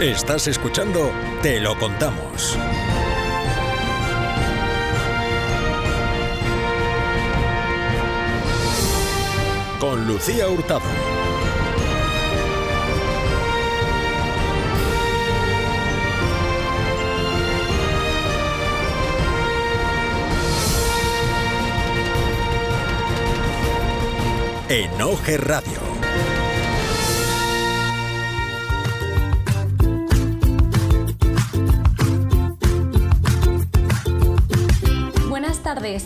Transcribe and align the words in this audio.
Estás 0.00 0.46
escuchando 0.46 1.10
Te 1.40 1.58
lo 1.58 1.74
contamos. 1.78 2.58
Con 9.80 10.06
Lucía 10.06 10.48
Hurtado. 10.50 10.82
Enoje 24.68 25.38
Radio. 25.38 25.95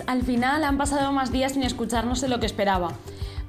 Al 0.07 0.23
final 0.23 0.63
han 0.65 0.77
pasado 0.77 1.11
más 1.11 1.33
días 1.33 1.53
sin 1.53 1.63
escucharnos 1.63 2.21
de 2.21 2.29
lo 2.29 2.39
que 2.39 2.45
esperaba. 2.45 2.93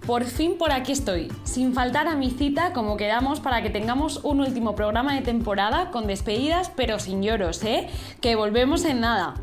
Por 0.05 0.23
fin 0.23 0.57
por 0.57 0.71
aquí 0.71 0.94
estoy, 0.94 1.30
sin 1.44 1.73
faltar 1.73 2.07
a 2.07 2.16
mi 2.16 2.31
cita 2.31 2.71
como 2.71 2.95
quedamos 2.95 3.41
para 3.41 3.62
que 3.62 3.70
tengamos 3.70 4.21
un 4.23 4.40
último 4.40 4.73
programa 4.73 5.13
de 5.13 5.21
temporada 5.21 5.91
con 5.91 6.07
despedidas 6.07 6.71
pero 6.73 6.99
sin 6.99 7.21
lloros, 7.21 7.62
¿eh? 7.63 7.90
Que 8.21 8.35
volvemos 8.35 8.85
en 8.85 9.02
nada. 9.02 9.34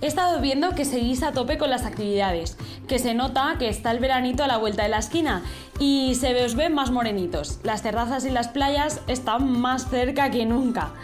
He 0.00 0.06
estado 0.06 0.40
viendo 0.40 0.74
que 0.74 0.86
seguís 0.86 1.22
a 1.22 1.32
tope 1.32 1.58
con 1.58 1.68
las 1.68 1.84
actividades, 1.84 2.56
que 2.88 2.98
se 2.98 3.12
nota 3.12 3.56
que 3.58 3.68
está 3.68 3.90
el 3.90 3.98
veranito 3.98 4.42
a 4.44 4.46
la 4.46 4.56
vuelta 4.56 4.82
de 4.82 4.88
la 4.88 4.98
esquina 4.98 5.42
y 5.78 6.14
se 6.14 6.42
os 6.42 6.54
ven 6.54 6.74
más 6.74 6.90
morenitos. 6.90 7.60
Las 7.64 7.82
terrazas 7.82 8.24
y 8.24 8.30
las 8.30 8.48
playas 8.48 9.02
están 9.08 9.60
más 9.60 9.90
cerca 9.90 10.30
que 10.30 10.46
nunca. 10.46 10.94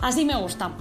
Así 0.00 0.24
me 0.24 0.36
gusta. 0.36 0.72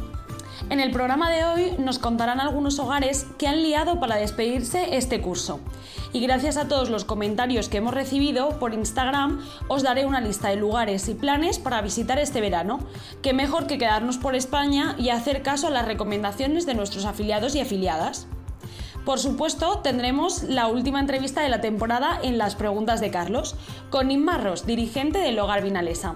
En 0.70 0.80
el 0.80 0.92
programa 0.92 1.30
de 1.30 1.46
hoy 1.46 1.76
nos 1.78 2.00
contarán 2.00 2.40
algunos 2.40 2.80
hogares 2.80 3.26
que 3.38 3.48
han 3.48 3.64
liado 3.64 4.00
para 4.00 4.16
despedirse 4.16 4.96
este 4.96 5.22
curso. 5.22 5.60
Y 6.14 6.22
gracias 6.22 6.58
a 6.58 6.68
todos 6.68 6.90
los 6.90 7.06
comentarios 7.06 7.70
que 7.70 7.78
hemos 7.78 7.94
recibido 7.94 8.60
por 8.60 8.74
Instagram, 8.74 9.44
os 9.68 9.84
daré 9.84 10.06
una 10.06 10.22
lista 10.22 10.50
de 10.50 10.56
lugares 10.56 11.10
y 11.10 11.16
planes 11.16 11.60
para 11.60 11.82
visitar 11.82 12.20
este 12.20 12.40
verano. 12.40 12.80
Que 13.22 13.34
mejor 13.34 13.68
que 13.68 13.78
quedarnos 13.78 14.18
por 14.18 14.36
España 14.36 14.96
y 14.98 15.10
hacer 15.10 15.42
caso 15.42 15.68
a 15.68 15.72
las 15.72 15.86
recomendaciones 15.86 16.66
de 16.66 16.76
nuestros 16.76 17.06
afiliados 17.06 17.56
y 17.56 17.62
afiliadas. 17.62 18.28
Por 19.06 19.20
supuesto, 19.20 19.80
tendremos 19.80 20.44
la 20.44 20.68
última 20.68 21.00
entrevista 21.00 21.42
de 21.42 21.50
la 21.50 21.62
temporada 21.62 22.20
en 22.24 22.38
las 22.38 22.56
preguntas 22.56 23.02
de 23.02 23.12
Carlos, 23.12 23.56
con 23.90 24.12
Inmarros, 24.12 24.66
dirigente 24.66 25.20
del 25.20 25.40
Hogar 25.40 25.62
Vinalesa 25.62 26.16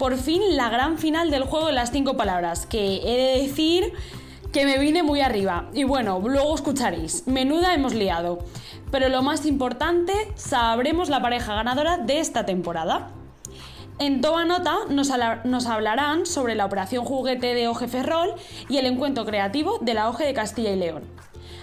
por 0.00 0.16
fin 0.16 0.56
la 0.56 0.70
gran 0.70 0.96
final 0.96 1.30
del 1.30 1.44
juego 1.44 1.66
de 1.66 1.74
las 1.74 1.90
cinco 1.90 2.16
palabras, 2.16 2.64
que 2.64 3.02
he 3.04 3.36
de 3.36 3.42
decir 3.42 3.92
que 4.50 4.64
me 4.64 4.78
vine 4.78 5.02
muy 5.02 5.20
arriba. 5.20 5.68
Y 5.74 5.84
bueno, 5.84 6.18
luego 6.24 6.54
escucharéis. 6.54 7.26
Menuda 7.26 7.74
hemos 7.74 7.92
liado. 7.92 8.38
Pero 8.90 9.10
lo 9.10 9.20
más 9.20 9.44
importante, 9.44 10.14
sabremos 10.36 11.10
la 11.10 11.20
pareja 11.20 11.54
ganadora 11.54 11.98
de 11.98 12.18
esta 12.18 12.46
temporada. 12.46 13.10
En 13.98 14.22
toda 14.22 14.46
nota 14.46 14.74
nos, 14.88 15.10
hablarán 15.66 16.24
sobre 16.24 16.54
la 16.54 16.64
operación 16.64 17.04
juguete 17.04 17.52
de 17.52 17.68
Oje 17.68 17.86
Ferrol 17.86 18.32
y 18.70 18.78
el 18.78 18.86
encuentro 18.86 19.26
creativo 19.26 19.80
de 19.82 19.92
la 19.92 20.08
Oje 20.08 20.24
de 20.24 20.32
Castilla 20.32 20.70
y 20.70 20.76
León. 20.76 21.02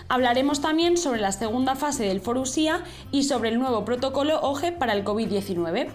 Hablaremos 0.10 0.62
también 0.62 0.98
sobre 0.98 1.22
la 1.22 1.32
segunda 1.32 1.76
fase 1.76 2.04
del 2.04 2.22
Forusía 2.22 2.84
y 3.12 3.24
sobre 3.24 3.50
el 3.50 3.58
nuevo 3.58 3.84
protocolo 3.84 4.40
OGE 4.42 4.74
para 4.74 4.94
el 4.94 5.04
COVID-19. 5.04 5.90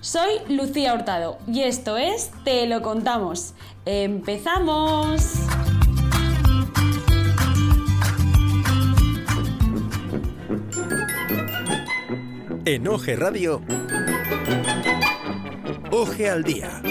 Soy 0.00 0.30
Lucía 0.48 0.94
Hurtado 0.94 1.38
y 1.46 1.62
esto 1.62 1.96
es 1.96 2.30
Te 2.44 2.66
lo 2.66 2.82
contamos. 2.82 3.54
¡Empezamos! 3.84 5.34
En 12.64 12.86
Oje 12.86 13.16
Radio, 13.16 13.62
Oje 15.90 16.28
al 16.28 16.44
Día. 16.44 16.82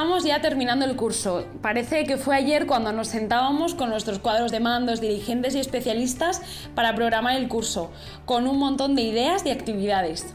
Estamos 0.00 0.24
ya 0.24 0.40
terminando 0.40 0.86
el 0.86 0.96
curso. 0.96 1.44
Parece 1.60 2.04
que 2.04 2.16
fue 2.16 2.34
ayer 2.34 2.66
cuando 2.66 2.90
nos 2.90 3.08
sentábamos 3.08 3.74
con 3.74 3.90
nuestros 3.90 4.18
cuadros 4.18 4.50
de 4.50 4.58
mandos, 4.58 5.02
dirigentes 5.02 5.54
y 5.54 5.58
especialistas 5.58 6.40
para 6.74 6.94
programar 6.94 7.36
el 7.36 7.48
curso, 7.48 7.90
con 8.24 8.46
un 8.46 8.56
montón 8.58 8.96
de 8.96 9.02
ideas 9.02 9.44
y 9.44 9.50
actividades. 9.50 10.34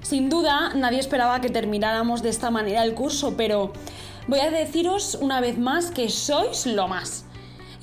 Sin 0.00 0.30
duda, 0.30 0.74
nadie 0.76 1.00
esperaba 1.00 1.40
que 1.40 1.50
termináramos 1.50 2.22
de 2.22 2.28
esta 2.28 2.52
manera 2.52 2.84
el 2.84 2.94
curso, 2.94 3.34
pero 3.36 3.72
voy 4.28 4.38
a 4.38 4.50
deciros 4.52 5.18
una 5.20 5.40
vez 5.40 5.58
más 5.58 5.90
que 5.90 6.08
sois 6.08 6.66
lo 6.66 6.86
más. 6.86 7.24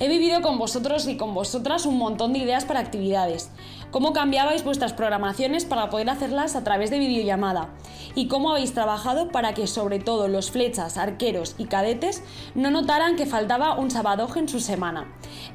He 0.00 0.08
vivido 0.08 0.42
con 0.42 0.58
vosotros 0.58 1.08
y 1.08 1.16
con 1.16 1.34
vosotras 1.34 1.84
un 1.84 1.98
montón 1.98 2.32
de 2.32 2.38
ideas 2.38 2.64
para 2.64 2.80
actividades 2.80 3.50
cómo 3.90 4.12
cambiabais 4.12 4.64
vuestras 4.64 4.92
programaciones 4.92 5.64
para 5.64 5.90
poder 5.90 6.10
hacerlas 6.10 6.56
a 6.56 6.64
través 6.64 6.90
de 6.90 6.98
videollamada 6.98 7.70
y 8.14 8.28
cómo 8.28 8.50
habéis 8.50 8.74
trabajado 8.74 9.28
para 9.28 9.54
que 9.54 9.66
sobre 9.66 9.98
todo 9.98 10.28
los 10.28 10.50
flechas, 10.50 10.98
arqueros 10.98 11.54
y 11.58 11.66
cadetes 11.66 12.22
no 12.54 12.70
notaran 12.70 13.16
que 13.16 13.26
faltaba 13.26 13.78
un 13.78 13.90
sabadoje 13.90 14.40
en 14.40 14.48
su 14.48 14.60
semana. 14.60 15.06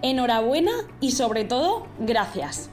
Enhorabuena 0.01 0.71
y 0.99 1.11
sobre 1.11 1.45
todo, 1.45 1.87
gracias. 1.99 2.69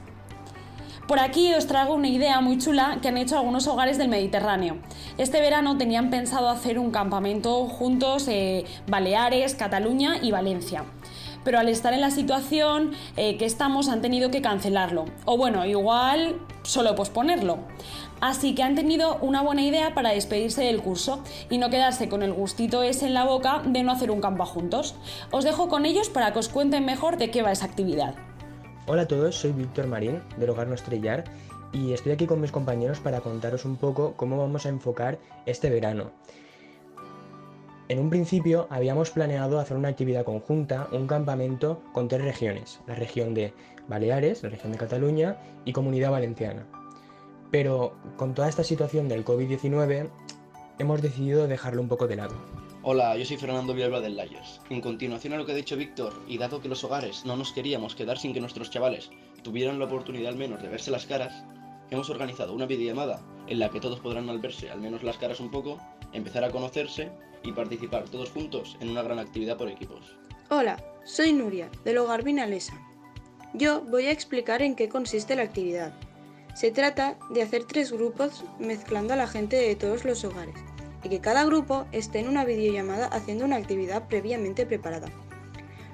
Por 1.07 1.19
aquí 1.19 1.53
os 1.53 1.67
traigo 1.67 1.93
una 1.93 2.07
idea 2.07 2.39
muy 2.39 2.57
chula 2.57 2.99
que 3.01 3.09
han 3.09 3.17
hecho 3.17 3.37
algunos 3.37 3.67
hogares 3.67 3.97
del 3.97 4.07
Mediterráneo. 4.07 4.77
Este 5.17 5.41
verano 5.41 5.77
tenían 5.77 6.09
pensado 6.09 6.47
hacer 6.47 6.79
un 6.79 6.91
campamento 6.91 7.65
juntos 7.65 8.27
eh, 8.29 8.65
Baleares, 8.87 9.55
Cataluña 9.55 10.17
y 10.21 10.31
Valencia 10.31 10.85
pero 11.43 11.59
al 11.59 11.69
estar 11.69 11.93
en 11.93 12.01
la 12.01 12.11
situación 12.11 12.91
eh, 13.17 13.37
que 13.37 13.45
estamos 13.45 13.89
han 13.89 14.01
tenido 14.01 14.31
que 14.31 14.41
cancelarlo. 14.41 15.05
O 15.25 15.37
bueno, 15.37 15.65
igual 15.65 16.39
solo 16.63 16.95
posponerlo. 16.95 17.59
Así 18.21 18.53
que 18.53 18.61
han 18.61 18.75
tenido 18.75 19.17
una 19.17 19.41
buena 19.41 19.63
idea 19.63 19.95
para 19.95 20.11
despedirse 20.11 20.63
del 20.63 20.81
curso 20.81 21.23
y 21.49 21.57
no 21.57 21.69
quedarse 21.69 22.07
con 22.07 22.21
el 22.21 22.33
gustito 22.33 22.83
ese 22.83 23.07
en 23.07 23.15
la 23.15 23.25
boca 23.25 23.63
de 23.65 23.81
no 23.81 23.91
hacer 23.91 24.11
un 24.11 24.21
campo 24.21 24.45
juntos. 24.45 24.95
Os 25.31 25.43
dejo 25.43 25.69
con 25.69 25.85
ellos 25.85 26.09
para 26.09 26.31
que 26.31 26.39
os 26.39 26.49
cuenten 26.49 26.85
mejor 26.85 27.17
de 27.17 27.31
qué 27.31 27.41
va 27.41 27.51
esa 27.51 27.65
actividad. 27.65 28.13
Hola 28.85 29.03
a 29.03 29.07
todos, 29.07 29.35
soy 29.35 29.51
Víctor 29.51 29.87
Marín 29.87 30.21
del 30.37 30.49
Hogar 30.49 30.67
No 30.67 30.75
Estrellar 30.75 31.23
y 31.73 31.93
estoy 31.93 32.11
aquí 32.11 32.27
con 32.27 32.41
mis 32.41 32.51
compañeros 32.51 32.99
para 32.99 33.21
contaros 33.21 33.65
un 33.65 33.77
poco 33.77 34.13
cómo 34.15 34.37
vamos 34.37 34.65
a 34.65 34.69
enfocar 34.69 35.17
este 35.45 35.69
verano. 35.69 36.11
En 37.91 37.99
un 37.99 38.09
principio 38.09 38.67
habíamos 38.69 39.11
planeado 39.11 39.59
hacer 39.59 39.75
una 39.75 39.89
actividad 39.89 40.23
conjunta, 40.23 40.87
un 40.93 41.07
campamento 41.07 41.83
con 41.91 42.07
tres 42.07 42.23
regiones, 42.23 42.79
la 42.87 42.95
región 42.95 43.33
de 43.33 43.53
Baleares, 43.89 44.43
la 44.43 44.49
región 44.49 44.71
de 44.71 44.77
Cataluña 44.77 45.35
y 45.65 45.73
Comunidad 45.73 46.11
Valenciana. 46.11 46.65
Pero 47.51 47.97
con 48.15 48.33
toda 48.33 48.47
esta 48.47 48.63
situación 48.63 49.09
del 49.09 49.25
COVID-19 49.25 50.09
hemos 50.79 51.01
decidido 51.01 51.49
dejarlo 51.49 51.81
un 51.81 51.89
poco 51.89 52.07
de 52.07 52.15
lado. 52.15 52.33
Hola, 52.81 53.17
yo 53.17 53.25
soy 53.25 53.35
Fernando 53.35 53.73
Villalba 53.73 53.99
del 53.99 54.15
Layers. 54.15 54.61
En 54.69 54.79
continuación 54.79 55.33
a 55.33 55.37
lo 55.37 55.45
que 55.45 55.51
ha 55.51 55.55
dicho 55.55 55.75
Víctor, 55.75 56.13
y 56.29 56.37
dado 56.37 56.61
que 56.61 56.69
los 56.69 56.85
hogares 56.85 57.25
no 57.25 57.35
nos 57.35 57.51
queríamos 57.51 57.93
quedar 57.93 58.17
sin 58.17 58.33
que 58.33 58.39
nuestros 58.39 58.71
chavales 58.71 59.11
tuvieran 59.43 59.79
la 59.79 59.85
oportunidad 59.87 60.31
al 60.31 60.37
menos 60.37 60.61
de 60.61 60.69
verse 60.69 60.91
las 60.91 61.07
caras, 61.07 61.43
hemos 61.89 62.09
organizado 62.09 62.53
una 62.53 62.67
videollamada 62.67 63.21
en 63.47 63.59
la 63.59 63.67
que 63.67 63.81
todos 63.81 63.99
podrán 63.99 64.29
al 64.29 64.39
verse 64.39 64.71
al 64.71 64.79
menos 64.79 65.03
las 65.03 65.17
caras 65.17 65.41
un 65.41 65.51
poco, 65.51 65.77
empezar 66.13 66.45
a 66.45 66.51
conocerse 66.51 67.11
y 67.43 67.51
participar 67.51 68.05
todos 68.05 68.31
juntos 68.31 68.77
en 68.79 68.89
una 68.89 69.01
gran 69.01 69.19
actividad 69.19 69.57
por 69.57 69.69
equipos. 69.69 70.15
Hola, 70.49 70.83
soy 71.03 71.33
Nuria, 71.33 71.69
del 71.85 71.97
Hogar 71.97 72.23
Vinalesa. 72.23 72.73
Yo 73.53 73.81
voy 73.81 74.05
a 74.05 74.11
explicar 74.11 74.61
en 74.61 74.75
qué 74.75 74.89
consiste 74.89 75.35
la 75.35 75.43
actividad. 75.43 75.93
Se 76.53 76.71
trata 76.71 77.17
de 77.29 77.41
hacer 77.41 77.63
tres 77.65 77.91
grupos 77.91 78.43
mezclando 78.59 79.13
a 79.13 79.17
la 79.17 79.27
gente 79.27 79.55
de 79.55 79.75
todos 79.75 80.05
los 80.05 80.23
hogares 80.23 80.55
y 81.03 81.09
que 81.09 81.19
cada 81.19 81.45
grupo 81.45 81.85
esté 81.91 82.19
en 82.19 82.29
una 82.29 82.45
videollamada 82.45 83.07
haciendo 83.07 83.45
una 83.45 83.55
actividad 83.55 84.07
previamente 84.07 84.65
preparada. 84.65 85.07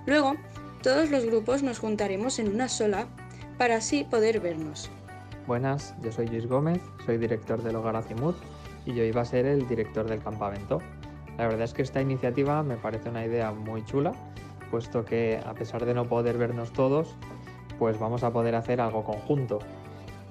Luego, 0.06 0.36
todos 0.82 1.10
los 1.10 1.26
grupos 1.26 1.64
nos 1.64 1.80
juntaremos 1.80 2.40
en 2.40 2.50
una 2.50 2.70
sola 2.70 3.08
para 3.58 3.78
así 3.78 4.04
poder 4.04 4.40
vernos. 4.40 4.90
Buenas, 5.48 5.96
yo 6.02 6.12
soy 6.12 6.28
Luis 6.28 6.46
Gómez, 6.46 6.82
soy 7.06 7.18
director 7.18 7.62
del 7.64 7.76
Hogar 7.76 7.96
Azimut 7.96 8.36
y 8.86 8.94
yo 8.94 9.04
iba 9.04 9.22
a 9.22 9.26
ser 9.26 9.46
el 9.46 9.68
director 9.68 10.08
del 10.08 10.22
campamento. 10.22 10.82
La 11.38 11.48
verdad 11.48 11.64
es 11.64 11.74
que 11.74 11.84
esta 11.84 12.02
iniciativa 12.02 12.64
me 12.64 12.78
parece 12.78 13.10
una 13.10 13.26
idea 13.26 13.52
muy 13.52 13.86
chula, 13.86 14.12
puesto 14.72 15.06
que 15.06 15.40
a 15.46 15.54
pesar 15.54 15.86
de 15.86 15.94
no 15.94 16.06
poder 16.06 16.38
vernos 16.38 16.72
todos, 16.74 17.16
pues 17.78 18.00
vamos 18.00 18.24
a 18.24 18.32
poder 18.32 18.56
hacer 18.56 18.82
algo 18.82 19.04
conjunto. 19.04 19.60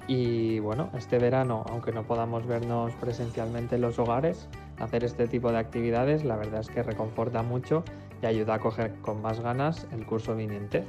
Y 0.08 0.60
bueno, 0.60 0.90
este 0.96 1.18
verano, 1.18 1.64
aunque 1.68 1.92
no 1.92 2.04
podamos 2.04 2.46
vernos 2.46 2.92
presencialmente 2.94 3.76
en 3.76 3.80
los 3.80 3.98
hogares, 3.98 4.48
hacer 4.78 5.04
este 5.04 5.26
tipo 5.26 5.50
de 5.50 5.58
actividades 5.58 6.24
la 6.24 6.36
verdad 6.36 6.60
es 6.60 6.68
que 6.68 6.82
reconforta 6.82 7.42
mucho 7.42 7.82
y 8.22 8.26
ayuda 8.26 8.54
a 8.54 8.58
coger 8.58 8.94
con 9.00 9.20
más 9.20 9.40
ganas 9.40 9.86
el 9.92 10.06
curso 10.06 10.34
viniente. 10.36 10.84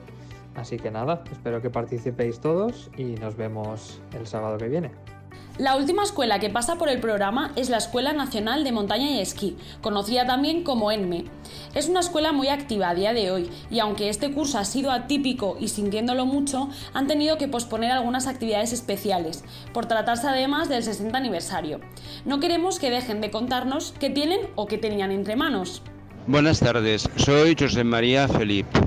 Así 0.56 0.78
que 0.78 0.92
nada, 0.92 1.24
espero 1.32 1.62
que 1.62 1.70
participéis 1.70 2.40
todos 2.40 2.90
y 2.98 3.16
nos 3.16 3.36
vemos 3.36 4.02
el 4.14 4.26
sábado 4.26 4.58
que 4.58 4.68
viene. 4.68 5.17
La 5.58 5.76
última 5.76 6.04
escuela 6.04 6.38
que 6.38 6.52
pasa 6.52 6.76
por 6.76 6.88
el 6.88 7.00
programa 7.00 7.52
es 7.56 7.72
la 7.72 7.78
Escuela 7.78 8.14
Nacional 8.14 8.64
de 8.64 8.72
Montaña 8.72 9.10
y 9.10 9.20
Esquí, 9.20 9.58
conocida 9.82 10.28
también 10.28 10.62
como 10.62 10.92
ENME. 10.92 11.26
Es 11.74 11.90
una 11.90 12.00
escuela 12.00 12.32
muy 12.32 12.50
activa 12.50 12.90
a 12.90 12.94
día 12.94 13.12
de 13.12 13.32
hoy 13.32 13.50
y 13.72 13.80
aunque 13.80 14.10
este 14.10 14.32
curso 14.32 14.60
ha 14.60 14.66
sido 14.66 14.92
atípico 14.92 15.58
y 15.60 15.70
sintiéndolo 15.70 16.28
mucho, 16.28 16.70
han 16.94 17.08
tenido 17.08 17.40
que 17.40 17.48
posponer 17.48 17.92
algunas 17.92 18.28
actividades 18.28 18.72
especiales, 18.72 19.44
por 19.74 19.88
tratarse 19.88 20.28
además 20.28 20.70
del 20.70 20.84
60 20.84 21.18
aniversario. 21.18 21.80
No 22.24 22.40
queremos 22.40 22.78
que 22.78 22.92
dejen 22.92 23.20
de 23.20 23.32
contarnos 23.32 23.96
qué 24.00 24.12
tienen 24.12 24.42
o 24.54 24.68
qué 24.68 24.78
tenían 24.78 25.12
entre 25.12 25.36
manos. 25.36 25.82
Buenas 26.28 26.60
tardes, 26.60 27.10
soy 27.16 27.56
José 27.58 27.84
María 27.84 28.28
Felipe, 28.28 28.80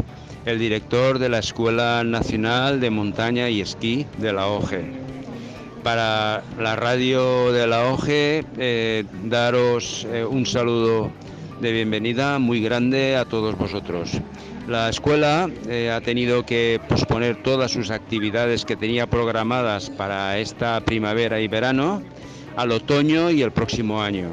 el 0.44 0.60
director 0.60 1.18
de 1.18 1.30
la 1.30 1.40
Escuela 1.40 2.04
Nacional 2.04 2.78
de 2.78 2.90
Montaña 2.90 3.50
y 3.50 3.60
Esquí 3.60 4.06
de 4.18 4.32
la 4.32 4.46
OGE 4.46 5.09
para 5.82 6.42
la 6.58 6.76
radio 6.76 7.52
de 7.52 7.66
la 7.66 7.92
OGE, 7.92 8.44
eh, 8.58 9.04
daros 9.24 10.06
eh, 10.12 10.24
un 10.24 10.46
saludo 10.46 11.10
de 11.60 11.72
bienvenida 11.72 12.38
muy 12.38 12.60
grande 12.60 13.16
a 13.16 13.24
todos 13.24 13.56
vosotros. 13.56 14.12
La 14.68 14.88
escuela 14.88 15.50
eh, 15.68 15.90
ha 15.90 16.00
tenido 16.00 16.44
que 16.44 16.80
posponer 16.88 17.42
todas 17.42 17.70
sus 17.70 17.90
actividades 17.90 18.64
que 18.64 18.76
tenía 18.76 19.06
programadas 19.06 19.90
para 19.90 20.38
esta 20.38 20.80
primavera 20.80 21.40
y 21.40 21.48
verano 21.48 22.02
al 22.56 22.72
otoño 22.72 23.30
y 23.30 23.42
el 23.42 23.52
próximo 23.52 24.02
año. 24.02 24.28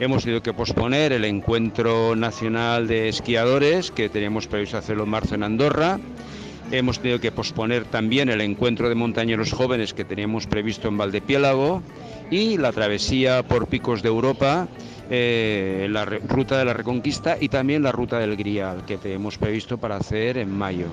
Hemos 0.00 0.24
tenido 0.24 0.42
que 0.42 0.52
posponer 0.52 1.12
el 1.12 1.24
encuentro 1.24 2.14
nacional 2.16 2.86
de 2.86 3.08
esquiadores 3.08 3.90
que 3.90 4.08
teníamos 4.08 4.46
previsto 4.46 4.78
hacerlo 4.78 5.04
en 5.04 5.10
marzo 5.10 5.34
en 5.34 5.42
Andorra 5.42 5.98
Hemos 6.76 6.98
tenido 6.98 7.20
que 7.20 7.30
posponer 7.30 7.84
también 7.84 8.28
el 8.28 8.40
encuentro 8.40 8.88
de 8.88 8.96
montañeros 8.96 9.52
jóvenes 9.52 9.94
que 9.94 10.04
teníamos 10.04 10.48
previsto 10.48 10.88
en 10.88 10.98
Valdepiélago 10.98 11.84
y 12.32 12.58
la 12.58 12.72
travesía 12.72 13.44
por 13.44 13.68
picos 13.68 14.02
de 14.02 14.08
Europa, 14.08 14.66
eh, 15.08 15.86
la 15.88 16.04
ruta 16.04 16.58
de 16.58 16.64
la 16.64 16.72
Reconquista 16.72 17.36
y 17.40 17.48
también 17.48 17.84
la 17.84 17.92
ruta 17.92 18.18
del 18.18 18.34
Grial 18.34 18.84
que 18.86 18.98
tenemos 18.98 19.38
previsto 19.38 19.78
para 19.78 19.98
hacer 19.98 20.36
en 20.36 20.50
mayo. 20.50 20.86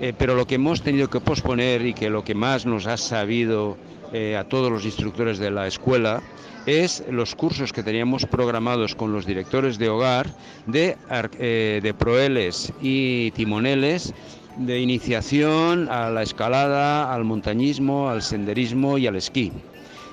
Eh, 0.00 0.12
pero 0.18 0.34
lo 0.34 0.44
que 0.44 0.56
hemos 0.56 0.82
tenido 0.82 1.08
que 1.08 1.20
posponer 1.20 1.86
y 1.86 1.94
que 1.94 2.10
lo 2.10 2.24
que 2.24 2.34
más 2.34 2.66
nos 2.66 2.88
ha 2.88 2.96
sabido 2.96 3.76
eh, 4.12 4.36
a 4.36 4.42
todos 4.42 4.72
los 4.72 4.84
instructores 4.84 5.38
de 5.38 5.52
la 5.52 5.68
escuela 5.68 6.20
es 6.66 7.04
los 7.08 7.36
cursos 7.36 7.72
que 7.72 7.84
teníamos 7.84 8.26
programados 8.26 8.96
con 8.96 9.12
los 9.12 9.24
directores 9.24 9.78
de 9.78 9.88
hogar 9.88 10.26
de, 10.66 10.96
de 11.38 11.94
proeles 11.96 12.72
y 12.82 13.30
timoneles 13.30 14.12
de 14.56 14.80
iniciación 14.80 15.88
a 15.90 16.10
la 16.10 16.22
escalada, 16.22 17.12
al 17.12 17.24
montañismo, 17.24 18.08
al 18.08 18.22
senderismo 18.22 18.98
y 18.98 19.06
al 19.06 19.16
esquí. 19.16 19.52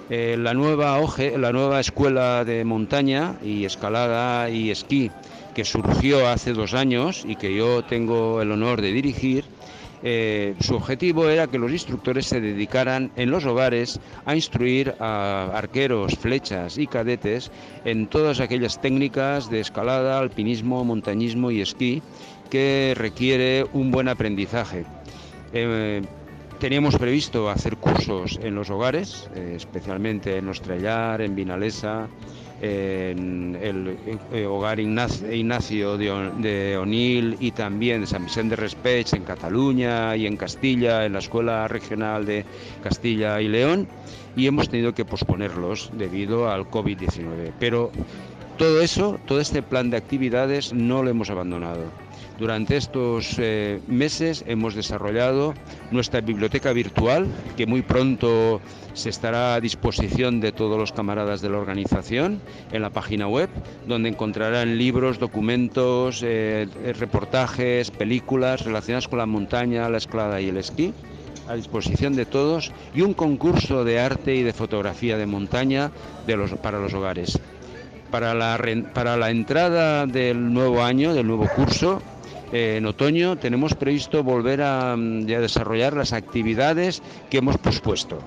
Eh, 0.09 0.35
la, 0.37 0.53
nueva 0.53 0.99
la 1.37 1.51
nueva 1.53 1.79
escuela 1.79 2.43
de 2.43 2.65
montaña 2.65 3.35
y 3.43 3.63
escalada 3.63 4.49
y 4.49 4.69
esquí 4.69 5.11
que 5.53 5.63
surgió 5.63 6.27
hace 6.27 6.53
dos 6.53 6.73
años 6.73 7.23
y 7.27 7.35
que 7.35 7.55
yo 7.55 7.83
tengo 7.83 8.41
el 8.41 8.51
honor 8.51 8.81
de 8.81 8.91
dirigir, 8.91 9.45
eh, 10.05 10.55
su 10.59 10.75
objetivo 10.75 11.29
era 11.29 11.47
que 11.47 11.57
los 11.57 11.71
instructores 11.71 12.25
se 12.25 12.41
dedicaran 12.41 13.11
en 13.15 13.31
los 13.31 13.45
hogares 13.45 14.01
a 14.25 14.35
instruir 14.35 14.93
a 14.99 15.49
arqueros, 15.55 16.17
flechas 16.17 16.77
y 16.77 16.87
cadetes 16.87 17.51
en 17.85 18.07
todas 18.07 18.41
aquellas 18.41 18.81
técnicas 18.81 19.49
de 19.49 19.61
escalada, 19.61 20.19
alpinismo, 20.19 20.83
montañismo 20.83 21.51
y 21.51 21.61
esquí 21.61 22.01
que 22.53 22.93
requiere 22.95 23.65
un 23.73 23.89
buen 23.89 24.07
aprendizaje. 24.07 24.85
Eh, 25.53 26.03
teníamos 26.59 26.95
previsto 26.97 27.49
hacer 27.49 27.77
cursos 27.77 28.39
en 28.43 28.53
los 28.53 28.69
hogares, 28.69 29.27
eh, 29.33 29.53
especialmente 29.55 30.37
en 30.37 30.47
Ostrellar, 30.47 31.21
en 31.21 31.33
Vinalesa, 31.33 32.07
en 32.61 33.57
el 33.59 33.97
eh, 34.31 34.45
hogar 34.45 34.79
Ignacio 34.79 35.97
de, 35.97 36.77
Onil 36.77 37.37
y 37.39 37.49
también 37.53 38.05
San 38.05 38.25
Vicente 38.25 38.55
de 38.55 38.61
Respech 38.61 39.13
en 39.13 39.23
Cataluña 39.23 40.15
y 40.15 40.27
en 40.27 40.37
Castilla, 40.37 41.07
en 41.07 41.13
la 41.13 41.19
Escuela 41.19 41.67
Regional 41.67 42.23
de 42.23 42.45
Castilla 42.83 43.41
y 43.41 43.47
León, 43.47 43.87
y 44.35 44.45
hemos 44.45 44.69
tenido 44.69 44.93
que 44.93 45.05
posponerlos 45.05 45.89
debido 45.97 46.51
al 46.51 46.69
COVID-19. 46.69 47.51
Pero 47.59 47.89
todo 48.59 48.79
eso, 48.79 49.19
todo 49.25 49.39
este 49.39 49.63
plan 49.63 49.89
de 49.89 49.97
actividades 49.97 50.71
no 50.71 51.01
lo 51.01 51.09
hemos 51.09 51.31
abandonado. 51.31 52.02
Durante 52.39 52.77
estos 52.77 53.35
eh, 53.37 53.79
meses 53.87 54.43
hemos 54.47 54.73
desarrollado 54.73 55.53
nuestra 55.91 56.21
biblioteca 56.21 56.73
virtual, 56.73 57.27
que 57.55 57.67
muy 57.67 57.83
pronto 57.83 58.59
se 58.93 59.09
estará 59.09 59.53
a 59.53 59.61
disposición 59.61 60.39
de 60.39 60.51
todos 60.51 60.77
los 60.77 60.91
camaradas 60.91 61.41
de 61.41 61.49
la 61.49 61.59
organización 61.59 62.41
en 62.71 62.81
la 62.81 62.89
página 62.89 63.27
web, 63.27 63.49
donde 63.87 64.09
encontrarán 64.09 64.77
libros, 64.77 65.19
documentos, 65.19 66.21
eh, 66.23 66.67
reportajes, 66.99 67.91
películas 67.91 68.65
relacionadas 68.65 69.07
con 69.07 69.19
la 69.19 69.25
montaña, 69.27 69.89
la 69.89 69.97
escalada 69.97 70.41
y 70.41 70.49
el 70.49 70.57
esquí 70.57 70.93
a 71.47 71.55
disposición 71.55 72.15
de 72.15 72.25
todos 72.25 72.71
y 72.95 73.01
un 73.01 73.13
concurso 73.13 73.83
de 73.83 73.99
arte 73.99 74.35
y 74.35 74.43
de 74.43 74.53
fotografía 74.53 75.17
de 75.17 75.25
montaña 75.25 75.91
para 76.61 76.79
los 76.79 76.93
hogares. 76.93 77.39
Para 78.11 78.33
la, 78.35 79.29
entrada 79.29 80.05
del 80.05 80.53
nuevo 80.53 80.83
año, 80.83 81.13
del 81.13 81.27
nuevo 81.27 81.47
curso, 81.55 82.01
en 82.53 82.85
otoño 82.85 83.35
tenemos 83.35 83.73
previsto 83.73 84.23
volver 84.23 84.61
a, 84.61 84.95
mm, 84.95 85.25
desarrollar 85.25 85.95
las 85.95 86.13
actividades 86.13 87.01
que 87.29 87.39
hemos 87.39 87.57
pospuesto. 87.57 88.19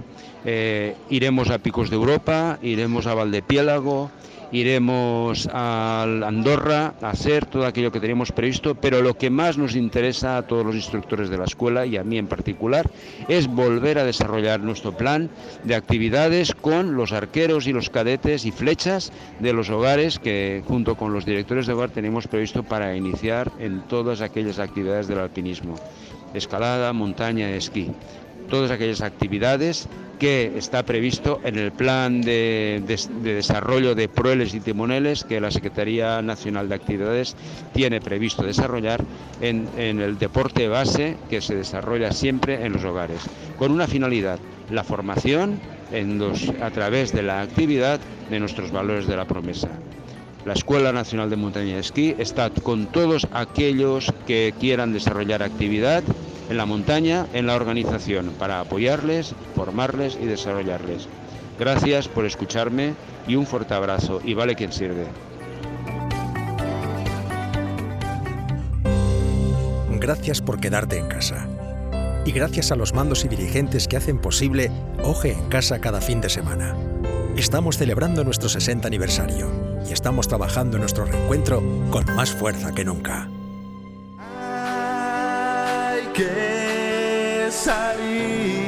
Eh, 0.45 0.97
iremos 1.11 1.51
a 1.51 1.59
Picos 1.59 1.91
de 1.91 1.97
Europa, 1.97 2.59
iremos 2.61 3.07
a 3.07 3.15
Valdepiélago, 3.15 4.11
iremos 4.53 5.49
a 5.53 6.03
Andorra 6.03 6.95
a 7.03 7.11
hacer 7.11 7.47
todo 7.47 7.67
aquello 7.67 7.93
que 7.93 8.01
teníamos 8.01 8.33
previsto, 8.33 8.75
pero 8.75 9.03
lo 9.03 9.17
que 9.17 9.31
más 9.31 9.59
nos 9.59 9.75
interesa 9.75 10.37
a 10.37 10.43
todos 10.43 10.65
los 10.65 10.75
instructores 10.75 11.31
de 11.31 11.39
la 11.39 11.45
escuela 11.45 11.87
y 11.87 11.97
a 11.97 12.05
mí 12.05 12.19
en 12.19 12.27
particular 12.27 12.89
es 13.29 13.49
volver 13.49 13.99
a 13.99 14.05
desarrollar 14.05 14.61
nuestro 14.61 14.97
plan 14.97 15.31
de 15.65 15.75
actividades 15.75 16.55
con 16.55 16.95
los 16.95 17.13
arqueros 17.13 17.67
y 17.67 17.73
los 17.73 17.91
cadetes 17.91 18.45
y 18.45 18.53
flechas 18.53 19.13
de 19.41 19.53
los 19.53 19.71
hogares 19.71 20.19
que 20.19 20.63
junto 20.67 20.97
con 20.97 21.13
los 21.13 21.25
directores 21.25 21.67
de 21.67 21.73
hogar 21.73 21.91
tenemos 21.91 22.29
previsto 22.29 22.63
para 22.63 22.97
iniciar 22.97 23.53
en 23.59 23.83
todas 23.83 24.21
aquellas 24.21 24.59
actividades 24.59 25.09
del 25.09 25.19
alpinismo, 25.19 25.77
escalada, 26.35 26.93
montaña, 26.93 27.51
esquí 27.51 27.91
todas 28.49 28.71
aquellas 28.71 29.01
actividades 29.01 29.89
que 30.19 30.53
está 30.57 30.83
previsto 30.83 31.41
en 31.45 31.59
el 31.59 31.73
plan 31.73 32.23
de, 32.23 32.83
desarrollo 33.23 33.95
de 33.95 34.09
proeles 34.09 34.55
y 34.55 34.61
timoneles 34.61 35.25
que 35.25 35.41
la 35.41 35.51
Secretaría 35.51 36.23
Nacional 36.23 36.69
de 36.69 36.75
Actividades 36.75 37.37
tiene 37.75 38.01
previsto 38.01 38.43
desarrollar 38.43 39.05
en, 39.41 39.69
el 39.77 40.19
deporte 40.19 40.69
base 40.69 41.17
que 41.29 41.41
se 41.41 41.55
desarrolla 41.55 42.13
siempre 42.13 42.65
en 42.65 42.73
los 42.73 42.85
hogares, 42.85 43.21
con 43.59 43.73
una 43.73 43.87
finalidad, 43.87 44.39
la 44.71 44.85
formación 44.85 45.61
a 46.63 46.71
través 46.71 47.13
de 47.13 47.23
la 47.23 47.43
actividad 47.43 48.01
de 48.31 48.41
nuestros 48.41 48.73
valores 48.73 49.07
de 49.07 49.17
la 49.17 49.27
promesa. 49.27 49.69
La 50.47 50.53
Escuela 50.53 50.93
Nacional 50.93 51.29
de 51.29 51.35
Montaña 51.35 51.73
y 51.73 51.79
Esquí 51.81 52.15
está 52.19 52.51
con 52.51 52.87
todos 52.87 53.27
aquellos 53.33 54.15
que 54.29 54.55
quieran 54.61 54.93
desarrollar 54.93 55.43
actividad 55.43 56.05
en 56.49 56.57
la 56.57 56.67
montaña, 56.67 57.27
en 57.33 57.49
la 57.49 57.57
organización, 57.57 58.33
para 58.39 58.61
apoyarles, 58.61 59.35
formarles 59.57 60.17
y 60.23 60.27
desarrollarles. 60.27 61.09
Gracias 61.59 62.07
por 62.07 62.27
escucharme 62.27 62.95
y 63.27 63.35
un 63.35 63.45
fuerte 63.45 63.75
abrazo 63.75 64.21
y 64.25 64.35
vale 64.35 64.55
quien 64.55 64.73
sirve. 64.73 65.07
Gracias 69.99 70.41
por 70.41 70.61
quedarte 70.61 70.97
en 70.97 71.09
casa. 71.09 71.49
Y 72.27 72.33
gracias 72.33 72.73
a 72.73 72.77
los 72.77 72.93
mandos 72.93 73.25
y 73.25 73.29
dirigentes 73.29 73.89
que 73.89 73.97
hacen 73.97 74.19
posible 74.19 74.71
Oje 75.03 75.33
en 75.33 75.49
casa 75.49 75.81
cada 75.81 76.01
fin 76.01 76.21
de 76.21 76.29
semana. 76.29 76.77
Estamos 77.37 77.79
celebrando 77.79 78.25
nuestro 78.25 78.49
60 78.49 78.87
aniversario 78.87 79.49
y 79.89 79.93
estamos 79.93 80.29
trabajando 80.29 80.77
en 80.77 80.83
nuestro 80.83 81.05
reencuentro 81.07 81.63
con 81.91 82.05
más 82.15 82.31
fuerza 82.31 82.75
que 82.75 82.85
nunca 82.85 83.31
que 86.17 87.49
salir. 87.51 88.66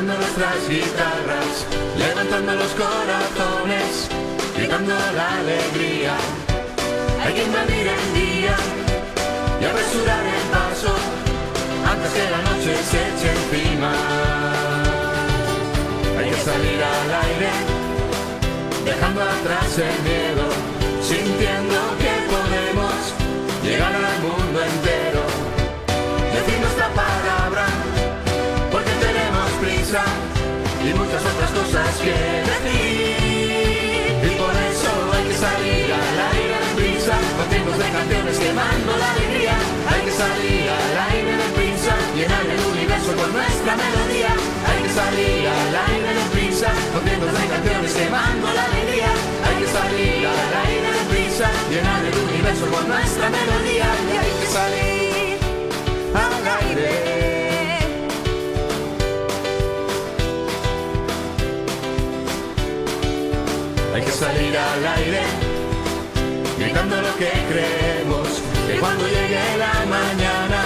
Tocando 0.00 0.14
nuestras 0.14 0.68
guitarras, 0.68 1.66
levantando 1.98 2.54
los 2.54 2.70
corazones, 2.72 4.08
gritando 4.56 4.94
la 5.14 5.40
alegría. 5.40 6.14
Hay 7.22 7.34
que 7.34 7.44
invadir 7.44 7.86
el 7.86 8.14
día 8.14 8.56
y 9.60 9.64
apresurar 9.64 10.24
el 10.24 10.44
paso 10.56 10.94
antes 11.84 12.10
que 12.12 12.30
la 12.30 12.40
noche 12.48 12.72
se 12.90 12.98
eche 13.08 13.30
encima. 13.40 13.92
Hay 16.18 16.30
que 16.30 16.36
salir 16.36 16.80
al 16.82 17.10
aire, 17.28 17.50
dejando 18.86 19.20
atrás 19.20 19.68
el 19.76 19.96
miedo, 20.08 20.46
sintiendo 21.02 21.78
que 22.00 22.12
podemos 22.32 22.94
llegar 23.62 23.94
al 23.94 24.18
mundo 24.22 24.62
entero. 24.62 25.22
Decir 26.32 26.58
nuestra 26.60 26.88
porque 26.88 27.09
y 29.90 30.94
muchas 30.94 31.18
otras 31.18 31.50
cosas 31.50 31.90
que 31.98 32.14
decir. 32.46 33.10
Y 34.22 34.30
por 34.38 34.54
eso 34.54 34.90
hay 35.10 35.24
que 35.26 35.34
salir 35.34 35.90
al 35.90 36.18
aire 36.30 36.56
de 36.62 36.70
prisa, 36.78 37.18
con 37.34 37.50
de 37.50 37.90
canciones 37.90 38.38
quemando 38.38 38.90
la 38.94 39.10
alegría. 39.10 39.58
Hay 39.90 40.02
que 40.06 40.14
salir 40.14 40.70
al 40.70 40.94
aire 41.10 41.34
de 41.42 41.48
prisa, 41.58 41.94
llenar 42.14 42.46
el 42.46 42.62
universo 42.70 43.10
con 43.18 43.32
nuestra 43.34 43.72
melodía. 43.74 44.30
Hay 44.70 44.78
que 44.78 44.92
salir 44.94 45.48
al 45.58 45.74
aire 45.90 46.10
de 46.14 46.24
prisa, 46.38 46.70
con 46.94 47.04
de 47.04 47.46
canciones 47.50 47.90
quemando 47.90 48.46
la 48.46 48.64
alegría. 48.70 49.10
Hay 49.42 49.56
que 49.58 49.68
salir 49.74 50.22
al 50.22 50.52
aire 50.70 50.86
de 50.86 51.04
prisa, 51.10 51.50
llenar 51.66 52.04
el 52.06 52.14
universo 52.30 52.64
con 52.70 52.86
nuestra 52.86 53.26
melodía. 53.26 53.90
Y 54.06 54.14
hay 54.22 54.32
que 54.38 54.46
salir 54.54 55.34
al 56.14 56.46
aire. 56.62 57.19
Salir 64.20 64.54
al 64.54 64.86
aire, 64.98 65.22
gritando 66.58 66.94
lo 67.00 67.16
que 67.16 67.30
creemos, 67.48 68.28
que 68.66 68.78
cuando 68.78 69.08
llegue 69.08 69.40
la 69.56 69.72
mañana 69.88 70.60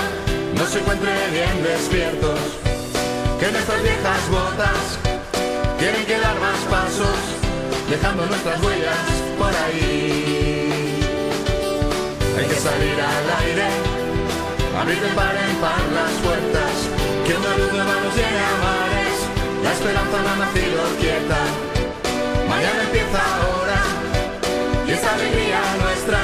no 0.56 0.66
se 0.66 0.80
encuentre 0.80 1.12
bien 1.30 1.62
despiertos, 1.62 2.40
que 3.38 3.52
nuestras 3.52 3.80
viejas 3.80 4.22
botas 4.28 4.98
tienen 5.78 6.04
que 6.04 6.18
dar 6.18 6.34
más 6.40 6.58
pasos, 6.68 7.18
dejando 7.88 8.26
nuestras 8.26 8.60
huellas 8.60 9.06
por 9.38 9.54
ahí. 9.54 10.98
Hay 12.36 12.46
que 12.50 12.58
salir 12.58 12.98
al 12.98 13.26
aire, 13.44 13.68
abrir 14.80 15.00
de 15.00 15.10
par 15.14 15.36
en 15.46 15.56
par 15.62 15.84
las 15.94 16.12
puertas, 16.26 16.74
que 17.24 17.34
una 17.38 17.56
luz 17.58 17.70
nueva 17.72 17.94
nos 18.02 18.16
llene 18.18 18.42
a 18.50 18.54
mares, 18.66 19.16
la 19.62 19.72
esperanza 19.72 20.16
no 20.24 20.28
ha 20.28 20.36
nacido 20.44 20.82
quieta. 20.98 21.73
Mañana 22.54 22.84
empieza 22.84 23.18
ahora. 23.18 23.82
Y 24.86 24.90
esta 24.92 25.12
alegría 25.12 25.60
nuestra 25.82 26.20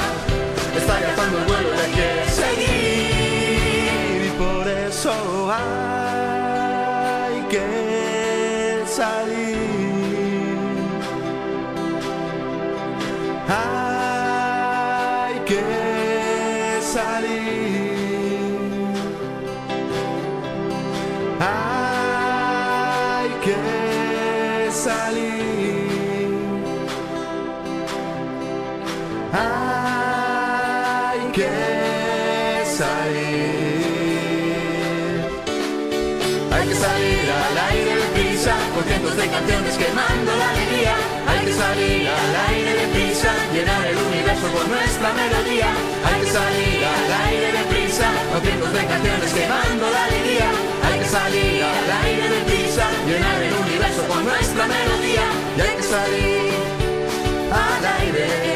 está 0.77 0.97
alzando 0.97 1.50
con 38.81 39.17
de 39.17 39.29
canciones 39.29 39.77
quemando 39.77 40.37
la 40.37 40.51
alegría. 40.51 40.95
Hay 41.29 41.45
que 41.45 41.53
salir 41.53 42.09
al 42.09 42.55
aire 42.55 42.75
de 42.75 42.87
prisa, 42.89 43.33
llenar 43.53 43.87
el 43.87 43.97
universo 43.97 44.47
con 44.57 44.71
nuestra 44.71 45.13
melodía. 45.13 45.69
Hay 46.05 46.21
que 46.23 46.31
salir 46.31 46.85
al 46.85 47.13
aire 47.29 47.53
de 47.53 47.65
prisa, 47.69 48.11
con 48.33 48.73
de 48.73 48.87
canciones 48.87 49.33
quemando 49.33 49.91
la 49.91 50.05
alegría. 50.05 50.51
Hay 50.85 50.99
que 50.99 51.07
salir 51.07 51.63
al 51.63 51.91
aire 52.05 52.29
de 52.29 52.41
prisa, 52.49 52.87
llenar 53.07 53.43
el 53.43 53.55
universo 53.55 54.03
con 54.09 54.25
nuestra 54.25 54.67
melodía. 54.67 55.25
Y 55.57 55.61
hay 55.61 55.77
que 55.77 55.83
salir 55.83 56.51
al 57.53 57.85
aire. 58.01 58.51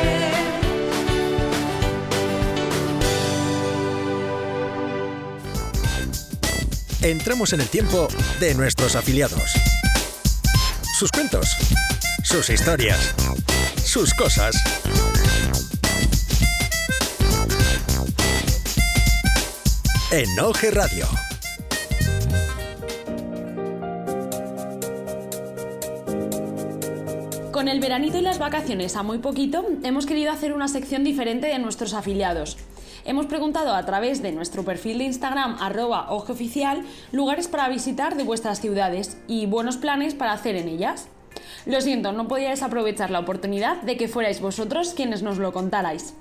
Entramos 7.02 7.52
en 7.52 7.60
el 7.60 7.68
tiempo 7.68 8.08
de 8.40 8.54
nuestros 8.54 8.96
afiliados. 8.96 9.73
Sus 10.96 11.10
cuentos, 11.10 11.48
sus 12.22 12.48
historias, 12.50 13.16
sus 13.84 14.14
cosas. 14.14 14.54
En 20.12 20.38
Oje 20.38 20.70
Radio. 20.70 21.08
Con 27.50 27.66
el 27.66 27.80
veranito 27.80 28.18
y 28.18 28.22
las 28.22 28.38
vacaciones 28.38 28.94
a 28.94 29.02
muy 29.02 29.18
poquito, 29.18 29.66
hemos 29.82 30.06
querido 30.06 30.30
hacer 30.30 30.52
una 30.52 30.68
sección 30.68 31.02
diferente 31.02 31.48
de 31.48 31.58
nuestros 31.58 31.92
afiliados. 31.92 32.56
Hemos 33.06 33.26
preguntado 33.26 33.74
a 33.74 33.84
través 33.84 34.22
de 34.22 34.32
nuestro 34.32 34.64
perfil 34.64 34.96
de 34.96 35.04
Instagram 35.04 35.58
arroba 35.60 36.10
ojeoficial 36.10 36.84
lugares 37.12 37.48
para 37.48 37.68
visitar 37.68 38.16
de 38.16 38.24
vuestras 38.24 38.62
ciudades 38.62 39.18
y 39.28 39.44
buenos 39.44 39.76
planes 39.76 40.14
para 40.14 40.32
hacer 40.32 40.56
en 40.56 40.68
ellas. 40.68 41.08
Lo 41.66 41.82
siento, 41.82 42.12
no 42.12 42.28
podía 42.28 42.48
desaprovechar 42.48 43.10
la 43.10 43.20
oportunidad 43.20 43.82
de 43.82 43.98
que 43.98 44.08
fuerais 44.08 44.40
vosotros 44.40 44.94
quienes 44.94 45.22
nos 45.22 45.36
lo 45.36 45.52
contarais. 45.52 46.14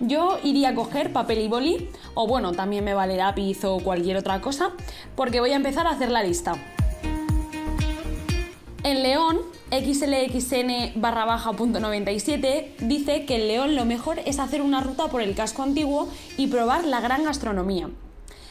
Yo 0.00 0.38
iría 0.42 0.70
a 0.70 0.74
coger 0.74 1.12
papel 1.12 1.38
y 1.38 1.48
boli, 1.48 1.88
o 2.14 2.26
bueno, 2.26 2.52
también 2.52 2.84
me 2.84 2.94
vale 2.94 3.16
lápiz 3.16 3.64
o 3.64 3.78
cualquier 3.78 4.16
otra 4.16 4.40
cosa, 4.40 4.72
porque 5.14 5.38
voy 5.38 5.52
a 5.52 5.56
empezar 5.56 5.86
a 5.86 5.90
hacer 5.90 6.10
la 6.10 6.24
lista. 6.24 6.54
En 8.82 9.02
León, 9.02 9.38
xlxn 9.70 10.92
barra 10.94 11.24
baja 11.24 11.52
punto 11.52 11.80
97 11.80 12.76
dice 12.80 13.24
que 13.24 13.34
en 13.34 13.48
León 13.48 13.74
lo 13.74 13.84
mejor 13.84 14.20
es 14.24 14.38
hacer 14.38 14.62
una 14.62 14.80
ruta 14.80 15.08
por 15.08 15.22
el 15.22 15.34
casco 15.34 15.64
antiguo 15.64 16.08
y 16.36 16.46
probar 16.46 16.84
la 16.84 17.00
gran 17.00 17.24
gastronomía. 17.24 17.90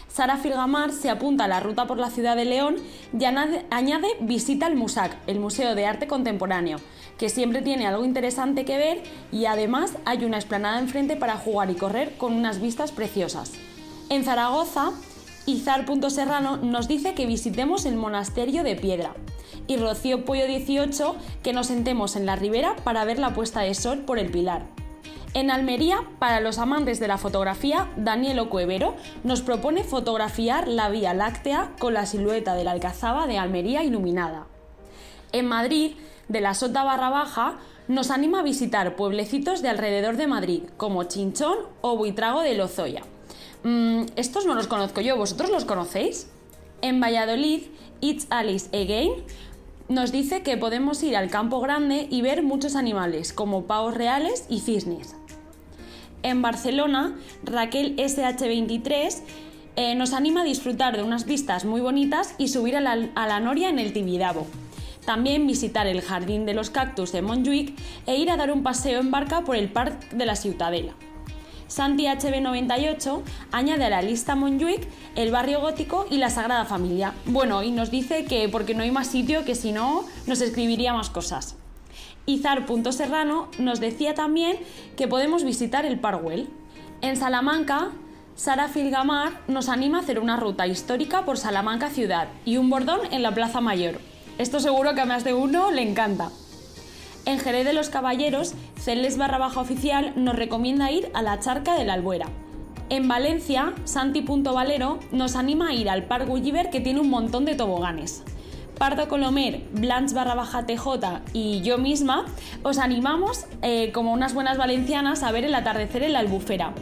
Sara 0.09 0.37
Filgamar 0.37 0.91
se 0.91 1.09
apunta 1.09 1.45
a 1.45 1.47
la 1.47 1.61
ruta 1.61 1.87
por 1.87 1.97
la 1.97 2.09
ciudad 2.09 2.35
de 2.35 2.45
León 2.45 2.75
y 3.17 3.23
añade, 3.25 4.07
visita 4.21 4.65
al 4.65 4.75
MUSAC, 4.75 5.17
el 5.27 5.39
Museo 5.39 5.73
de 5.73 5.85
Arte 5.85 6.07
Contemporáneo, 6.07 6.79
que 7.17 7.29
siempre 7.29 7.61
tiene 7.61 7.87
algo 7.87 8.03
interesante 8.03 8.65
que 8.65 8.77
ver 8.77 9.03
y 9.31 9.45
además 9.45 9.93
hay 10.05 10.25
una 10.25 10.37
explanada 10.37 10.79
enfrente 10.79 11.15
para 11.15 11.37
jugar 11.37 11.69
y 11.69 11.75
correr 11.75 12.17
con 12.17 12.33
unas 12.33 12.61
vistas 12.61 12.91
preciosas. 12.91 13.53
En 14.09 14.23
Zaragoza, 14.23 14.91
Izar.serrano 15.45 16.57
nos 16.57 16.87
dice 16.87 17.13
que 17.13 17.27
visitemos 17.27 17.85
el 17.85 17.95
Monasterio 17.95 18.63
de 18.63 18.75
Piedra 18.75 19.13
y 19.67 19.77
Rocío 19.77 20.25
Pollo 20.25 20.47
18 20.47 21.15
que 21.43 21.53
nos 21.53 21.67
sentemos 21.67 22.15
en 22.15 22.25
la 22.25 22.35
ribera 22.35 22.75
para 22.83 23.05
ver 23.05 23.19
la 23.19 23.33
puesta 23.33 23.61
de 23.61 23.75
sol 23.75 23.99
por 23.99 24.17
el 24.17 24.31
Pilar. 24.31 24.63
En 25.35 25.51
Almería, 25.51 25.99
para 26.17 26.39
los 26.39 26.57
amantes 26.57 26.99
de 26.99 27.07
la 27.07 27.19
fotografía, 27.19 27.89
Daniel 27.95 28.39
Ocuevero 28.39 28.95
nos 29.23 29.41
propone 29.41 29.83
fotografiar 29.83 30.67
la 30.67 30.89
Vía 30.89 31.13
Láctea 31.13 31.73
con 31.77 31.93
la 31.93 32.05
silueta 32.05 32.55
de 32.55 32.63
la 32.63 32.71
Alcazaba 32.71 33.27
de 33.27 33.37
Almería 33.37 33.83
iluminada. 33.83 34.47
En 35.31 35.45
Madrid, 35.45 35.91
de 36.27 36.41
la 36.41 36.53
Sota 36.53 36.83
Barra 36.83 37.09
Baja, 37.09 37.59
nos 37.87 38.09
anima 38.09 38.39
a 38.39 38.43
visitar 38.43 38.95
pueblecitos 38.95 39.61
de 39.61 39.69
alrededor 39.69 40.17
de 40.17 40.25
Madrid, 40.25 40.63
como 40.77 41.03
Chinchón 41.03 41.57
o 41.81 41.97
Buitrago 41.97 42.41
de 42.41 42.55
Lozoya. 42.55 43.03
Mm, 43.65 44.05
estos 44.15 44.45
no 44.45 44.53
los 44.53 44.67
conozco 44.67 45.01
yo, 45.01 45.17
¿vosotros 45.17 45.49
los 45.49 45.65
conocéis? 45.65 46.27
En 46.83 47.01
Valladolid, 47.01 47.63
It's 47.99 48.27
Alice 48.29 48.67
Again 48.79 49.09
nos 49.89 50.11
dice 50.11 50.43
que 50.43 50.55
podemos 50.55 51.01
ir 51.01 51.17
al 51.17 51.31
campo 51.31 51.59
grande 51.61 52.07
y 52.11 52.21
ver 52.21 52.43
muchos 52.43 52.75
animales, 52.75 53.33
como 53.33 53.63
pavos 53.63 53.95
reales 53.95 54.45
y 54.49 54.59
cisnes. 54.59 55.15
En 56.21 56.43
Barcelona, 56.43 57.17
Raquel 57.43 57.95
SH23 57.95 59.21
eh, 59.77 59.95
nos 59.95 60.13
anima 60.13 60.41
a 60.41 60.45
disfrutar 60.45 60.95
de 60.95 61.01
unas 61.01 61.25
vistas 61.25 61.65
muy 61.65 61.81
bonitas 61.81 62.35
y 62.37 62.49
subir 62.49 62.75
a 62.75 62.81
la, 62.81 63.09
a 63.15 63.27
la 63.27 63.39
noria 63.39 63.69
en 63.69 63.79
el 63.79 63.93
Tibidabo. 63.93 64.45
También 65.07 65.47
visitar 65.47 65.87
el 65.87 66.01
Jardín 66.01 66.45
de 66.45 66.53
los 66.53 66.69
Cactus 66.69 67.11
de 67.11 67.23
Montjuic 67.23 67.75
e 68.05 68.15
ir 68.15 68.29
a 68.29 68.37
dar 68.37 68.51
un 68.51 68.61
paseo 68.61 68.99
en 68.99 69.09
barca 69.09 69.41
por 69.41 69.55
el 69.55 69.71
Parc 69.71 70.11
de 70.11 70.25
la 70.27 70.35
Ciutadela. 70.35 70.93
Santi 71.75 72.05
HB98 72.05 73.21
añade 73.51 73.83
a 73.83 73.89
la 73.89 74.01
lista 74.01 74.33
Montjuic 74.33 74.87
el 75.15 75.29
barrio 75.29 75.59
gótico 75.59 76.05
y 76.09 76.19
la 76.19 76.29
Sagrada 76.29 76.63
Familia. 76.63 77.13
Bueno, 77.25 77.63
y 77.63 77.71
nos 77.71 77.91
dice 77.91 78.23
que 78.23 78.47
porque 78.47 78.73
no 78.73 78.83
hay 78.83 78.91
más 78.91 79.07
sitio 79.07 79.43
que 79.43 79.55
si 79.55 79.73
no 79.73 80.05
nos 80.25 80.39
escribiría 80.39 80.93
más 80.93 81.09
cosas. 81.09 81.57
Izar.serrano 82.27 83.49
nos 83.59 83.81
decía 83.81 84.13
también 84.13 84.57
que 84.95 85.09
podemos 85.09 85.43
visitar 85.43 85.85
el 85.85 85.99
Parwell. 85.99 86.47
En 87.01 87.17
Salamanca, 87.17 87.89
Sara 88.35 88.69
Filgamar 88.69 89.41
nos 89.49 89.67
anima 89.67 89.97
a 89.97 90.01
hacer 90.01 90.21
una 90.21 90.37
ruta 90.37 90.67
histórica 90.67 91.25
por 91.25 91.37
Salamanca 91.37 91.89
ciudad 91.89 92.29
y 92.45 92.55
un 92.55 92.69
bordón 92.69 93.01
en 93.11 93.21
la 93.21 93.33
Plaza 93.33 93.59
Mayor. 93.59 93.99
Esto 94.37 94.61
seguro 94.61 94.95
que 94.95 95.01
a 95.01 95.05
más 95.05 95.25
de 95.25 95.33
uno 95.33 95.71
le 95.71 95.81
encanta. 95.81 96.31
En 97.25 97.39
Jerez 97.39 97.65
de 97.65 97.73
los 97.73 97.89
Caballeros, 97.89 98.53
Celes 98.79 99.17
barra 99.17 99.39
baja 99.39 99.59
oficial 99.59 100.13
nos 100.15 100.35
recomienda 100.35 100.91
ir 100.91 101.09
a 101.15 101.23
la 101.23 101.39
charca 101.39 101.73
de 101.73 101.83
la 101.83 101.93
Albuera. 101.93 102.27
En 102.89 103.07
Valencia, 103.07 103.73
Santi.valero 103.83 104.99
nos 105.11 105.35
anima 105.35 105.69
a 105.69 105.73
ir 105.73 105.89
al 105.89 106.03
Parque 106.03 106.27
Gulliver 106.27 106.69
que 106.69 106.81
tiene 106.81 106.99
un 106.99 107.09
montón 107.09 107.45
de 107.45 107.55
toboganes. 107.55 108.23
Pardo 108.77 109.07
Colomer, 109.07 109.63
Blanche 109.71 110.13
barra 110.13 110.35
baja 110.35 110.67
TJ 110.67 111.23
y 111.33 111.61
yo 111.61 111.79
misma 111.79 112.25
os 112.61 112.77
animamos, 112.77 113.45
eh, 113.63 113.91
como 113.91 114.13
unas 114.13 114.35
buenas 114.35 114.57
valencianas, 114.57 115.23
a 115.23 115.31
ver 115.31 115.45
el 115.45 115.55
atardecer 115.55 116.03
en 116.03 116.13
la 116.13 116.19
albufera. 116.19 116.73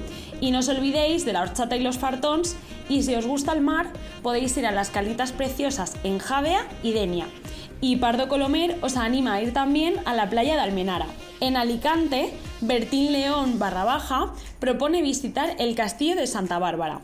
Y 0.41 0.51
no 0.51 0.59
os 0.59 0.67
olvidéis 0.67 1.23
de 1.23 1.31
la 1.31 1.41
horchata 1.41 1.77
y 1.77 1.83
los 1.83 2.00
fartons, 2.00 2.57
y 2.89 3.03
si 3.03 3.15
os 3.15 3.25
gusta 3.25 3.53
el 3.53 3.62
mar, 3.62 3.93
podéis 4.23 4.57
ir 4.57 4.65
a 4.65 4.71
las 4.71 4.89
calitas 4.89 5.31
preciosas 5.31 5.95
en 6.03 6.19
Javea 6.19 6.67
y 6.81 6.91
Denia. 6.91 7.27
Y 7.83 7.97
Pardo 7.97 8.29
Colomer 8.29 8.77
os 8.79 8.95
anima 8.95 9.33
a 9.33 9.41
ir 9.41 9.51
también 9.51 9.95
a 10.05 10.13
la 10.13 10.29
playa 10.29 10.55
de 10.55 10.61
Almenara. 10.61 11.05
En 11.41 11.57
Alicante, 11.57 12.33
Bertín 12.61 13.11
León 13.11 13.59
barra 13.59 13.83
baja 13.83 14.31
propone 14.61 15.01
visitar 15.01 15.57
el 15.59 15.75
castillo 15.75 16.15
de 16.15 16.25
Santa 16.25 16.59
Bárbara. 16.59 17.01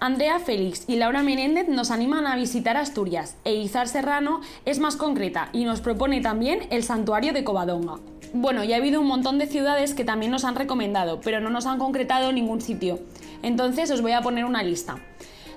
Andrea 0.00 0.38
Félix 0.38 0.84
y 0.86 0.96
Laura 0.96 1.22
Menéndez 1.22 1.68
nos 1.68 1.90
animan 1.90 2.26
a 2.26 2.36
visitar 2.36 2.76
Asturias 2.76 3.38
e 3.44 3.54
Izar 3.54 3.88
Serrano 3.88 4.42
es 4.66 4.80
más 4.80 4.96
concreta 4.96 5.48
y 5.54 5.64
nos 5.64 5.80
propone 5.80 6.20
también 6.20 6.66
el 6.68 6.84
santuario 6.84 7.32
de 7.32 7.42
Covadonga. 7.42 7.94
Bueno, 8.34 8.64
ya 8.64 8.76
ha 8.76 8.80
habido 8.80 9.00
un 9.00 9.06
montón 9.06 9.38
de 9.38 9.46
ciudades 9.46 9.94
que 9.94 10.04
también 10.04 10.30
nos 10.30 10.44
han 10.44 10.56
recomendado, 10.56 11.22
pero 11.22 11.40
no 11.40 11.48
nos 11.48 11.64
han 11.64 11.78
concretado 11.78 12.32
ningún 12.32 12.60
sitio. 12.60 12.98
Entonces 13.42 13.90
os 13.90 14.02
voy 14.02 14.12
a 14.12 14.20
poner 14.20 14.44
una 14.44 14.62
lista. 14.62 14.96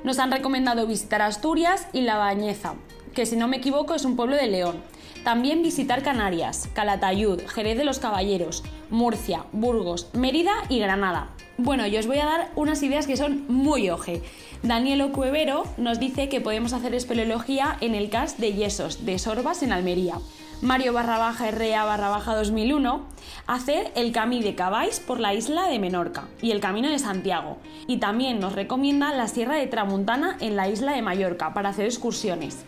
Nos 0.05 0.17
han 0.17 0.31
recomendado 0.31 0.87
visitar 0.87 1.21
Asturias 1.21 1.89
y 1.91 2.01
La 2.01 2.15
Bañeza, 2.15 2.75
que 3.13 3.25
si 3.25 3.35
no 3.35 3.47
me 3.47 3.57
equivoco 3.57 3.95
es 3.95 4.05
un 4.05 4.15
pueblo 4.15 4.35
de 4.35 4.47
León. 4.47 4.75
También 5.23 5.61
visitar 5.61 6.01
Canarias, 6.01 6.67
Calatayud, 6.73 7.41
Jerez 7.47 7.77
de 7.77 7.85
los 7.85 7.99
Caballeros, 7.99 8.63
Murcia, 8.89 9.45
Burgos, 9.51 10.09
Mérida 10.13 10.51
y 10.67 10.79
Granada. 10.79 11.29
Bueno, 11.57 11.85
yo 11.85 11.99
os 11.99 12.07
voy 12.07 12.17
a 12.17 12.25
dar 12.25 12.51
unas 12.55 12.81
ideas 12.81 13.05
que 13.05 13.17
son 13.17 13.45
muy 13.47 13.91
oje. 13.91 14.23
Daniel 14.63 15.11
Cuevero 15.11 15.63
nos 15.77 15.99
dice 15.99 16.27
que 16.27 16.41
podemos 16.41 16.73
hacer 16.73 16.95
espeleología 16.95 17.77
en 17.81 17.93
el 17.93 18.09
CAS 18.09 18.39
de 18.39 18.53
Yesos, 18.53 19.05
de 19.05 19.19
Sorbas 19.19 19.61
en 19.61 19.71
Almería. 19.71 20.15
Mario 20.61 20.93
barra 20.93 21.17
baja 21.17 21.49
RA 21.49 21.85
barra 21.85 22.09
baja 22.09 22.35
2001, 22.35 23.01
hacer 23.47 23.91
el 23.95 24.11
Camí 24.11 24.41
de 24.43 24.53
Cabáis 24.53 24.99
por 24.99 25.19
la 25.19 25.33
isla 25.33 25.67
de 25.67 25.79
Menorca 25.79 26.25
y 26.41 26.51
el 26.51 26.59
Camino 26.59 26.89
de 26.89 26.99
Santiago. 26.99 27.57
Y 27.87 27.97
también 27.97 28.39
nos 28.39 28.53
recomienda 28.53 29.13
la 29.13 29.27
Sierra 29.27 29.55
de 29.55 29.65
Tramuntana 29.65 30.37
en 30.39 30.55
la 30.55 30.69
isla 30.69 30.93
de 30.93 31.01
Mallorca 31.01 31.53
para 31.53 31.69
hacer 31.69 31.85
excursiones. 31.85 32.63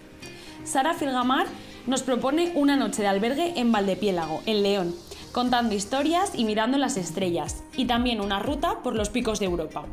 Sara 0.64 0.94
Filgamar 0.94 1.48
nos 1.88 2.04
propone 2.04 2.52
una 2.56 2.78
noche 2.78 3.02
de 3.02 3.10
albergue 3.10 3.54
en 3.58 3.72
Valdepiélago, 3.72 4.42
en 4.46 4.64
León, 4.64 4.96
contando 5.32 5.76
historias 5.76 6.32
y 6.36 6.46
mirando 6.46 6.78
las 6.78 6.96
estrellas, 6.96 7.64
y 7.76 7.86
también 7.86 8.22
una 8.22 8.40
ruta 8.40 8.82
por 8.82 8.96
los 8.96 9.10
picos 9.10 9.40
de 9.40 9.46
Europa. 9.46 9.86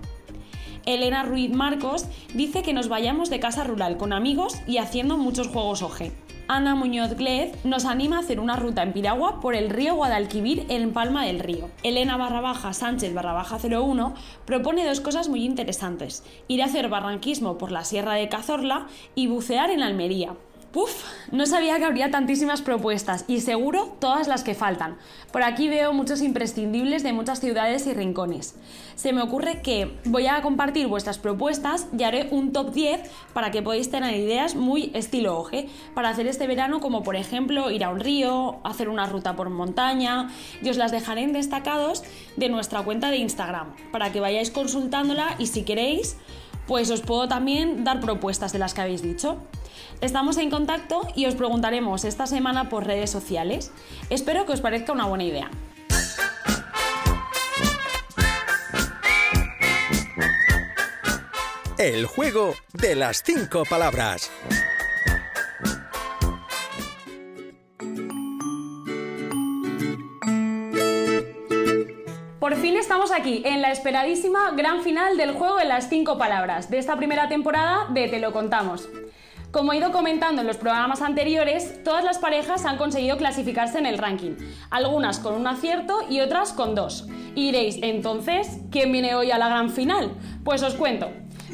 Elena 0.87 1.25
Ruiz 1.25 1.51
Marcos 1.51 2.07
dice 2.35 2.63
que 2.63 2.73
nos 2.73 2.89
vayamos 2.89 3.31
de 3.31 3.41
casa 3.41 3.65
rural 3.65 3.97
con 3.97 4.13
amigos 4.13 4.57
y 4.67 4.79
haciendo 4.79 5.19
muchos 5.19 5.49
juegos 5.49 5.83
OG. 5.83 6.11
Ana 6.49 6.75
Muñoz 6.75 7.15
Glez 7.15 7.65
nos 7.65 7.85
anima 7.85 8.17
a 8.17 8.21
hacer 8.21 8.41
una 8.41 8.57
ruta 8.57 8.83
en 8.83 8.93
Piragua 8.93 9.41
por 9.41 9.55
el 9.55 9.71
río 9.71 9.95
Guadalquivir 9.95 10.67
en 10.69 10.93
Palma 10.93 11.25
del 11.25 11.39
Río. 11.39 11.71
Elena 11.85 12.17
barra 12.17 12.41
baja 12.41 12.73
Sánchez 12.73 13.15
barra 13.15 13.33
baja 13.33 13.59
01 13.63 14.15
propone 14.47 14.85
dos 14.85 15.01
cosas 15.01 15.29
muy 15.29 15.45
interesantes, 15.45 16.25
ir 16.49 16.61
a 16.63 16.65
hacer 16.65 16.89
barranquismo 16.89 17.57
por 17.57 17.71
la 17.71 17.85
Sierra 17.85 18.15
de 18.15 18.29
Cazorla 18.29 18.89
y 19.15 19.29
bucear 19.29 19.71
en 19.71 19.83
Almería. 19.83 20.35
Puf, 20.73 21.03
no 21.33 21.47
sabía 21.47 21.79
que 21.79 21.85
habría 21.85 22.13
tantísimas 22.13 22.63
propuestas 22.63 23.25
y 23.27 23.41
seguro 23.41 23.97
todas 23.99 24.29
las 24.29 24.45
que 24.45 24.55
faltan. 24.55 24.99
Por 25.33 25.43
aquí 25.43 25.69
veo 25.69 25.93
muchos 25.93 26.23
imprescindibles 26.23 27.03
de 27.03 27.13
muchas 27.13 27.41
ciudades 27.41 27.89
y 27.89 27.93
rincones. 27.93 28.55
Se 28.95 29.13
me 29.13 29.21
ocurre 29.21 29.63
que 29.63 29.99
voy 30.05 30.29
a 30.29 30.41
compartir 30.43 30.87
vuestras 30.87 31.19
propuestas 31.19 31.89
y 31.99 32.05
haré 32.05 32.29
un 32.31 32.53
top 32.53 32.73
10 32.73 33.01
para 33.33 33.51
que 33.51 33.63
podáis 33.63 33.91
tener 33.91 34.15
ideas 34.15 34.55
muy 34.55 34.93
estilo 34.95 35.37
oje 35.37 35.69
para 35.93 36.09
hacer 36.09 36.29
este 36.29 36.47
verano 36.47 36.79
como 36.79 37.03
por 37.03 37.17
ejemplo 37.17 37.73
ir 37.73 37.83
a 37.83 37.91
un 37.91 37.99
río, 37.99 38.61
hacer 38.63 38.89
una 38.89 39.07
ruta 39.07 39.35
por 39.35 39.51
montaña 39.51 40.31
y 40.63 40.69
os 40.69 40.77
las 40.77 40.93
dejaré 40.93 41.23
en 41.23 41.33
destacados 41.33 42.05
de 42.37 42.49
nuestra 42.49 42.83
cuenta 42.83 43.11
de 43.11 43.17
Instagram 43.17 43.75
para 43.91 44.13
que 44.13 44.21
vayáis 44.21 44.53
consultándola 44.53 45.35
y 45.41 45.47
si 45.49 45.65
queréis 45.65 46.17
pues 46.71 46.89
os 46.93 47.01
puedo 47.01 47.27
también 47.27 47.83
dar 47.83 47.99
propuestas 47.99 48.53
de 48.53 48.61
las 48.61 48.75
que 48.75 48.81
habéis 48.81 49.03
dicho. 49.03 49.39
Estamos 50.01 50.37
en 50.37 50.51
contacto 50.51 51.09
y 51.17 51.27
os 51.27 51.35
preguntaremos 51.35 52.05
esta 52.05 52.29
semana 52.29 52.69
por 52.69 52.87
redes 52.87 53.11
sociales. 53.11 53.73
Espero 54.09 54.47
que 54.47 54.53
os 54.53 54.61
parezca 54.61 54.93
una 54.93 55.07
buena 55.07 55.25
idea. 55.25 55.51
El 61.77 62.07
juego 62.07 62.55
de 62.73 62.95
las 62.95 63.25
cinco 63.25 63.65
palabras. 63.69 64.31
Por 72.51 72.59
fin 72.59 72.77
estamos 72.77 73.13
aquí, 73.13 73.43
en 73.45 73.63
la 73.63 73.71
esperadísima 73.71 74.51
gran 74.57 74.83
final 74.83 75.17
del 75.17 75.35
juego 75.35 75.59
de 75.59 75.67
las 75.67 75.89
cinco 75.89 76.19
palabras 76.19 76.69
de 76.69 76.79
esta 76.79 76.97
primera 76.97 77.29
temporada 77.29 77.87
de 77.91 78.09
Te 78.09 78.19
lo 78.19 78.33
contamos. 78.33 78.89
Como 79.53 79.73
he 79.73 79.77
ido 79.77 79.93
comentando 79.93 80.41
en 80.41 80.49
los 80.49 80.57
programas 80.57 81.01
anteriores, 81.01 81.85
todas 81.85 82.03
las 82.03 82.19
parejas 82.19 82.65
han 82.65 82.77
conseguido 82.77 83.17
clasificarse 83.19 83.79
en 83.79 83.87
el 83.87 83.99
ranking, 83.99 84.33
algunas 84.69 85.21
con 85.21 85.35
un 85.35 85.47
acierto 85.47 86.01
y 86.11 86.23
otras 86.23 86.53
con 86.53 86.75
dos. 86.75 87.07
Y 87.37 87.53
diréis, 87.53 87.79
entonces, 87.83 88.59
¿quién 88.73 88.91
viene 88.91 89.15
hoy 89.15 89.31
a 89.31 89.39
la 89.39 89.49
gran 89.49 89.71
final? 89.71 90.11
Pues 90.43 90.65
os 90.65 90.75
cuento. 90.75 91.09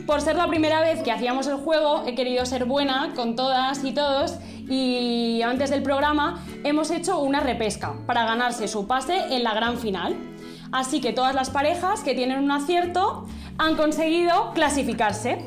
Por 0.07 0.23
ser 0.23 0.37
la 0.37 0.47
primera 0.47 0.81
vez 0.81 1.03
que 1.03 1.13
hacíamos 1.13 1.47
el 1.47 1.57
juego, 1.57 2.05
he 2.07 2.15
querido 2.15 2.47
ser 2.47 2.65
buena 2.65 3.13
con 3.15 3.37
todas 3.37 3.85
y 3.85 3.93
todos 3.93 4.39
y 4.67 5.43
antes 5.43 5.69
del 5.69 5.83
programa 5.83 6.43
hemos 6.65 6.91
hecho 6.91 7.19
una 7.19 7.41
repesca 7.41 7.95
para 8.07 8.25
ganarse 8.25 8.67
su 8.67 8.87
pase 8.87 9.19
en 9.31 9.45
la 9.45 9.53
gran 9.53 9.77
final. 9.77 10.36
Así 10.77 11.01
que 11.01 11.15
todas 11.15 11.35
las 11.35 11.49
parejas 11.49 12.03
que 12.03 12.15
tienen 12.15 12.39
un 12.39 12.51
acierto 12.51 13.27
han 13.57 13.77
conseguido 13.77 14.53
clasificarse. 14.53 15.39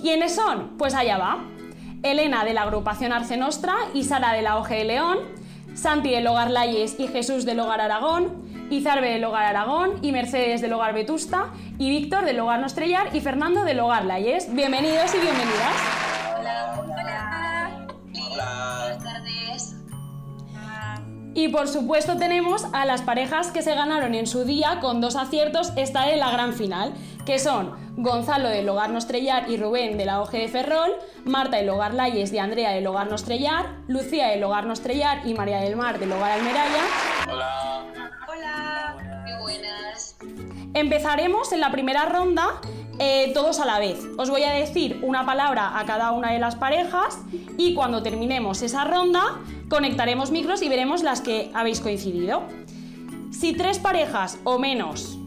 ¿Quiénes 0.00 0.34
son? 0.34 0.76
Pues 0.76 0.92
allá 0.92 1.18
va. 1.18 1.44
Elena 2.02 2.44
de 2.44 2.52
la 2.52 2.62
agrupación 2.62 3.12
Arce 3.12 3.36
Nostra 3.36 3.76
y 3.94 4.02
Sara 4.02 4.32
de 4.32 4.42
la 4.42 4.58
Oje 4.58 4.74
de 4.74 4.84
León, 4.84 5.18
Santi 5.76 6.10
del 6.10 6.26
Hogar 6.26 6.50
Layes 6.50 6.98
y 6.98 7.06
Jesús 7.06 7.44
del 7.44 7.60
Hogar 7.60 7.80
Aragón, 7.80 8.42
Izarbe 8.68 9.08
del 9.08 9.24
Hogar 9.24 9.44
Aragón 9.44 10.00
y 10.02 10.10
Mercedes 10.10 10.62
del 10.62 10.72
Hogar 10.72 10.94
Vetusta 10.94 11.52
y 11.78 11.88
Víctor 11.88 12.24
del 12.24 12.40
Hogar 12.40 12.58
Nostrellar 12.58 13.14
y 13.14 13.20
Fernando 13.20 13.62
del 13.62 13.78
Hogar 13.78 14.04
Layes. 14.04 14.52
Bienvenidos 14.52 15.14
y 15.14 15.18
bienvenidas. 15.18 15.76
Hola, 16.40 16.74
hola. 16.80 17.86
Buenas 18.10 19.04
tardes. 19.04 19.25
Y 21.36 21.48
por 21.48 21.68
supuesto 21.68 22.16
tenemos 22.16 22.64
a 22.72 22.86
las 22.86 23.02
parejas 23.02 23.50
que 23.50 23.60
se 23.60 23.74
ganaron 23.74 24.14
en 24.14 24.26
su 24.26 24.44
día 24.44 24.80
con 24.80 25.02
dos 25.02 25.16
aciertos 25.16 25.70
estar 25.76 26.08
en 26.08 26.18
la 26.18 26.30
gran 26.30 26.54
final, 26.54 26.94
que 27.26 27.38
son 27.38 27.74
Gonzalo 27.98 28.48
del 28.48 28.66
Hogar 28.66 28.88
Nostrellar 28.88 29.50
y 29.50 29.58
Rubén 29.58 29.98
de 29.98 30.06
la 30.06 30.22
Oje 30.22 30.38
de 30.38 30.48
Ferrol, 30.48 30.92
Marta 31.26 31.58
del 31.58 31.68
Hogar 31.68 31.92
Layes 31.92 32.32
y 32.32 32.38
Andrea 32.38 32.70
del 32.70 32.86
Hogar 32.86 33.10
Nostrellar, 33.10 33.66
Lucía 33.86 34.28
del 34.28 34.42
Hogar 34.44 34.64
Nostrellar 34.64 35.28
y 35.28 35.34
María 35.34 35.60
del 35.60 35.76
Mar 35.76 35.98
del 35.98 36.10
Hogar 36.10 36.32
Almeraya. 36.32 36.82
Hola. 37.30 37.84
Hola. 38.26 39.24
Qué 39.26 39.38
buenas. 39.42 40.16
Empezaremos 40.72 41.52
en 41.52 41.60
la 41.60 41.70
primera 41.70 42.06
ronda 42.06 42.62
eh, 42.98 43.30
todos 43.34 43.60
a 43.60 43.66
la 43.66 43.78
vez. 43.78 43.98
Os 44.16 44.30
voy 44.30 44.44
a 44.44 44.52
decir 44.52 45.00
una 45.02 45.26
palabra 45.26 45.78
a 45.78 45.84
cada 45.84 46.12
una 46.12 46.32
de 46.32 46.38
las 46.38 46.56
parejas 46.56 47.18
y 47.58 47.74
cuando 47.74 48.02
terminemos 48.02 48.62
esa 48.62 48.84
ronda 48.84 49.38
conectaremos 49.68 50.30
micros 50.30 50.62
y 50.62 50.68
veremos 50.68 51.02
las 51.02 51.20
que 51.20 51.50
habéis 51.54 51.80
coincidido. 51.80 52.44
Si 53.30 53.52
tres 53.52 53.78
parejas 53.78 54.38
o 54.44 54.58
menos 54.58 55.18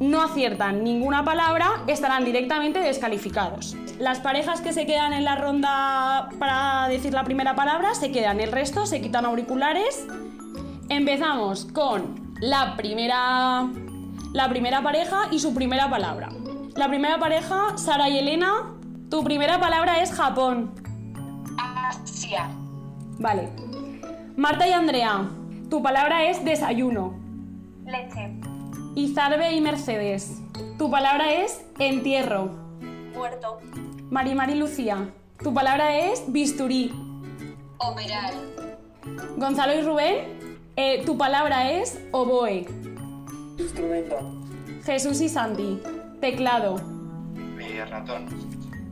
no 0.00 0.22
aciertan 0.22 0.84
ninguna 0.84 1.24
palabra, 1.24 1.84
estarán 1.86 2.24
directamente 2.24 2.80
descalificados. 2.80 3.76
Las 3.98 4.18
parejas 4.18 4.60
que 4.60 4.72
se 4.72 4.86
quedan 4.86 5.12
en 5.12 5.24
la 5.24 5.36
ronda 5.36 6.28
para 6.38 6.88
decir 6.88 7.14
la 7.14 7.24
primera 7.24 7.54
palabra 7.54 7.94
se 7.94 8.10
quedan, 8.10 8.40
el 8.40 8.52
resto 8.52 8.86
se 8.86 9.00
quitan 9.00 9.24
auriculares. 9.24 10.06
Empezamos 10.88 11.66
con 11.66 12.34
la 12.40 12.76
primera 12.76 13.68
la 14.34 14.48
primera 14.48 14.82
pareja 14.82 15.28
y 15.30 15.38
su 15.38 15.54
primera 15.54 15.88
palabra. 15.88 16.28
La 16.74 16.88
primera 16.88 17.18
pareja, 17.20 17.78
Sara 17.78 18.08
y 18.08 18.18
Elena, 18.18 18.74
tu 19.08 19.22
primera 19.22 19.60
palabra 19.60 20.02
es 20.02 20.10
Japón. 20.12 20.74
Asia. 21.56 22.50
Vale. 23.20 23.63
Marta 24.36 24.66
y 24.66 24.72
Andrea, 24.72 25.30
tu 25.70 25.80
palabra 25.80 26.28
es 26.28 26.44
desayuno. 26.44 27.14
Leche. 27.86 28.34
Izarbe 28.96 29.52
y 29.52 29.60
Mercedes, 29.60 30.42
tu 30.76 30.90
palabra 30.90 31.32
es 31.32 31.64
entierro. 31.78 32.50
Muerto. 33.14 33.60
Marimar 34.10 34.50
y 34.50 34.56
Lucía, 34.56 35.08
tu 35.40 35.54
palabra 35.54 35.96
es 35.96 36.24
bisturí. 36.32 36.92
Operar. 37.78 38.34
Gonzalo 39.36 39.74
y 39.78 39.82
Rubén, 39.82 40.16
eh, 40.74 41.04
tu 41.06 41.16
palabra 41.16 41.70
es 41.70 42.00
oboe. 42.10 42.66
Instrumento. 43.56 44.16
Jesús 44.84 45.20
y 45.20 45.28
Santi, 45.28 45.80
teclado. 46.20 46.78
Mi 47.56 47.80
ratón. 47.88 48.26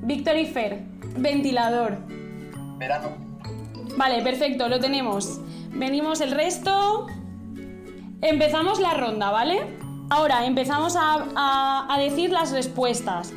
Víctor 0.03 0.37
y 0.37 0.47
Fer, 0.47 0.85
ventilador. 1.17 1.99
Verano. 2.79 3.32
Vale, 3.97 4.23
perfecto, 4.23 4.69
lo 4.69 4.81
tenemos. 4.81 5.41
Venimos 5.71 6.21
el 6.21 6.33
resto. 6.33 7.07
Empezamos 8.21 8.79
la 8.81 8.95
ronda, 8.95 9.31
¿vale? 9.31 9.77
Ahora 10.11 10.45
empezamos 10.47 10.97
a, 10.97 11.25
a- 11.35 11.87
a 11.93 11.99
decir 11.99 12.31
las 12.31 12.53
respuestas. 12.53 13.33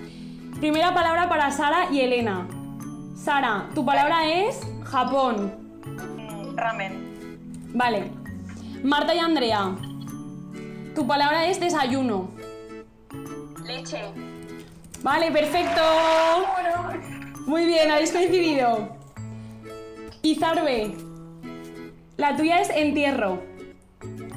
Primera 0.60 0.94
palabra 0.94 1.28
para 1.30 1.52
Sara 1.52 1.88
y 1.92 2.02
Elena. 2.02 2.48
Sara, 3.16 3.70
tu 3.74 3.86
palabra 3.86 4.28
es 4.32 4.60
Japón. 4.84 5.54
Mm, 6.18 6.56
Ramen. 6.56 7.72
Vale. 7.74 8.12
Marta 8.84 9.16
y 9.16 9.20
Andrea, 9.20 9.76
tu 10.94 11.08
palabra 11.08 11.48
es 11.48 11.60
desayuno. 11.60 12.30
Leche. 13.66 14.02
Vale, 15.02 15.32
perfecto. 15.32 15.82
Muy 17.48 17.66
bien, 17.66 17.90
habéis 17.92 18.12
coincidido. 18.12 18.90
Izarbe, 20.26 20.92
la 22.18 22.36
tuya 22.36 22.60
es 22.60 22.72
entierro. 22.72 23.44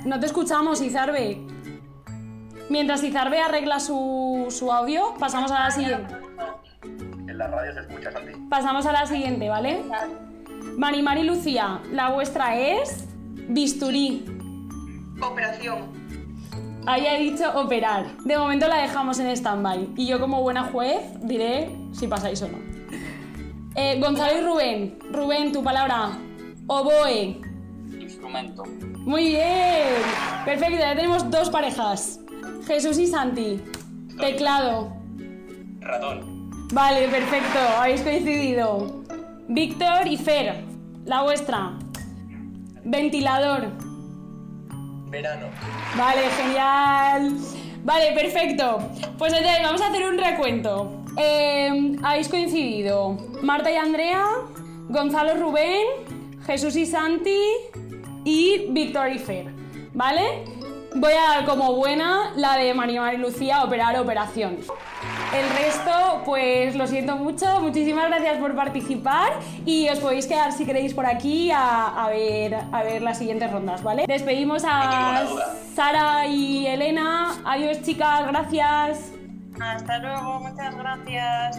No 0.05 0.21
te 0.21 0.27
escuchamos, 0.27 0.83
Izarbe. 0.83 1.41
Mientras 2.69 3.03
Izarbe 3.03 3.41
arregla 3.41 3.81
su, 3.81 4.49
su 4.51 4.71
audio, 4.71 5.15
pasamos 5.19 5.51
a 5.51 5.61
la 5.61 5.71
siguiente. 5.71 6.15
En 7.27 7.39
la 7.39 7.47
radio 7.47 7.73
se 7.73 7.81
escucha, 7.81 8.13
Santi. 8.13 8.33
Pasamos 8.51 8.85
a 8.85 8.93
la 8.93 9.07
siguiente, 9.07 9.49
¿vale? 9.49 9.83
Marimar 10.77 11.17
y 11.17 11.23
Lucía, 11.23 11.81
la 11.91 12.11
vuestra 12.11 12.59
es 12.59 13.07
bisturí. 13.49 14.27
Operación. 15.23 15.89
Ahí 16.85 17.07
he 17.07 17.19
dicho 17.31 17.51
operar. 17.59 18.15
De 18.25 18.37
momento 18.37 18.69
la 18.69 18.77
dejamos 18.77 19.19
en 19.21 19.29
stand-by. 19.29 19.95
Y 19.97 20.07
yo, 20.07 20.21
como 20.21 20.43
buena 20.43 20.65
juez, 20.65 21.01
diré 21.23 21.75
si 21.93 22.07
pasáis 22.07 22.43
o 22.43 22.49
no. 22.49 22.68
Eh, 23.81 24.01
Gonzalo 24.01 24.37
y 24.37 24.41
Rubén. 24.41 24.99
Rubén, 25.13 25.53
tu 25.53 25.63
palabra. 25.63 26.11
Oboe. 26.67 27.41
Instrumento. 28.01 28.65
Muy 28.65 29.29
bien. 29.29 30.03
Perfecto, 30.45 30.79
ya 30.81 30.97
tenemos 30.97 31.31
dos 31.31 31.49
parejas. 31.49 32.19
Jesús 32.67 32.99
y 32.99 33.07
Santi. 33.07 33.61
Teclado. 34.19 34.93
Ratón. 35.79 36.51
Vale, 36.73 37.07
perfecto. 37.07 37.61
Habéis 37.79 38.03
coincidido. 38.03 39.05
Víctor 39.47 40.09
y 40.09 40.17
Fer. 40.17 40.65
La 41.05 41.23
vuestra. 41.23 41.79
Ventilador. 42.83 43.69
Verano. 45.07 45.47
Vale, 45.97 46.23
genial. 46.31 47.33
Vale, 47.85 48.13
perfecto. 48.13 48.81
Pues 49.17 49.33
entonces 49.33 49.63
vamos 49.63 49.81
a 49.81 49.87
hacer 49.87 50.05
un 50.05 50.19
recuento. 50.19 50.98
Eh, 51.19 51.97
habéis 52.03 52.29
coincidido 52.29 53.17
Marta 53.43 53.71
y 53.71 53.77
Andrea, 53.77 54.25
Gonzalo 54.89 55.35
Rubén, 55.35 55.87
Jesús 56.47 56.77
y 56.77 56.87
Santi 56.87 57.41
y 58.25 58.67
Víctor 58.71 59.11
y 59.11 59.19
Fer. 59.19 59.53
¿Vale? 59.95 60.45
Voy 60.95 61.13
a 61.13 61.35
dar 61.35 61.45
como 61.45 61.75
buena 61.75 62.33
la 62.37 62.57
de 62.57 62.73
María 62.73 63.13
y 63.13 63.19
Lucía, 63.19 63.63
operar 63.63 63.99
operación. 63.99 64.59
El 65.35 65.49
resto, 65.51 66.23
pues 66.25 66.75
lo 66.77 66.87
siento 66.87 67.17
mucho. 67.17 67.61
Muchísimas 67.61 68.09
gracias 68.09 68.39
por 68.39 68.55
participar 68.55 69.33
y 69.67 69.89
os 69.89 69.99
podéis 69.99 70.27
quedar 70.27 70.53
si 70.53 70.65
queréis 70.65 70.95
por 70.95 71.05
aquí 71.05 71.51
a, 71.51 72.05
a 72.05 72.09
ver, 72.09 72.55
a 72.73 72.83
ver 72.83 73.03
las 73.03 73.19
siguientes 73.19 73.51
rondas, 73.53 73.83
¿vale? 73.83 74.05
Despedimos 74.09 74.65
a. 74.67 75.27
Sara 75.75 76.27
y 76.27 76.67
Elena. 76.67 77.41
Adiós, 77.45 77.83
chicas, 77.83 78.27
gracias. 78.27 79.18
Hasta 79.61 79.99
luego, 79.99 80.41
muchas 80.41 80.77
gracias. 80.77 81.59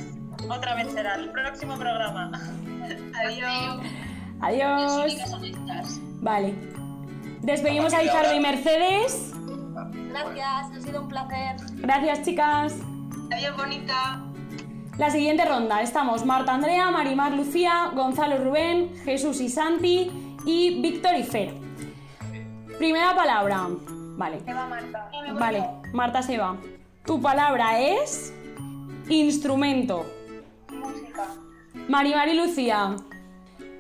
Otra 0.50 0.76
vez 0.76 0.92
será 0.94 1.16
el 1.16 1.30
próximo 1.32 1.78
programa. 1.78 2.32
Adiós. 3.26 3.82
Adiós. 4.42 6.00
Vale. 6.22 6.56
Despedimos 7.42 7.94
a 7.94 8.04
Izardo 8.04 8.34
y 8.34 8.40
Mercedes. 8.40 9.34
Gracias, 10.10 10.72
ha 10.78 10.82
sido 10.82 11.02
un 11.02 11.10
placer. 11.10 11.56
Gracias, 11.76 12.24
chicas. 12.24 12.76
Adiós, 13.32 13.56
bonita. 13.56 14.22
La 14.98 15.10
siguiente 15.10 15.46
ronda 15.46 15.82
estamos 15.82 16.26
Marta 16.26 16.54
Andrea, 16.54 16.92
Marimar 16.92 17.32
Lucía, 17.32 17.92
Gonzalo 17.96 18.38
Rubén, 18.44 18.94
Jesús 19.06 19.40
y 19.40 19.48
Santi 19.48 20.36
y 20.46 20.82
Víctor 20.82 21.16
y 21.16 21.24
Fer. 21.24 21.54
Primera 22.78 23.16
palabra. 23.16 23.68
Vale. 24.18 24.42
Se 24.42 24.54
va 24.54 24.68
Marta. 24.68 25.10
Vale, 25.34 25.70
Marta 25.94 26.22
se 26.22 26.38
va. 26.38 26.58
Tu 27.06 27.22
palabra 27.22 27.80
es 27.80 28.34
instrumento. 29.10 30.06
Música. 30.72 31.36
Marimar 31.88 32.28
y 32.30 32.36
Lucía. 32.36 32.96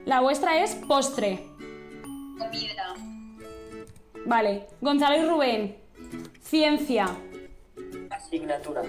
La 0.06 0.22
vuestra 0.22 0.64
es 0.64 0.76
postre. 0.76 1.46
Comida. 2.38 2.96
Vale. 4.26 4.68
Gonzalo 4.82 5.18
y 5.18 5.30
Rubén. 5.30 5.78
Ciencia. 6.42 7.08
Asignatura. 8.10 8.82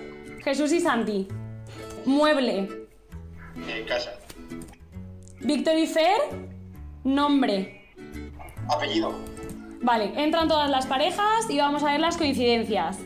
Jesús 0.42 0.72
y 0.72 0.80
Santi. 0.80 1.28
Mueble. 2.06 2.68
Eh, 3.68 3.84
casa. 3.86 4.12
Víctor 5.40 5.76
y 5.76 5.86
Fer. 5.86 6.20
Nombre. 7.04 7.92
Apellido. 8.68 9.12
Vale, 9.82 10.12
entran 10.22 10.46
todas 10.46 10.70
las 10.70 10.86
parejas 10.86 11.48
y 11.48 11.58
vamos 11.58 11.82
a 11.82 11.92
ver 11.92 12.00
las 12.00 12.16
coincidencias. 12.18 12.98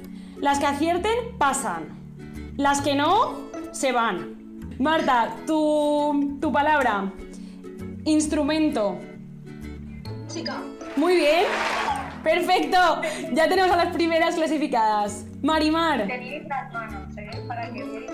Las 0.44 0.58
que 0.58 0.66
acierten 0.66 1.38
pasan. 1.38 1.88
Las 2.58 2.82
que 2.82 2.94
no, 2.94 3.48
se 3.72 3.92
van. 3.92 4.60
Marta, 4.78 5.36
tu, 5.46 6.36
tu 6.38 6.52
palabra. 6.52 7.10
Instrumento. 8.04 8.98
Música. 10.22 10.60
Muy 10.96 11.16
bien. 11.16 11.44
Perfecto. 12.22 12.76
Ya 13.32 13.48
tenemos 13.48 13.70
a 13.70 13.84
las 13.84 13.94
primeras 13.94 14.34
clasificadas. 14.34 15.24
Marimar. 15.40 16.06
Tenéis 16.06 16.46
las 16.46 16.70
manos, 16.74 17.16
¿eh? 17.16 17.30
Para 17.48 17.72
que 17.72 17.82
veáis. 17.82 18.10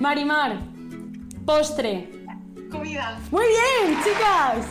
Marimar. 0.00 0.58
Postre. 1.46 2.10
Comida. 2.72 3.20
Muy 3.30 3.44
bien, 3.44 3.98
chicas. 4.02 4.66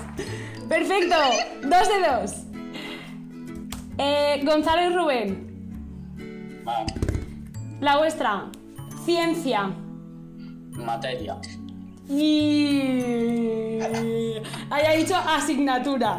Perfecto. 0.67 1.15
Dos 1.61 1.87
de 1.87 1.99
dos. 2.05 2.45
Eh, 3.97 4.41
Gonzalo 4.43 4.91
y 4.91 4.93
Rubén. 4.93 5.50
La 7.79 7.97
vuestra. 7.97 8.45
Ciencia. 9.05 9.71
materia. 10.77 11.37
Y... 12.09 13.79
Haya 14.69 14.91
dicho 14.91 15.15
asignatura. 15.15 16.17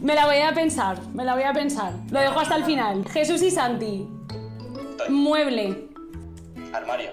Me 0.00 0.14
la 0.14 0.26
voy 0.26 0.38
a 0.38 0.52
pensar, 0.52 0.98
me 1.12 1.24
la 1.24 1.34
voy 1.34 1.42
a 1.42 1.52
pensar. 1.52 1.92
Lo 2.10 2.20
dejo 2.20 2.40
hasta 2.40 2.56
el 2.56 2.64
final. 2.64 3.04
Jesús 3.08 3.42
y 3.42 3.50
Santi. 3.50 4.08
Mueble. 5.08 5.88
Armario. 6.72 7.10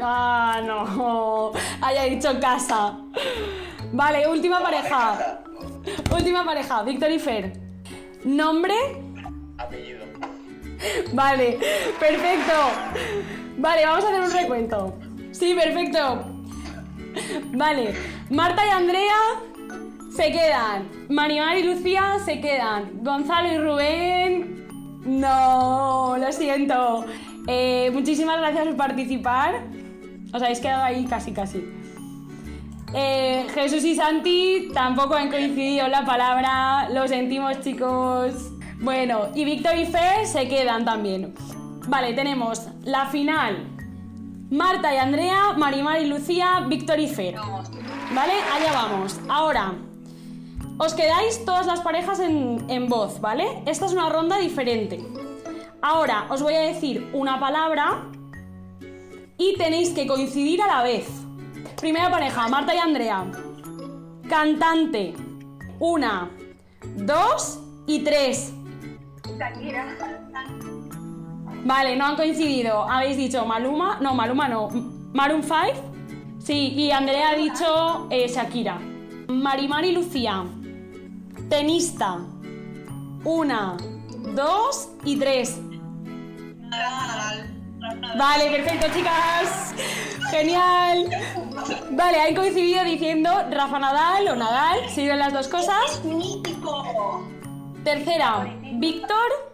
Ah, 0.00 0.60
no. 0.64 1.52
Haya 1.80 2.04
dicho 2.04 2.38
casa. 2.40 2.98
Vale, 3.92 4.28
última 4.28 4.60
pareja. 4.60 5.40
Última 6.12 6.44
pareja, 6.44 6.82
Víctor 6.82 7.10
y 7.10 7.18
Fer. 7.18 7.52
Nombre. 8.24 8.74
Apellido. 9.58 10.03
Vale, 11.12 11.58
perfecto. 11.98 12.52
Vale, 13.58 13.86
vamos 13.86 14.04
a 14.04 14.08
hacer 14.08 14.20
un 14.20 14.32
recuento. 14.32 14.98
Sí, 15.32 15.54
perfecto. 15.54 16.24
Vale, 17.52 17.94
Marta 18.30 18.66
y 18.66 18.70
Andrea 18.70 19.16
se 20.14 20.32
quedan. 20.32 20.88
Marimar 21.08 21.56
y 21.58 21.62
Lucía 21.62 22.18
se 22.24 22.40
quedan. 22.40 23.02
Gonzalo 23.02 23.52
y 23.52 23.58
Rubén. 23.58 24.66
No, 25.04 26.16
lo 26.18 26.32
siento. 26.32 27.04
Eh, 27.46 27.90
muchísimas 27.92 28.38
gracias 28.38 28.66
por 28.66 28.76
participar. 28.76 29.62
Os 30.32 30.42
habéis 30.42 30.60
quedado 30.60 30.84
ahí 30.84 31.04
casi, 31.04 31.32
casi. 31.32 31.64
Eh, 32.94 33.46
Jesús 33.54 33.84
y 33.84 33.96
Santi 33.96 34.70
tampoco 34.72 35.14
han 35.14 35.30
coincidido 35.30 35.86
en 35.86 35.90
la 35.90 36.04
palabra. 36.04 36.88
Lo 36.90 37.06
sentimos, 37.08 37.60
chicos. 37.60 38.52
Bueno, 38.80 39.28
y 39.34 39.44
Víctor 39.44 39.76
y 39.76 39.86
Fer 39.86 40.26
se 40.26 40.48
quedan 40.48 40.84
también. 40.84 41.34
Vale, 41.86 42.12
tenemos 42.14 42.62
la 42.82 43.06
final. 43.06 43.68
Marta 44.50 44.94
y 44.94 44.98
Andrea, 44.98 45.54
Marimar 45.56 46.00
y 46.00 46.06
Lucía, 46.06 46.64
Víctor 46.68 46.98
y 46.98 47.08
Fer. 47.08 47.36
¿Vale? 48.14 48.32
Allá 48.54 48.72
vamos. 48.72 49.18
Ahora, 49.28 49.74
os 50.78 50.94
quedáis 50.94 51.44
todas 51.44 51.66
las 51.66 51.80
parejas 51.80 52.20
en, 52.20 52.64
en 52.68 52.88
voz, 52.88 53.20
¿vale? 53.20 53.62
Esta 53.66 53.86
es 53.86 53.92
una 53.92 54.10
ronda 54.10 54.38
diferente. 54.38 55.00
Ahora 55.80 56.26
os 56.30 56.42
voy 56.42 56.54
a 56.54 56.60
decir 56.60 57.10
una 57.12 57.38
palabra 57.38 58.04
y 59.36 59.54
tenéis 59.56 59.90
que 59.90 60.06
coincidir 60.06 60.62
a 60.62 60.66
la 60.66 60.82
vez. 60.82 61.06
Primera 61.80 62.10
pareja, 62.10 62.48
Marta 62.48 62.74
y 62.74 62.78
Andrea. 62.78 63.24
Cantante. 64.28 65.14
Una, 65.78 66.30
dos 66.96 67.60
y 67.86 68.00
tres. 68.00 68.52
Vale, 71.64 71.96
no 71.96 72.06
han 72.06 72.16
coincidido. 72.16 72.88
Habéis 72.88 73.16
dicho 73.16 73.44
Maluma. 73.46 73.98
No, 74.00 74.14
Maluma 74.14 74.48
no. 74.48 74.68
Maroon 75.12 75.42
5. 75.42 75.92
Sí, 76.38 76.74
y 76.76 76.90
Andrea 76.90 77.30
ha 77.30 77.34
dicho 77.34 78.06
eh, 78.10 78.28
Shakira. 78.28 78.78
Marimar 79.28 79.84
y 79.84 79.92
Lucía. 79.92 80.44
Tenista. 81.48 82.18
Una, 83.24 83.76
dos 84.34 84.90
y 85.04 85.16
tres. 85.16 85.58
Vale, 88.18 88.50
perfecto, 88.50 88.86
chicas. 88.94 89.74
Genial. 90.30 91.08
Vale, 91.92 92.20
han 92.20 92.34
coincidido 92.34 92.84
diciendo 92.84 93.30
Rafa 93.50 93.78
Nadal 93.78 94.28
o 94.28 94.36
Nadal. 94.36 94.88
¿Siguen 94.90 95.18
las 95.18 95.32
dos 95.32 95.48
cosas? 95.48 96.04
mítico! 96.04 97.24
Tercera, 97.84 98.46
Víctor 98.76 99.52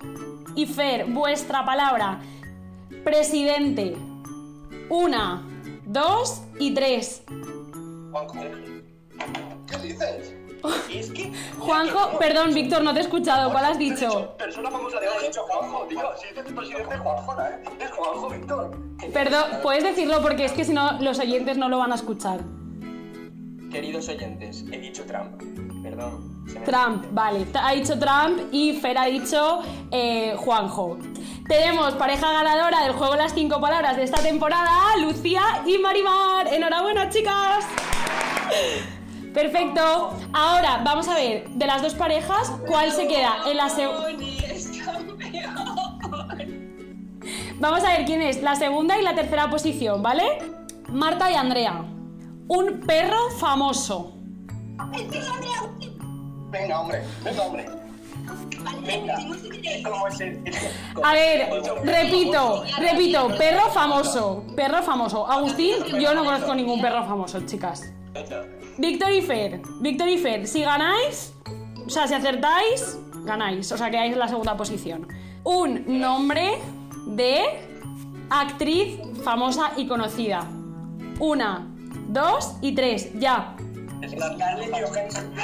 y 0.54 0.64
Fer, 0.64 1.06
vuestra 1.06 1.64
palabra. 1.64 2.20
Presidente. 3.02 3.96
Una, 4.88 5.42
dos 5.84 6.42
y 6.60 6.72
tres. 6.72 7.24
¿Qué 9.66 9.76
dices? 9.78 10.36
Es 10.92 11.10
que. 11.10 11.32
Juanjo, 11.58 12.18
perdón, 12.18 12.54
Víctor, 12.54 12.84
no 12.84 12.92
te 12.92 13.00
he 13.00 13.02
escuchado. 13.02 13.50
¿Cuál 13.50 13.64
has 13.64 13.78
dicho? 13.78 14.36
Persona 14.36 14.70
famosa 14.70 15.00
de 15.00 15.08
hoy, 15.08 15.14
he 15.22 15.26
dicho 15.26 15.42
Juanjo, 15.42 15.86
tío. 15.86 16.10
Si 16.20 16.28
dices 16.28 16.52
presidente 16.52 16.98
Juanjo, 16.98 17.40
¿eh? 17.40 17.62
Es 17.80 17.90
Juanjo, 17.90 18.30
Víctor. 18.30 18.78
Perdón, 19.12 19.44
puedes 19.62 19.82
decirlo 19.82 20.22
porque 20.22 20.44
es 20.44 20.52
que 20.52 20.64
si 20.64 20.72
no, 20.72 21.00
los 21.00 21.18
oyentes 21.18 21.56
no 21.56 21.68
lo 21.68 21.78
van 21.78 21.90
a 21.92 21.94
escuchar. 21.96 22.40
Queridos 23.72 24.08
oyentes, 24.08 24.64
he 24.70 24.78
dicho 24.78 25.04
Trump. 25.06 25.40
Perdón. 26.00 26.64
Trump, 26.64 27.06
vale. 27.12 27.46
Ha 27.54 27.72
dicho 27.72 27.98
Trump 27.98 28.40
y 28.52 28.72
Fer 28.74 28.98
ha 28.98 29.04
dicho 29.04 29.60
eh, 29.90 30.34
Juanjo. 30.38 30.98
Tenemos 31.46 31.94
pareja 31.94 32.32
ganadora 32.32 32.82
del 32.82 32.92
juego 32.92 33.16
Las 33.16 33.34
Cinco 33.34 33.60
Palabras 33.60 33.96
de 33.96 34.04
esta 34.04 34.22
temporada, 34.22 34.96
Lucía 35.00 35.42
y 35.66 35.78
Marimar. 35.78 36.52
Enhorabuena, 36.52 37.08
chicas. 37.10 37.64
Perfecto. 39.34 40.12
Ahora, 40.32 40.80
vamos 40.84 41.06
a 41.08 41.14
ver, 41.14 41.48
de 41.50 41.66
las 41.66 41.82
dos 41.82 41.94
parejas, 41.94 42.52
¿cuál 42.66 42.90
se 42.90 43.06
queda 43.06 43.38
en 43.46 43.56
la 43.56 43.68
segunda? 43.68 44.08
Vamos 47.58 47.84
a 47.84 47.90
ver 47.90 48.06
quién 48.06 48.22
es 48.22 48.42
la 48.42 48.56
segunda 48.56 48.98
y 48.98 49.02
la 49.02 49.14
tercera 49.14 49.50
posición, 49.50 50.02
¿vale? 50.02 50.24
Marta 50.88 51.30
y 51.30 51.34
Andrea. 51.34 51.84
Un 52.48 52.80
perro 52.80 53.30
famoso. 53.38 54.14
Venga, 56.50 56.80
hombre, 56.80 57.02
venga, 57.24 57.42
hombre. 57.42 57.66
A 61.02 61.12
ver, 61.12 61.48
repito, 61.84 62.64
repito, 62.78 63.28
perro 63.38 63.70
famoso, 63.70 64.44
perro 64.56 64.82
famoso. 64.82 65.26
Agustín, 65.26 65.76
yo 66.00 66.14
no 66.14 66.24
conozco 66.24 66.54
ningún 66.54 66.80
perro 66.80 67.04
famoso, 67.04 67.40
chicas. 67.46 67.92
Víctor 68.78 69.12
y 69.12 69.22
Fer, 69.22 69.60
Víctor 69.80 70.08
y 70.08 70.18
Fer, 70.18 70.46
si 70.46 70.62
ganáis, 70.62 71.32
o 71.86 71.90
sea, 71.90 72.08
si 72.08 72.14
acertáis, 72.14 72.98
ganáis, 73.24 73.70
o 73.70 73.78
sea, 73.78 73.90
quedáis 73.90 74.12
en 74.12 74.18
la 74.18 74.28
segunda 74.28 74.56
posición. 74.56 75.06
Un 75.44 76.00
nombre 76.00 76.58
de 77.06 77.42
actriz 78.28 78.98
famosa 79.22 79.72
y 79.76 79.86
conocida. 79.86 80.48
Una, 81.18 81.66
dos 82.08 82.56
y 82.60 82.74
tres, 82.74 83.10
ya. 83.18 83.56
Johansson. 84.00 85.34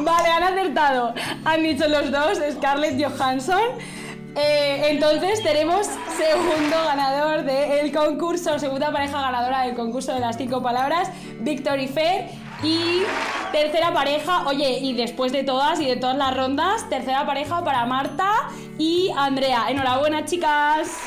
Vale, 0.00 0.28
han 0.28 0.42
acertado. 0.42 1.14
Han 1.44 1.62
dicho 1.62 1.88
los 1.88 2.10
dos, 2.10 2.38
Scarlett 2.56 3.02
Johansson. 3.02 3.60
Eh, 4.36 4.88
entonces 4.90 5.42
tenemos 5.44 5.86
segundo 5.86 6.76
ganador 6.84 7.44
del 7.44 7.92
concurso, 7.92 8.58
segunda 8.58 8.90
pareja 8.90 9.20
ganadora 9.20 9.62
del 9.62 9.76
concurso 9.76 10.12
de 10.12 10.18
las 10.20 10.36
cinco 10.36 10.60
palabras, 10.60 11.08
Víctor 11.40 11.78
y 11.78 11.88
Fer. 11.88 12.30
Y 12.62 13.02
tercera 13.52 13.92
pareja, 13.92 14.46
oye, 14.46 14.78
y 14.78 14.94
después 14.94 15.32
de 15.32 15.44
todas 15.44 15.80
y 15.80 15.86
de 15.86 15.96
todas 15.96 16.16
las 16.16 16.34
rondas, 16.34 16.88
tercera 16.88 17.26
pareja 17.26 17.62
para 17.62 17.84
Marta 17.84 18.48
y 18.78 19.10
Andrea. 19.16 19.66
Enhorabuena, 19.68 20.24
chicas. 20.24 20.98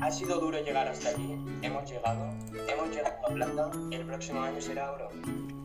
Ha 0.00 0.10
sido 0.10 0.40
duro 0.40 0.58
llegar 0.62 0.88
hasta 0.88 1.10
aquí. 1.10 1.36
Hemos 1.62 1.90
llegado, 1.90 2.32
hemos 2.68 2.90
llegado 2.90 3.16
a 3.24 3.28
plata. 3.34 3.70
El 3.90 4.06
próximo 4.06 4.42
año 4.42 4.60
será 4.60 4.92
oro. 4.92 5.08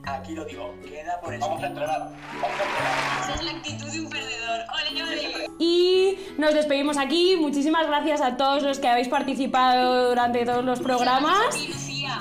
Aquí 0.03 0.33
lo 0.33 0.45
digo, 0.45 0.73
queda 0.83 1.19
por 1.21 1.31
eso. 1.33 1.47
Vamos 1.47 1.63
a 1.63 1.67
entrenar. 1.67 1.99
Vamos 1.99 2.13
a 2.43 2.47
entrenar. 2.63 3.23
Esa 3.23 3.33
es 3.35 3.43
la 3.43 3.51
actitud 3.51 3.91
de 3.91 3.99
un 3.99 4.09
perdedor. 4.09 4.61
¡Ole, 4.91 5.03
ole! 5.03 5.47
Y 5.59 6.17
nos 6.37 6.53
despedimos 6.53 6.97
aquí. 6.97 7.35
Muchísimas 7.39 7.87
gracias 7.87 8.21
a 8.21 8.37
todos 8.37 8.63
los 8.63 8.79
que 8.79 8.87
habéis 8.87 9.09
participado 9.09 10.09
durante 10.09 10.45
todos 10.45 10.65
los 10.65 10.79
programas. 10.79 11.55
Lucía. 11.67 12.19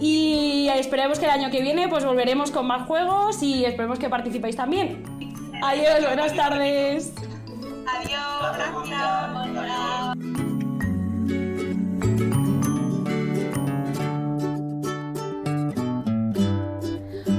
Y 0.00 0.68
esperemos 0.68 1.18
que 1.18 1.24
el 1.24 1.32
año 1.32 1.50
que 1.50 1.60
viene 1.60 1.88
pues 1.88 2.04
volveremos 2.04 2.50
con 2.50 2.66
más 2.66 2.86
juegos 2.86 3.42
y 3.42 3.64
esperemos 3.64 3.98
que 3.98 4.08
participéis 4.08 4.56
también. 4.56 5.02
Adiós, 5.62 6.06
buenas 6.06 6.34
tardes. 6.34 7.12
Adiós, 7.86 8.56
gracias. 8.56 10.57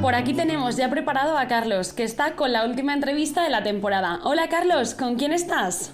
Por 0.02 0.16
aquí 0.16 0.34
tenemos 0.34 0.78
ya 0.78 0.90
preparado 0.90 1.38
a 1.38 1.48
Carlos, 1.48 1.92
que 1.92 2.04
está 2.04 2.36
con 2.36 2.54
la 2.54 2.66
última 2.66 2.94
entrevista 2.94 3.44
de 3.44 3.50
la 3.50 3.64
temporada. 3.64 4.22
Hola 4.24 4.48
Carlos, 4.48 4.96
¿con 4.96 5.16
quién 5.16 5.34
estás? 5.34 5.94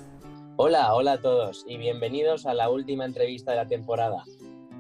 Hola, 0.58 0.94
hola 0.94 1.14
a 1.14 1.18
todos 1.22 1.66
y 1.68 1.78
bienvenidos 1.78 2.46
a 2.46 2.54
la 2.54 2.70
última 2.70 3.06
entrevista 3.06 3.52
de 3.52 3.58
la 3.58 3.66
temporada. 3.66 4.24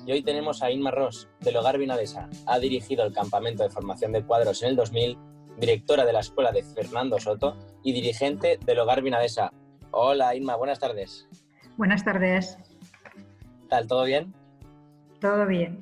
Y 0.05 0.11
hoy 0.11 0.21
tenemos 0.21 0.61
a 0.61 0.69
Inma 0.69 0.91
Ross, 0.91 1.27
del 1.41 1.57
Hogar 1.57 1.79
Vinadesa. 1.79 2.29
Ha 2.45 2.59
dirigido 2.59 3.03
el 3.03 3.13
campamento 3.13 3.63
de 3.63 3.71
formación 3.71 4.11
de 4.11 4.23
cuadros 4.23 4.61
en 4.61 4.69
el 4.69 4.75
2000, 4.75 5.17
directora 5.57 6.05
de 6.05 6.13
la 6.13 6.19
escuela 6.19 6.51
de 6.51 6.61
Fernando 6.61 7.19
Soto 7.19 7.57
y 7.83 7.93
dirigente 7.93 8.59
del 8.63 8.79
Hogar 8.79 9.01
Vinadesa. 9.01 9.51
Hola 9.89 10.35
Inma, 10.35 10.55
buenas 10.55 10.79
tardes. 10.79 11.27
Buenas 11.77 12.05
tardes, 12.05 12.57
¿Qué 13.63 13.67
tal? 13.69 13.87
¿Todo 13.87 14.03
bien? 14.03 14.33
todo 15.19 15.47
bien. 15.47 15.79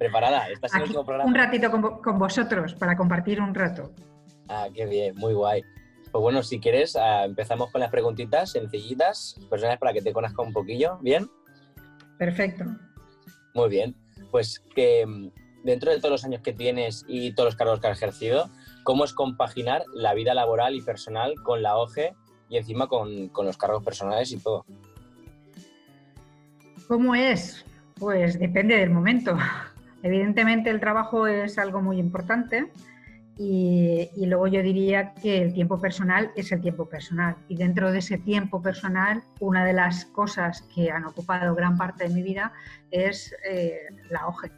¿Preparada? 0.00 0.48
¿Estás 0.48 0.72
en 0.72 0.78
el 0.78 0.82
último 0.84 1.04
programa? 1.04 1.28
un 1.28 1.34
ratito 1.34 1.70
con, 1.70 1.82
vo- 1.82 2.00
con 2.00 2.18
vosotros 2.18 2.74
para 2.74 2.96
compartir 2.96 3.38
un 3.38 3.54
rato. 3.54 3.92
Ah, 4.48 4.66
qué 4.74 4.86
bien, 4.86 5.14
muy 5.16 5.34
guay. 5.34 5.62
Pues 6.10 6.22
bueno, 6.22 6.42
si 6.42 6.58
quieres, 6.58 6.96
ah, 6.96 7.26
empezamos 7.26 7.70
con 7.70 7.82
las 7.82 7.90
preguntitas 7.90 8.50
sencillitas, 8.52 9.38
personales 9.50 9.78
para 9.78 9.92
que 9.92 10.00
te 10.00 10.14
conozca 10.14 10.40
un 10.40 10.54
poquillo. 10.54 10.96
¿Bien? 11.02 11.28
Perfecto. 12.18 12.64
Muy 13.52 13.68
bien. 13.68 13.94
Pues 14.30 14.60
que 14.74 15.04
mm, 15.06 15.32
dentro 15.64 15.90
de 15.90 15.98
todos 15.98 16.12
los 16.12 16.24
años 16.24 16.40
que 16.40 16.54
tienes 16.54 17.04
y 17.06 17.34
todos 17.34 17.48
los 17.48 17.56
cargos 17.56 17.78
que 17.80 17.88
has 17.88 17.98
ejercido, 17.98 18.48
¿cómo 18.84 19.04
es 19.04 19.12
compaginar 19.12 19.84
la 19.92 20.14
vida 20.14 20.32
laboral 20.32 20.74
y 20.76 20.80
personal 20.80 21.34
con 21.44 21.60
la 21.60 21.76
OGE 21.76 22.14
y 22.48 22.56
encima 22.56 22.88
con, 22.88 23.28
con 23.28 23.44
los 23.44 23.58
cargos 23.58 23.84
personales 23.84 24.32
y 24.32 24.38
todo? 24.38 24.64
¿Cómo 26.88 27.14
es? 27.14 27.66
Pues 27.96 28.38
depende 28.38 28.78
del 28.78 28.88
momento. 28.88 29.36
Evidentemente 30.02 30.70
el 30.70 30.80
trabajo 30.80 31.26
es 31.26 31.58
algo 31.58 31.82
muy 31.82 31.98
importante 31.98 32.70
y, 33.38 34.08
y 34.16 34.26
luego 34.26 34.46
yo 34.48 34.62
diría 34.62 35.14
que 35.14 35.42
el 35.42 35.52
tiempo 35.54 35.80
personal 35.80 36.30
es 36.36 36.52
el 36.52 36.60
tiempo 36.60 36.88
personal. 36.88 37.36
Y 37.48 37.56
dentro 37.56 37.90
de 37.92 37.98
ese 37.98 38.18
tiempo 38.18 38.60
personal, 38.62 39.22
una 39.40 39.64
de 39.64 39.72
las 39.72 40.04
cosas 40.06 40.62
que 40.74 40.90
han 40.90 41.04
ocupado 41.04 41.54
gran 41.54 41.76
parte 41.76 42.08
de 42.08 42.14
mi 42.14 42.22
vida 42.22 42.52
es 42.90 43.34
eh, 43.48 43.78
la 44.10 44.26
OGE. 44.26 44.50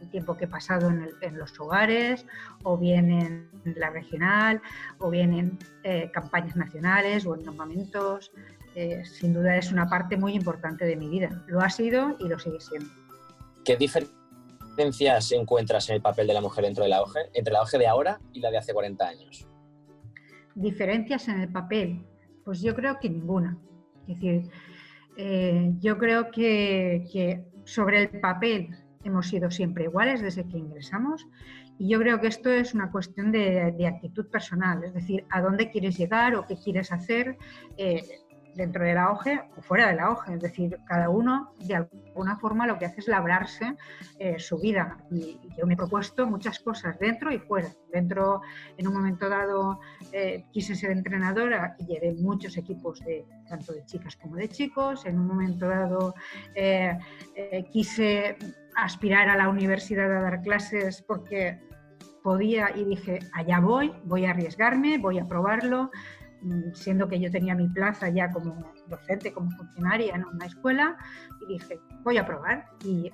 El 0.00 0.10
tiempo 0.10 0.36
que 0.36 0.44
he 0.44 0.48
pasado 0.48 0.90
en, 0.90 1.02
el- 1.02 1.14
en 1.22 1.38
los 1.38 1.58
hogares, 1.58 2.26
o 2.62 2.76
bien 2.76 3.10
en 3.10 3.48
la 3.76 3.88
regional, 3.90 4.60
o 4.98 5.08
bien 5.10 5.32
en 5.32 5.58
eh, 5.82 6.10
campañas 6.12 6.56
nacionales 6.56 7.24
o 7.26 7.34
en 7.34 7.42
campamentos. 7.44 8.30
Eh, 8.74 9.02
sin 9.04 9.32
duda 9.32 9.56
es 9.56 9.70
una 9.72 9.88
parte 9.88 10.16
muy 10.16 10.34
importante 10.34 10.84
de 10.84 10.96
mi 10.96 11.08
vida. 11.08 11.42
Lo 11.46 11.60
ha 11.60 11.70
sido 11.70 12.16
y 12.18 12.28
lo 12.28 12.38
sigue 12.38 12.60
siendo. 12.60 12.88
¿Qué 13.64 13.76
diferencia 13.76 14.18
diferencias 14.74 15.30
encuentras 15.32 15.88
en 15.88 15.96
el 15.96 16.02
papel 16.02 16.26
de 16.26 16.34
la 16.34 16.40
mujer 16.40 16.64
dentro 16.64 16.82
de 16.84 16.90
la 16.90 17.02
OGE, 17.02 17.20
entre 17.32 17.52
la 17.52 17.62
OGE 17.62 17.78
de 17.78 17.86
ahora 17.86 18.20
y 18.32 18.40
la 18.40 18.50
de 18.50 18.58
hace 18.58 18.72
40 18.72 19.06
años? 19.06 19.46
Diferencias 20.54 21.28
en 21.28 21.40
el 21.40 21.48
papel, 21.48 22.04
pues 22.44 22.60
yo 22.60 22.74
creo 22.74 22.98
que 23.00 23.08
ninguna. 23.08 23.56
Es 24.02 24.20
decir, 24.20 24.50
eh, 25.16 25.72
yo 25.78 25.96
creo 25.98 26.30
que, 26.30 27.04
que 27.12 27.44
sobre 27.64 28.02
el 28.02 28.20
papel 28.20 28.70
hemos 29.04 29.28
sido 29.28 29.50
siempre 29.50 29.84
iguales 29.84 30.22
desde 30.22 30.46
que 30.48 30.58
ingresamos 30.58 31.26
y 31.78 31.88
yo 31.88 31.98
creo 31.98 32.20
que 32.20 32.28
esto 32.28 32.50
es 32.50 32.74
una 32.74 32.90
cuestión 32.90 33.32
de, 33.32 33.72
de 33.76 33.86
actitud 33.86 34.26
personal, 34.28 34.82
es 34.84 34.94
decir, 34.94 35.24
a 35.30 35.40
dónde 35.40 35.70
quieres 35.70 35.96
llegar 35.98 36.34
o 36.34 36.46
qué 36.46 36.56
quieres 36.56 36.92
hacer. 36.92 37.36
eh, 37.76 38.02
dentro 38.54 38.84
de 38.84 38.94
la 38.94 39.10
OGE 39.10 39.40
o 39.56 39.62
fuera 39.62 39.88
de 39.88 39.96
la 39.96 40.10
OGE. 40.10 40.34
Es 40.34 40.40
decir, 40.40 40.78
cada 40.86 41.08
uno 41.08 41.52
de 41.60 41.76
alguna 41.76 42.36
forma 42.36 42.66
lo 42.66 42.78
que 42.78 42.86
hace 42.86 43.00
es 43.00 43.08
labrarse 43.08 43.76
eh, 44.18 44.38
su 44.38 44.58
vida. 44.58 44.98
Y 45.10 45.38
yo 45.56 45.66
me 45.66 45.74
he 45.74 45.76
propuesto 45.76 46.26
muchas 46.26 46.58
cosas 46.60 46.98
dentro 46.98 47.32
y 47.32 47.38
fuera. 47.38 47.68
Dentro, 47.92 48.42
en 48.76 48.88
un 48.88 48.94
momento 48.94 49.28
dado, 49.28 49.80
eh, 50.12 50.44
quise 50.52 50.74
ser 50.74 50.90
entrenadora 50.90 51.76
y 51.78 51.86
llevé 51.86 52.14
muchos 52.14 52.56
equipos 52.56 53.00
de 53.00 53.24
tanto 53.48 53.72
de 53.72 53.84
chicas 53.84 54.16
como 54.16 54.36
de 54.36 54.48
chicos. 54.48 55.06
En 55.06 55.18
un 55.18 55.26
momento 55.26 55.68
dado 55.68 56.14
eh, 56.54 56.96
quise 57.70 58.36
aspirar 58.76 59.28
a 59.28 59.36
la 59.36 59.48
universidad 59.48 60.10
a 60.16 60.20
dar 60.20 60.42
clases 60.42 61.02
porque 61.02 61.60
podía 62.22 62.70
y 62.74 62.84
dije, 62.84 63.18
allá 63.34 63.60
voy, 63.60 63.92
voy 64.04 64.24
a 64.24 64.30
arriesgarme, 64.30 64.96
voy 64.98 65.18
a 65.18 65.26
probarlo 65.26 65.90
siendo 66.74 67.08
que 67.08 67.20
yo 67.20 67.30
tenía 67.30 67.54
mi 67.54 67.68
plaza 67.68 68.08
ya 68.08 68.30
como 68.30 68.72
docente, 68.88 69.32
como 69.32 69.50
funcionaria 69.52 70.14
en 70.14 70.24
una 70.24 70.46
escuela, 70.46 70.96
y 71.42 71.54
dije, 71.54 71.80
voy 72.02 72.18
a 72.18 72.26
probar. 72.26 72.66
Y 72.84 73.12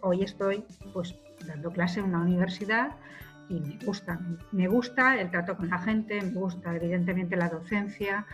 hoy 0.00 0.22
estoy 0.22 0.64
pues 0.92 1.14
dando 1.46 1.70
clase 1.70 2.00
en 2.00 2.06
una 2.06 2.22
universidad 2.22 2.92
y 3.48 3.60
me 3.60 3.78
gusta, 3.84 4.20
me 4.52 4.68
gusta 4.68 5.20
el 5.20 5.30
trato 5.30 5.56
con 5.56 5.68
la 5.68 5.78
gente, 5.78 6.20
me 6.20 6.30
gusta 6.30 6.74
evidentemente 6.74 7.36
la 7.36 7.48
docencia. 7.48 8.26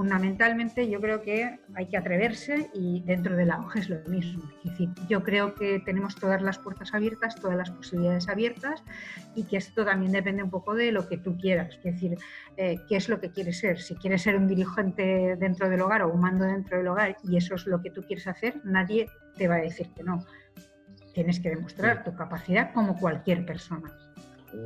Fundamentalmente 0.00 0.88
yo 0.88 0.98
creo 0.98 1.20
que 1.20 1.60
hay 1.74 1.86
que 1.88 1.98
atreverse 1.98 2.70
y 2.72 3.02
dentro 3.02 3.36
de 3.36 3.44
la 3.44 3.60
hoja 3.60 3.80
es 3.80 3.90
lo 3.90 3.98
mismo. 4.08 4.42
Es 4.64 4.70
decir, 4.70 4.88
yo 5.10 5.22
creo 5.22 5.54
que 5.54 5.78
tenemos 5.80 6.16
todas 6.16 6.40
las 6.40 6.56
puertas 6.56 6.94
abiertas, 6.94 7.34
todas 7.34 7.54
las 7.54 7.70
posibilidades 7.70 8.26
abiertas 8.30 8.82
y 9.34 9.44
que 9.44 9.58
esto 9.58 9.84
también 9.84 10.12
depende 10.12 10.42
un 10.42 10.48
poco 10.48 10.74
de 10.74 10.90
lo 10.90 11.06
que 11.06 11.18
tú 11.18 11.36
quieras. 11.36 11.76
Es 11.84 11.96
decir, 11.96 12.16
eh, 12.56 12.78
qué 12.88 12.96
es 12.96 13.10
lo 13.10 13.20
que 13.20 13.30
quieres 13.30 13.58
ser. 13.58 13.78
Si 13.78 13.94
quieres 13.94 14.22
ser 14.22 14.36
un 14.36 14.48
dirigente 14.48 15.36
dentro 15.36 15.68
del 15.68 15.82
hogar 15.82 16.00
o 16.00 16.08
un 16.08 16.22
mando 16.22 16.46
dentro 16.46 16.78
del 16.78 16.88
hogar 16.88 17.18
y 17.22 17.36
eso 17.36 17.56
es 17.56 17.66
lo 17.66 17.82
que 17.82 17.90
tú 17.90 18.00
quieres 18.00 18.26
hacer, 18.26 18.58
nadie 18.64 19.06
te 19.36 19.48
va 19.48 19.56
a 19.56 19.60
decir 19.60 19.90
que 19.94 20.02
no. 20.02 20.24
Tienes 21.12 21.40
que 21.40 21.50
demostrar 21.50 22.04
tu 22.04 22.14
capacidad 22.14 22.72
como 22.72 22.98
cualquier 22.98 23.44
persona. 23.44 23.94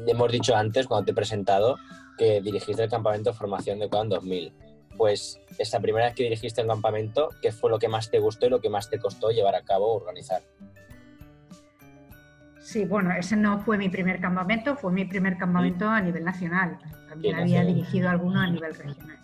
Hemos 0.07 0.31
dicho 0.31 0.55
antes, 0.55 0.87
cuando 0.87 1.07
te 1.07 1.11
he 1.11 1.15
presentado, 1.15 1.77
que 2.17 2.41
dirigiste 2.41 2.85
el 2.85 2.89
campamento 2.89 3.31
de 3.31 3.37
formación 3.37 3.81
de 3.81 3.89
COA 3.89 4.03
en 4.03 4.09
2000. 4.11 4.64
Pues 4.97 5.41
esa 5.59 5.81
primera 5.81 6.07
vez 6.07 6.15
que 6.15 6.23
dirigiste 6.23 6.63
un 6.63 6.69
campamento, 6.69 7.31
¿qué 7.43 7.53
fue 7.53 7.71
lo 7.71 7.79
que 7.79 7.89
más 7.89 8.11
te 8.11 8.19
gustó 8.19 8.47
y 8.47 8.51
lo 8.51 8.61
que 8.61 8.71
más 8.71 8.89
te 8.91 8.99
costó 8.99 9.31
llevar 9.31 9.55
a 9.55 9.63
cabo 9.63 9.93
o 9.93 9.97
organizar? 9.97 10.43
Sí, 12.61 12.85
bueno, 12.87 13.13
ese 13.13 13.37
no 13.37 13.59
fue 13.61 13.77
mi 13.77 13.89
primer 13.91 14.21
campamento, 14.21 14.75
fue 14.75 14.91
mi 14.91 15.05
primer 15.05 15.37
campamento 15.37 15.89
a 15.89 16.01
nivel 16.01 16.25
nacional. 16.25 16.79
También 17.09 17.37
había 17.37 17.63
dirigido 17.63 18.09
alguno 18.09 18.41
a 18.41 18.47
nivel 18.47 18.75
regional. 18.75 19.19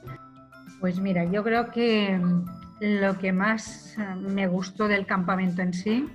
Pues 0.79 1.01
mira, 1.01 1.25
yo 1.25 1.43
creo 1.43 1.71
que 1.71 2.19
mm, 2.19 2.45
lo 2.81 3.19
que 3.19 3.33
más 3.33 3.97
eh, 3.99 4.15
me 4.17 4.47
gustó 4.47 4.89
del 4.89 5.07
campamento 5.07 5.63
en 5.63 5.73
sí 5.73 6.07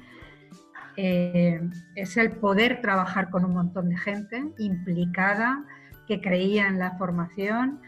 eh, 0.98 1.62
es 1.96 2.18
el 2.18 2.32
poder 2.32 2.82
trabajar 2.82 3.30
con 3.30 3.44
un 3.44 3.54
montón 3.54 3.90
de 3.90 3.98
gente 3.98 4.44
implicada, 4.58 5.66
que 6.08 6.22
creía 6.22 6.68
en 6.68 6.80
la 6.80 6.92
formación 6.98 7.82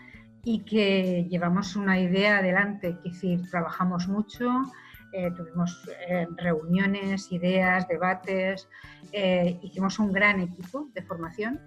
y 0.47 0.59
que 0.59 1.27
llevamos 1.29 1.75
una 1.75 1.99
idea 1.99 2.37
adelante, 2.37 2.97
es 3.03 3.11
decir, 3.11 3.49
trabajamos 3.51 4.07
mucho, 4.07 4.47
eh, 5.11 5.29
tuvimos 5.35 5.85
eh, 6.07 6.25
reuniones, 6.37 7.29
ideas, 7.33 7.85
debates, 7.89 8.69
eh, 9.11 9.59
hicimos 9.61 9.99
un 9.99 10.13
gran 10.13 10.39
equipo 10.39 10.87
de 10.93 11.01
formación, 11.01 11.59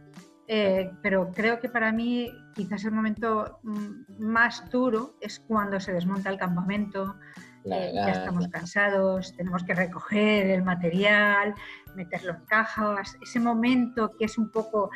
pero 1.02 1.30
creo 1.30 1.60
que 1.60 1.68
para 1.68 1.92
mí 1.92 2.32
quizás 2.56 2.84
el 2.84 2.90
momento 2.90 3.60
mm, 3.62 4.18
más 4.18 4.68
duro 4.70 5.14
es 5.20 5.38
cuando 5.38 5.78
se 5.78 5.92
desmonta 5.92 6.30
el 6.30 6.38
campamento, 6.38 7.16
ya 7.64 8.10
estamos 8.10 8.48
cansados, 8.48 9.36
tenemos 9.36 9.62
que 9.62 9.74
recoger 9.74 10.46
el 10.46 10.62
material, 10.64 11.54
meterlo 11.94 12.32
en 12.32 12.44
cajas, 12.46 13.16
ese 13.20 13.38
momento 13.38 14.10
que 14.18 14.24
es 14.24 14.38
un 14.38 14.50
poco 14.50 14.90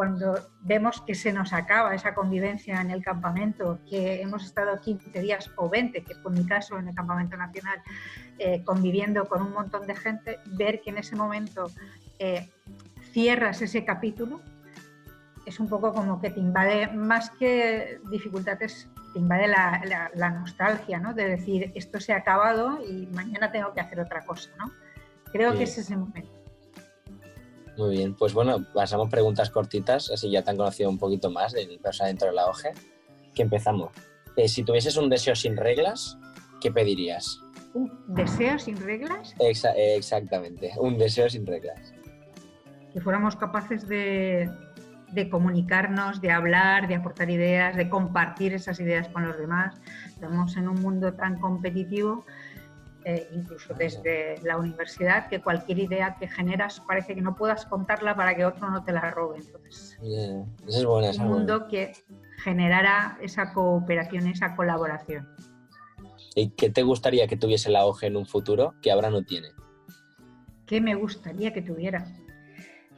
cuando 0.00 0.34
vemos 0.62 1.02
que 1.02 1.14
se 1.14 1.30
nos 1.30 1.52
acaba 1.52 1.94
esa 1.94 2.14
convivencia 2.14 2.80
en 2.80 2.90
el 2.90 3.04
campamento, 3.04 3.80
que 3.86 4.22
hemos 4.22 4.42
estado 4.46 4.80
15 4.80 5.20
días 5.20 5.50
o 5.56 5.68
20, 5.68 6.02
que 6.04 6.14
fue 6.14 6.32
mi 6.32 6.46
caso 6.46 6.78
en 6.78 6.88
el 6.88 6.94
campamento 6.94 7.36
nacional, 7.36 7.82
eh, 8.38 8.64
conviviendo 8.64 9.28
con 9.28 9.42
un 9.42 9.52
montón 9.52 9.86
de 9.86 9.94
gente, 9.94 10.38
ver 10.46 10.80
que 10.80 10.88
en 10.88 10.96
ese 10.96 11.16
momento 11.16 11.70
eh, 12.18 12.48
cierras 13.12 13.60
ese 13.60 13.84
capítulo, 13.84 14.40
es 15.44 15.60
un 15.60 15.68
poco 15.68 15.92
como 15.92 16.18
que 16.18 16.30
te 16.30 16.40
invade, 16.40 16.86
más 16.94 17.28
que 17.32 18.00
dificultades, 18.10 18.88
te 19.12 19.18
invade 19.18 19.48
la, 19.48 19.82
la- 19.84 20.10
la 20.14 20.30
nostalgia, 20.30 20.98
¿no? 20.98 21.12
De 21.12 21.26
decir, 21.28 21.72
esto 21.74 22.00
se 22.00 22.14
ha 22.14 22.16
acabado 22.16 22.80
y 22.82 23.06
mañana 23.08 23.52
tengo 23.52 23.74
que 23.74 23.80
hacer 23.82 24.00
otra 24.00 24.24
cosa, 24.24 24.48
¿no? 24.58 24.72
Creo 25.30 25.52
Sí. 25.52 25.58
que 25.58 25.64
es 25.64 25.76
ese 25.76 25.94
momento. 25.94 26.39
Muy 27.80 27.96
bien, 27.96 28.14
pues 28.14 28.34
bueno, 28.34 28.62
pasamos 28.74 29.08
preguntas 29.08 29.48
cortitas, 29.48 30.10
así 30.10 30.30
ya 30.30 30.42
te 30.42 30.50
han 30.50 30.58
conocido 30.58 30.90
un 30.90 30.98
poquito 30.98 31.30
más 31.30 31.52
del 31.54 31.78
personal 31.80 32.10
dentro 32.12 32.28
de 32.28 32.34
la 32.34 32.44
OGE. 32.46 32.72
Que 33.34 33.40
empezamos. 33.40 33.90
Eh, 34.36 34.48
si 34.48 34.64
tuvieses 34.64 34.98
un 34.98 35.08
deseo 35.08 35.34
sin 35.34 35.56
reglas, 35.56 36.18
¿qué 36.60 36.70
pedirías? 36.70 37.40
Un 37.72 37.90
deseo 38.08 38.58
sin 38.58 38.76
reglas, 38.76 39.34
Exa- 39.38 39.72
exactamente, 39.76 40.72
un 40.78 40.98
deseo 40.98 41.30
sin 41.30 41.46
reglas. 41.46 41.94
que 42.92 43.00
fuéramos 43.00 43.36
capaces 43.36 43.88
de, 43.88 44.50
de 45.12 45.30
comunicarnos, 45.30 46.20
de 46.20 46.32
hablar, 46.32 46.86
de 46.86 46.96
aportar 46.96 47.30
ideas, 47.30 47.76
de 47.76 47.88
compartir 47.88 48.52
esas 48.52 48.78
ideas 48.80 49.08
con 49.08 49.26
los 49.26 49.38
demás. 49.38 49.74
Estamos 50.08 50.54
en 50.58 50.68
un 50.68 50.82
mundo 50.82 51.14
tan 51.14 51.38
competitivo, 51.40 52.26
eh, 53.04 53.28
incluso 53.32 53.74
desde 53.74 54.36
la 54.42 54.58
universidad, 54.58 55.28
que 55.28 55.40
cualquier 55.40 55.78
idea 55.78 56.16
que 56.18 56.28
generas 56.28 56.80
parece 56.80 57.14
que 57.14 57.22
no 57.22 57.34
puedas 57.34 57.64
contarla 57.66 58.14
para 58.14 58.34
que 58.34 58.44
otro 58.44 58.70
no 58.70 58.84
te 58.84 58.92
la 58.92 59.10
robe. 59.10 59.38
Entonces, 59.38 59.98
es 60.68 60.84
buena, 60.84 61.08
un 61.08 61.10
es 61.10 61.18
buena. 61.18 61.24
mundo 61.24 61.68
que 61.68 61.92
generara 62.42 63.18
esa 63.22 63.52
cooperación, 63.52 64.26
esa 64.26 64.54
colaboración. 64.54 65.28
¿Y 66.34 66.50
qué 66.50 66.70
te 66.70 66.82
gustaría 66.82 67.26
que 67.26 67.36
tuviese 67.36 67.70
la 67.70 67.84
OGE 67.86 68.06
en 68.06 68.16
un 68.16 68.26
futuro 68.26 68.74
que 68.82 68.92
ahora 68.92 69.10
no 69.10 69.22
tiene? 69.22 69.48
¿Qué 70.66 70.80
me 70.80 70.94
gustaría 70.94 71.52
que 71.52 71.62
tuviera? 71.62 72.06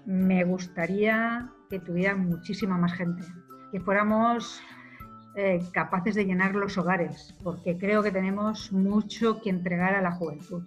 Me 0.04 0.44
gustaría 0.44 1.50
que 1.70 1.78
tuviera 1.78 2.14
muchísima 2.14 2.76
más 2.76 2.92
gente, 2.92 3.22
que 3.70 3.80
fuéramos 3.80 4.60
eh, 5.34 5.60
capaces 5.72 6.14
de 6.14 6.24
llenar 6.24 6.54
los 6.54 6.76
hogares, 6.78 7.34
porque 7.42 7.76
creo 7.78 8.02
que 8.02 8.10
tenemos 8.10 8.72
mucho 8.72 9.40
que 9.40 9.50
entregar 9.50 9.94
a 9.94 10.02
la 10.02 10.12
juventud, 10.12 10.62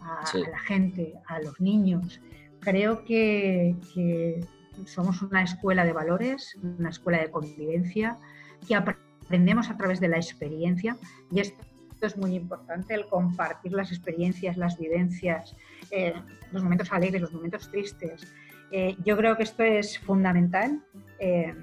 a, 0.00 0.26
Sí. 0.26 0.42
a 0.46 0.50
la 0.50 0.58
gente, 0.58 1.14
a 1.26 1.40
los 1.40 1.60
niños. 1.60 2.20
Creo 2.60 3.04
que, 3.04 3.76
que 3.94 4.40
somos 4.86 5.22
una 5.22 5.42
escuela 5.42 5.84
de 5.84 5.92
valores, 5.92 6.56
una 6.62 6.90
escuela 6.90 7.18
de 7.20 7.30
convivencia, 7.30 8.18
que 8.66 8.74
aprendemos 8.74 9.70
a 9.70 9.76
través 9.76 10.00
de 10.00 10.08
la 10.08 10.16
experiencia 10.16 10.96
y 11.30 11.40
esto 11.40 11.62
es 12.00 12.16
muy 12.16 12.34
importante, 12.34 12.94
el 12.94 13.06
compartir 13.06 13.72
las 13.72 13.90
experiencias, 13.90 14.56
las 14.56 14.78
vivencias, 14.78 15.56
eh, 15.90 16.14
los 16.52 16.62
momentos 16.62 16.92
alegres, 16.92 17.22
los 17.22 17.32
momentos 17.32 17.70
tristes. 17.70 18.26
Eh, 18.70 18.96
yo 19.04 19.16
creo 19.16 19.36
que 19.36 19.44
esto 19.44 19.62
es 19.62 19.98
fundamental 19.98 20.82
eh, 21.18 21.54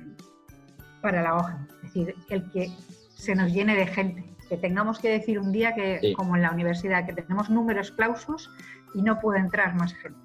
para 1.01 1.21
la 1.21 1.35
hoja, 1.35 1.67
es 1.77 1.81
decir, 1.93 2.15
el 2.29 2.49
que 2.51 2.71
se 3.15 3.35
nos 3.35 3.51
llene 3.51 3.75
de 3.75 3.87
gente, 3.87 4.23
que 4.49 4.57
tengamos 4.57 4.99
que 4.99 5.09
decir 5.09 5.39
un 5.39 5.51
día 5.51 5.73
que, 5.75 5.99
Sí. 6.01 6.13
como 6.13 6.35
en 6.35 6.41
la 6.41 6.51
universidad, 6.51 7.05
que 7.05 7.13
tenemos 7.13 7.49
números 7.49 7.91
clausos 7.91 8.49
y 8.93 9.01
no 9.01 9.19
puede 9.19 9.39
entrar 9.39 9.75
más 9.75 9.93
gente. 9.93 10.19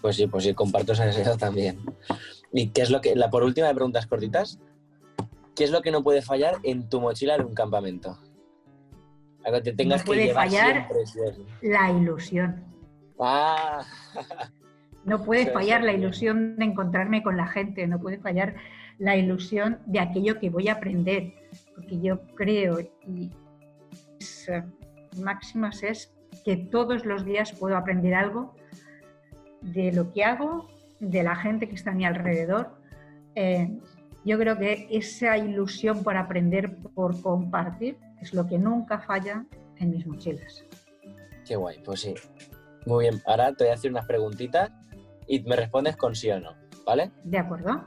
Pues 0.00 0.16
sí, 0.16 0.26
pues 0.26 0.44
sí, 0.44 0.54
comparto 0.54 0.92
ese 0.92 1.06
deseo 1.06 1.36
también. 1.36 1.78
¿Y 2.52 2.68
qué 2.70 2.82
es 2.82 2.90
lo 2.90 3.00
que, 3.00 3.16
la 3.16 3.30
por 3.30 3.42
última 3.42 3.66
de 3.68 3.74
preguntas 3.74 4.06
cortitas, 4.06 4.58
qué 5.56 5.64
es 5.64 5.70
lo 5.70 5.82
que 5.82 5.90
no 5.90 6.02
puede 6.02 6.22
fallar 6.22 6.56
en 6.62 6.88
tu 6.88 7.00
mochila 7.00 7.36
de 7.38 7.44
un 7.44 7.54
campamento? 7.54 8.18
Algo 9.44 9.58
que 9.58 9.70
te 9.70 9.72
tengas 9.72 10.00
No 10.02 10.06
puede 10.06 10.20
que 10.20 10.26
llevar 10.28 10.48
fallar 10.48 10.88
siempre, 11.04 11.44
la 11.62 11.90
ilusión. 11.90 12.64
Ah, 13.18 13.82
No 15.04 15.22
puede 15.22 15.46
fallar 15.52 15.82
la 15.82 15.92
ilusión 15.92 16.56
de 16.56 16.64
encontrarme 16.64 17.22
con 17.22 17.36
la 17.36 17.46
gente, 17.46 17.86
no 17.86 17.98
puede 18.00 18.18
fallar 18.18 18.54
la 18.98 19.16
ilusión 19.16 19.78
de 19.86 20.00
aquello 20.00 20.38
que 20.38 20.50
voy 20.50 20.68
a 20.68 20.74
aprender, 20.74 21.34
porque 21.74 22.00
yo 22.00 22.20
creo 22.34 22.80
y 22.80 22.90
mis 23.06 24.50
máximas 25.18 25.82
es 25.82 26.14
que 26.44 26.56
todos 26.56 27.04
los 27.04 27.24
días 27.24 27.52
puedo 27.52 27.76
aprender 27.76 28.14
algo 28.14 28.54
de 29.60 29.92
lo 29.92 30.12
que 30.12 30.24
hago, 30.24 30.68
de 31.00 31.22
la 31.22 31.36
gente 31.36 31.68
que 31.68 31.74
está 31.74 31.90
a 31.90 31.94
mi 31.94 32.04
alrededor. 32.04 32.76
Eh, 33.34 33.78
yo 34.24 34.38
creo 34.38 34.58
que 34.58 34.86
esa 34.90 35.36
ilusión 35.36 36.02
por 36.02 36.16
aprender, 36.16 36.76
por 36.94 37.20
compartir, 37.20 37.98
es 38.20 38.32
lo 38.32 38.46
que 38.46 38.58
nunca 38.58 39.00
falla 39.00 39.44
en 39.78 39.90
mis 39.90 40.06
mochilas. 40.06 40.64
Qué 41.46 41.56
guay, 41.56 41.78
pues 41.84 42.00
sí. 42.00 42.14
Muy 42.86 43.04
bien, 43.04 43.20
ahora 43.26 43.52
te 43.52 43.64
voy 43.64 43.70
a 43.70 43.74
hacer 43.74 43.90
unas 43.90 44.06
preguntitas 44.06 44.70
y 45.26 45.42
me 45.42 45.56
respondes 45.56 45.96
con 45.96 46.14
sí 46.14 46.30
o 46.30 46.40
no, 46.40 46.54
¿vale? 46.86 47.10
De 47.24 47.38
acuerdo. 47.38 47.84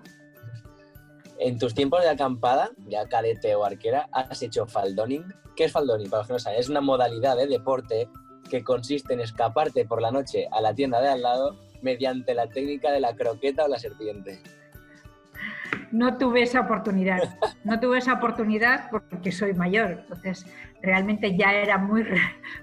En 1.40 1.60
tus 1.60 1.74
tiempos 1.74 2.02
de 2.02 2.10
acampada, 2.10 2.72
ya 2.88 3.08
cadete 3.08 3.54
o 3.56 3.64
arquera, 3.64 4.10
¿has 4.12 4.42
hecho 4.42 4.66
faldoning? 4.66 5.24
¿Qué 5.56 5.66
es 5.66 5.72
faldoning? 5.72 6.10
Para 6.10 6.22
los 6.22 6.28
que 6.28 6.34
no 6.34 6.40
saben, 6.40 6.60
es 6.60 6.70
una 6.70 6.82
modalidad 6.82 7.38
de 7.38 7.48
deporte 7.48 8.10
que 8.50 8.64
consiste 8.64 9.14
en 9.14 9.20
escaparte 9.20 9.86
por 9.86 10.02
la 10.02 10.12
noche 10.12 10.48
a 10.52 10.62
la 10.62 10.74
tienda 10.74 11.02
de 11.02 11.10
al 11.10 11.22
lado 11.22 11.56
mediante 11.82 12.34
la 12.34 12.48
técnica 12.48 12.92
de 12.92 13.00
la 13.00 13.16
croqueta 13.16 13.66
o 13.66 13.68
la 13.68 13.78
serpiente. 13.78 14.42
No 15.92 16.18
tuve 16.18 16.42
esa 16.42 16.62
oportunidad, 16.62 17.38
no 17.64 17.80
tuve 17.80 18.00
esa 18.00 18.14
oportunidad 18.14 18.90
porque 18.90 19.32
soy 19.32 19.54
mayor, 19.54 19.92
entonces 19.92 20.46
realmente 20.82 21.38
ya 21.38 21.54
era 21.54 21.78
muy, 21.78 22.06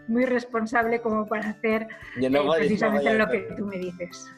muy 0.09 0.25
responsable 0.25 1.01
como 1.01 1.27
para 1.27 1.51
hacer 1.51 1.89
no 2.16 2.55
eh, 2.55 2.59
precisamente 2.59 3.09
a 3.09 3.14
lo 3.14 3.29
que 3.29 3.41
tú 3.57 3.66
me 3.66 3.79
dices. 3.79 4.31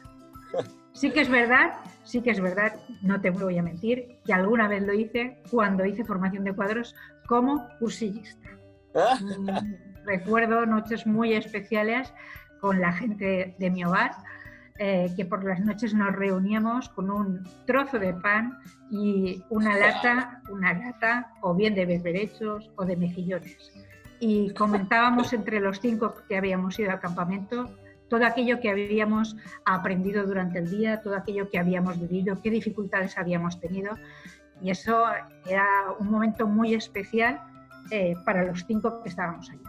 Sí 0.97 1.11
que 1.11 1.21
es 1.21 1.29
verdad, 1.29 1.73
sí 2.05 2.21
que 2.21 2.31
es 2.31 2.41
verdad, 2.41 2.73
no 3.03 3.21
te 3.21 3.29
voy 3.29 3.59
a 3.59 3.61
mentir, 3.61 4.17
que 4.25 4.33
alguna 4.33 4.67
vez 4.67 4.81
lo 4.81 4.93
hice 4.95 5.37
cuando 5.51 5.85
hice 5.85 6.03
formación 6.03 6.43
de 6.43 6.53
cuadros 6.53 6.95
como 7.27 7.69
cursillista. 7.79 8.49
Mm, 9.21 9.49
Recuerdo 10.05 10.65
noches 10.65 11.05
muy 11.05 11.33
especiales 11.33 12.11
con 12.59 12.81
la 12.81 12.91
gente 12.93 13.55
de 13.59 13.69
mi 13.69 13.83
hogar, 13.83 14.11
eh, 14.79 15.13
que 15.15 15.23
por 15.23 15.43
las 15.43 15.59
noches 15.59 15.93
nos 15.93 16.15
reuníamos 16.15 16.89
con 16.89 17.11
un 17.11 17.43
trozo 17.67 17.99
de 17.99 18.13
pan 18.13 18.57
y 18.89 19.43
una 19.49 19.77
lata, 19.77 20.41
una 20.49 20.73
lata 20.73 21.31
o 21.41 21.53
bien 21.53 21.75
de 21.75 21.85
berberechos 21.85 22.71
o 22.75 22.85
de 22.85 22.95
mejillones. 22.95 23.71
Y 24.19 24.51
comentábamos 24.55 25.31
entre 25.33 25.59
los 25.59 25.79
cinco 25.79 26.15
que 26.27 26.37
habíamos 26.37 26.79
ido 26.79 26.89
al 26.89 26.99
campamento 26.99 27.69
todo 28.09 28.25
aquello 28.25 28.59
que 28.59 28.69
habíamos 28.69 29.35
aprendido 29.65 30.25
durante 30.25 30.59
el 30.59 30.69
día, 30.69 31.01
todo 31.01 31.15
aquello 31.15 31.49
que 31.49 31.59
habíamos 31.59 31.99
vivido, 31.99 32.41
qué 32.41 32.49
dificultades 32.49 33.17
habíamos 33.17 33.59
tenido. 33.59 33.97
Y 34.61 34.71
eso 34.71 35.05
era 35.45 35.65
un 35.99 36.09
momento 36.09 36.47
muy 36.47 36.73
especial 36.73 37.41
eh, 37.91 38.15
para 38.25 38.43
los 38.43 38.65
cinco 38.65 39.01
que 39.03 39.09
estábamos 39.09 39.49
allí. 39.49 39.63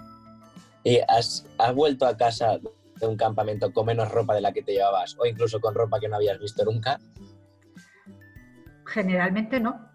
¿Y 0.85 1.01
has, 1.09 1.47
has 1.59 1.75
vuelto 1.75 2.07
a 2.07 2.17
casa 2.17 2.59
de 2.97 3.07
un 3.07 3.17
campamento 3.17 3.73
con 3.73 3.87
menos 3.87 4.11
ropa 4.11 4.35
de 4.35 4.41
la 4.41 4.53
que 4.53 4.63
te 4.63 4.73
llevabas 4.73 5.17
o 5.19 5.27
incluso 5.27 5.61
con 5.61 5.75
ropa 5.75 6.01
que 6.01 6.09
no 6.09 6.17
habías 6.17 6.39
visto 6.39 6.65
nunca? 6.65 6.99
Generalmente 8.87 9.61
no. 9.61 9.89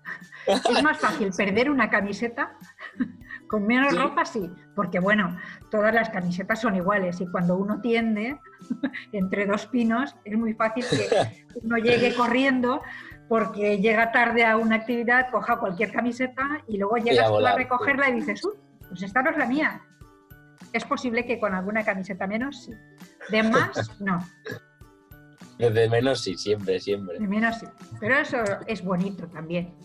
Es 0.45 0.83
más 0.83 0.99
fácil 0.99 1.31
perder 1.35 1.71
una 1.71 1.89
camiseta 1.89 2.57
con 3.53 3.67
menos 3.67 3.91
Sí. 3.91 3.99
ropa, 3.99 4.25
sí, 4.25 4.49
porque 4.75 4.99
bueno, 4.99 5.37
todas 5.69 5.93
las 5.93 6.09
camisetas 6.09 6.59
son 6.59 6.75
iguales 6.75 7.21
y 7.21 7.27
cuando 7.27 7.55
uno 7.55 7.79
tiende 7.81 8.39
entre 9.11 9.45
dos 9.45 9.67
pinos 9.67 10.15
es 10.25 10.35
muy 10.35 10.55
fácil 10.55 10.83
que 10.89 11.45
uno 11.61 11.77
llegue 11.77 12.15
corriendo 12.15 12.81
porque 13.29 13.77
llega 13.77 14.11
tarde 14.11 14.43
a 14.43 14.57
una 14.57 14.77
actividad, 14.77 15.29
coja 15.29 15.59
cualquier 15.59 15.91
camiseta 15.91 16.63
y 16.67 16.77
luego 16.79 16.97
llegas 16.97 17.27
tú 17.27 17.33
a 17.33 17.35
volar, 17.35 17.55
recogerla 17.55 18.09
y 18.09 18.13
dices, 18.13 18.43
"Uy, 18.43 18.53
pues 18.89 19.03
esta 19.03 19.21
no 19.21 19.29
es 19.29 19.37
la 19.37 19.45
mía. 19.45 19.83
Es 20.71 20.83
posible 20.85 21.23
que 21.23 21.39
con 21.39 21.53
alguna 21.53 21.85
camiseta 21.85 22.25
menos, 22.25 22.63
sí. 22.63 22.71
De 23.29 23.43
más, 23.43 23.71
no. 24.01 24.17
De 25.59 25.89
menos 25.91 26.23
sí, 26.23 26.35
siempre, 26.35 26.79
siempre. 26.79 27.19
De 27.19 27.27
menos, 27.27 27.59
sí. 27.59 27.67
Pero 27.99 28.15
eso 28.17 28.37
es 28.65 28.83
bonito 28.83 29.27
también. 29.27 29.75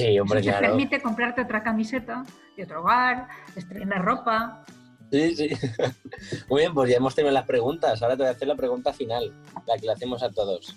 Sí, 0.00 0.18
hombre, 0.18 0.40
Eso 0.40 0.50
te 0.50 0.58
claro. 0.58 0.66
permite 0.68 1.02
comprarte 1.02 1.42
otra 1.42 1.62
camiseta 1.62 2.24
de 2.56 2.64
otro 2.64 2.80
hogar, 2.80 3.28
estrenar 3.56 4.04
ropa. 4.04 4.64
Sí, 5.10 5.34
sí. 5.34 5.50
Muy 6.48 6.62
bien, 6.62 6.74
pues 6.74 6.90
ya 6.90 6.96
hemos 6.96 7.14
tenido 7.14 7.32
las 7.32 7.46
preguntas. 7.46 8.02
Ahora 8.02 8.16
te 8.16 8.22
voy 8.22 8.28
a 8.28 8.32
hacer 8.32 8.48
la 8.48 8.54
pregunta 8.54 8.92
final, 8.92 9.32
la 9.66 9.76
que 9.76 9.86
le 9.86 9.92
hacemos 9.92 10.22
a 10.22 10.30
todos. 10.30 10.76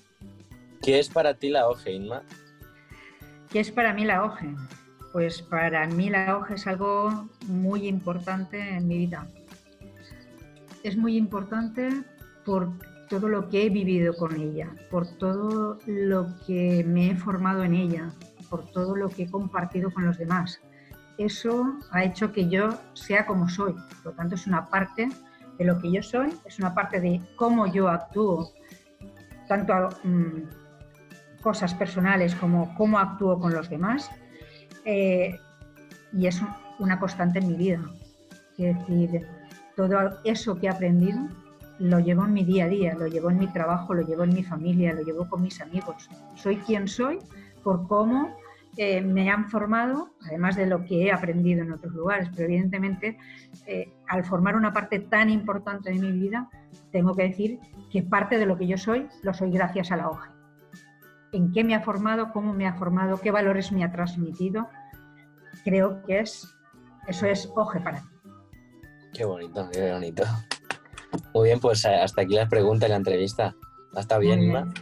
¿Qué 0.82 0.99
es 0.99 1.09
para 1.09 1.36
ti 1.36 1.49
la 1.49 1.69
OGE, 1.69 1.93
Inma? 1.93 2.24
¿Qué 3.49 3.59
es 3.59 3.71
para 3.71 3.93
mí 3.93 4.03
la 4.05 4.24
OGE? 4.24 4.53
Pues 5.11 5.41
para 5.43 5.88
mí 5.88 6.09
la 6.09 6.38
OGE 6.38 6.55
es 6.55 6.65
algo 6.67 7.30
muy 7.47 7.88
importante 7.88 8.59
en 8.59 8.88
mi 8.88 8.97
vida. 8.97 9.28
Es 10.84 10.97
muy 10.97 11.15
importante 11.15 11.89
por 12.43 12.71
todo 13.09 13.30
lo 13.30 13.47
que 13.47 13.65
he 13.65 13.69
vivido 13.69 14.15
con 14.15 14.36
ella, 14.39 14.69
por 14.89 15.07
todo 15.17 15.78
lo 15.86 16.28
que 16.47 16.84
me 16.84 17.11
he 17.11 17.15
formado 17.15 17.63
en 17.63 17.76
ella, 17.76 18.11
por 18.53 18.65
todo 18.67 18.95
lo 18.95 19.09
que 19.09 19.23
he 19.23 19.31
compartido 19.31 19.91
con 19.91 20.05
los 20.05 20.19
demás. 20.19 20.61
Eso 21.17 21.73
ha 21.89 22.03
hecho 22.03 22.31
que 22.31 22.47
yo 22.47 22.69
sea 22.93 23.25
como 23.25 23.49
soy. 23.49 23.73
Por 23.73 24.05
lo 24.05 24.11
tanto, 24.11 24.35
es 24.35 24.45
una 24.45 24.67
parte 24.67 25.09
de 25.57 25.65
lo 25.65 25.79
que 25.79 25.91
yo 25.91 26.03
soy, 26.03 26.29
es 26.45 26.59
una 26.59 26.71
parte 26.75 27.01
de 27.01 27.19
cómo 27.35 27.65
yo 27.65 27.89
actúo, 27.89 28.51
tanto 29.47 29.73
mm, 30.03 31.41
cosas 31.41 31.73
personales 31.73 32.35
como 32.35 32.75
cómo 32.75 32.99
actúo 32.99 33.39
con 33.39 33.55
los 33.55 33.71
demás. 33.71 34.11
Eh, 34.85 35.39
y 36.11 36.27
es 36.27 36.39
una 36.77 36.99
constante 36.99 37.39
en 37.39 37.47
mi 37.47 37.55
vida. 37.55 37.81
Es 38.59 38.77
decir, 38.77 39.27
todo 39.75 39.95
eso 40.25 40.59
que 40.59 40.67
he 40.67 40.69
aprendido 40.69 41.27
lo 41.79 41.97
llevo 41.97 42.25
en 42.25 42.33
mi 42.33 42.43
día 42.45 42.65
a 42.65 42.67
día, 42.67 42.93
lo 42.93 43.07
llevo 43.07 43.31
en 43.31 43.39
mi 43.39 43.47
trabajo, 43.47 43.95
lo 43.95 44.03
llevo 44.03 44.25
en 44.25 44.35
mi 44.35 44.43
familia, 44.43 44.93
lo 44.93 45.01
llevo 45.01 45.27
con 45.27 45.41
mis 45.41 45.59
amigos. 45.59 46.07
Soy 46.35 46.57
quien 46.57 46.87
soy 46.87 47.17
por 47.63 47.87
cómo 47.87 48.42
eh, 48.78 49.01
me 49.01 49.30
han 49.30 49.49
formado, 49.49 50.15
además 50.26 50.55
de 50.55 50.65
lo 50.65 50.84
que 50.84 51.03
he 51.03 51.11
aprendido 51.11 51.61
en 51.61 51.71
otros 51.71 51.93
lugares, 51.93 52.30
pero 52.36 52.45
evidentemente 52.45 53.17
eh, 53.67 53.93
al 54.07 54.24
formar 54.24 54.55
una 54.55 54.74
parte 54.74 54.99
tan 54.99 55.30
importante 55.30 55.91
de 55.91 55.99
mi 55.99 56.11
vida, 56.11 56.49
tengo 56.91 57.13
que 57.15 57.24
decir 57.24 57.59
que 57.91 58.01
parte 58.01 58.39
de 58.39 58.45
lo 58.45 58.57
que 58.57 58.67
yo 58.67 58.78
soy 58.78 59.07
lo 59.21 59.34
soy 59.34 59.51
gracias 59.51 59.91
a 59.91 59.97
la 59.97 60.09
hoja. 60.09 60.34
En 61.32 61.51
qué 61.51 61.63
me 61.63 61.76
ha 61.76 61.82
formado, 61.82 62.32
cómo 62.32 62.53
me 62.53 62.67
ha 62.67 62.74
formado, 62.74 63.19
qué 63.19 63.32
valores 63.32 63.71
me 63.71 63.84
ha 63.84 63.91
transmitido, 63.91 64.67
creo 65.63 66.03
que 66.03 66.19
es 66.19 66.55
eso 67.07 67.26
es 67.26 67.51
OGE 67.55 67.80
para 67.82 68.01
mí. 68.01 68.07
Qué 69.13 69.26
bonito, 69.26 69.69
qué 69.71 69.91
bonito. 69.91 70.24
Muy 71.34 71.49
bien, 71.49 71.59
pues 71.59 71.86
eh, 71.86 71.95
hasta 71.95 72.21
aquí 72.21 72.36
las 72.36 72.49
preguntas 72.49 72.88
y 72.88 72.91
la 72.91 72.97
entrevista. 72.97 73.55
¿Ha 73.95 73.99
estado 73.99 74.21
bien, 74.21 74.41
Inma? 74.41 74.74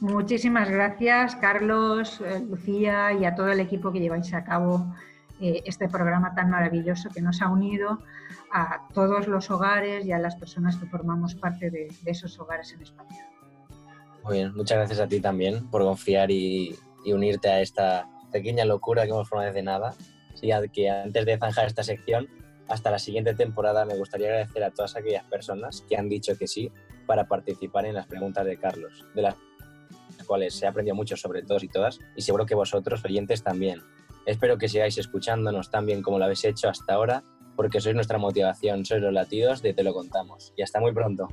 Muchísimas 0.00 0.70
gracias, 0.70 1.36
Carlos, 1.36 2.20
eh, 2.22 2.40
Lucía 2.48 3.12
y 3.12 3.24
a 3.26 3.34
todo 3.34 3.48
el 3.50 3.60
equipo 3.60 3.92
que 3.92 4.00
lleváis 4.00 4.32
a 4.32 4.44
cabo 4.44 4.94
eh, 5.40 5.62
este 5.66 5.88
programa 5.88 6.34
tan 6.34 6.48
maravilloso 6.50 7.10
que 7.10 7.20
nos 7.20 7.42
ha 7.42 7.48
unido 7.50 7.98
a 8.52 8.88
todos 8.94 9.28
los 9.28 9.50
hogares 9.50 10.06
y 10.06 10.12
a 10.12 10.18
las 10.18 10.36
personas 10.36 10.76
que 10.76 10.86
formamos 10.86 11.34
parte 11.34 11.70
de, 11.70 11.88
de 12.02 12.10
esos 12.10 12.38
hogares 12.38 12.72
en 12.72 12.82
España. 12.82 13.26
Muy 14.24 14.38
bien, 14.38 14.54
muchas 14.54 14.78
gracias 14.78 15.00
a 15.00 15.06
ti 15.06 15.20
también 15.20 15.68
por 15.70 15.82
confiar 15.82 16.30
y, 16.30 16.74
y 17.04 17.12
unirte 17.12 17.48
a 17.50 17.60
esta 17.60 18.08
pequeña 18.32 18.64
locura 18.64 19.04
que 19.04 19.10
hemos 19.10 19.28
formado 19.28 19.52
desde 19.52 19.62
nada. 19.62 19.90
A- 19.90 20.68
que 20.68 20.88
antes 20.88 21.26
de 21.26 21.36
zanjar 21.36 21.66
esta 21.66 21.82
sección, 21.82 22.26
hasta 22.68 22.90
la 22.90 22.98
siguiente 22.98 23.34
temporada 23.34 23.84
me 23.84 23.96
gustaría 23.98 24.28
agradecer 24.28 24.64
a 24.64 24.70
todas 24.70 24.96
aquellas 24.96 25.24
personas 25.24 25.84
que 25.86 25.98
han 25.98 26.08
dicho 26.08 26.38
que 26.38 26.46
sí 26.46 26.72
para 27.06 27.24
participar 27.28 27.84
en 27.84 27.94
las 27.96 28.06
preguntas 28.06 28.46
de 28.46 28.56
Carlos, 28.56 29.04
de 29.14 29.22
las 29.22 29.34
cuales 30.26 30.54
se 30.54 30.66
ha 30.66 30.70
aprendido 30.70 30.94
mucho 30.94 31.16
sobre 31.16 31.42
todos 31.42 31.62
y 31.62 31.68
todas, 31.68 31.98
y 32.16 32.22
seguro 32.22 32.46
que 32.46 32.54
vosotros, 32.54 33.04
oyentes, 33.04 33.42
también. 33.42 33.82
Espero 34.26 34.58
que 34.58 34.68
sigáis 34.68 34.98
escuchándonos 34.98 35.70
tan 35.70 35.86
bien 35.86 36.02
como 36.02 36.18
lo 36.18 36.24
habéis 36.24 36.44
hecho 36.44 36.68
hasta 36.68 36.94
ahora, 36.94 37.22
porque 37.56 37.80
sois 37.80 37.94
nuestra 37.94 38.18
motivación, 38.18 38.84
sois 38.84 39.02
los 39.02 39.12
latidos 39.12 39.62
de 39.62 39.74
Te 39.74 39.82
lo 39.82 39.92
contamos. 39.92 40.52
Y 40.56 40.62
hasta 40.62 40.80
muy 40.80 40.92
pronto. 40.92 41.28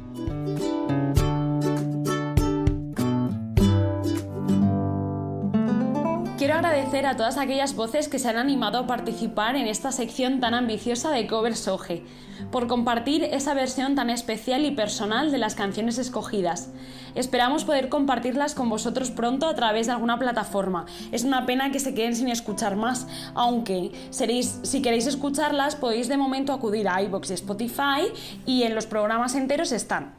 Quiero 6.38 6.53
agradecer 6.53 7.07
a 7.07 7.17
todas 7.17 7.39
aquellas 7.39 7.75
voces 7.75 8.07
que 8.07 8.19
se 8.19 8.29
han 8.29 8.38
animado 8.38 8.77
a 8.77 8.85
participar 8.85 9.55
en 9.55 9.65
esta 9.65 9.91
sección 9.91 10.39
tan 10.39 10.53
ambiciosa 10.53 11.09
de 11.09 11.25
Covers 11.25 11.67
Oje, 11.67 12.03
por 12.51 12.67
compartir 12.67 13.23
esa 13.23 13.55
versión 13.55 13.95
tan 13.95 14.11
especial 14.11 14.63
y 14.63 14.69
personal 14.69 15.31
de 15.31 15.39
las 15.39 15.55
canciones 15.55 15.97
escogidas. 15.97 16.69
Esperamos 17.15 17.65
poder 17.65 17.89
compartirlas 17.89 18.53
con 18.53 18.69
vosotros 18.69 19.09
pronto 19.09 19.47
a 19.47 19.55
través 19.55 19.88
de 19.88 19.93
alguna 19.93 20.19
plataforma. 20.19 20.85
Es 21.11 21.23
una 21.23 21.47
pena 21.47 21.71
que 21.71 21.79
se 21.79 21.95
queden 21.95 22.15
sin 22.15 22.29
escuchar 22.29 22.75
más, 22.75 23.07
aunque 23.33 23.91
seréis, 24.11 24.59
si 24.61 24.83
queréis 24.83 25.07
escucharlas 25.07 25.75
podéis 25.75 26.07
de 26.07 26.17
momento 26.17 26.53
acudir 26.53 26.88
a 26.88 27.01
iBox 27.01 27.31
y 27.31 27.33
Spotify 27.33 28.13
y 28.45 28.61
en 28.61 28.75
los 28.75 28.85
programas 28.85 29.33
enteros 29.33 29.71
están. 29.71 30.16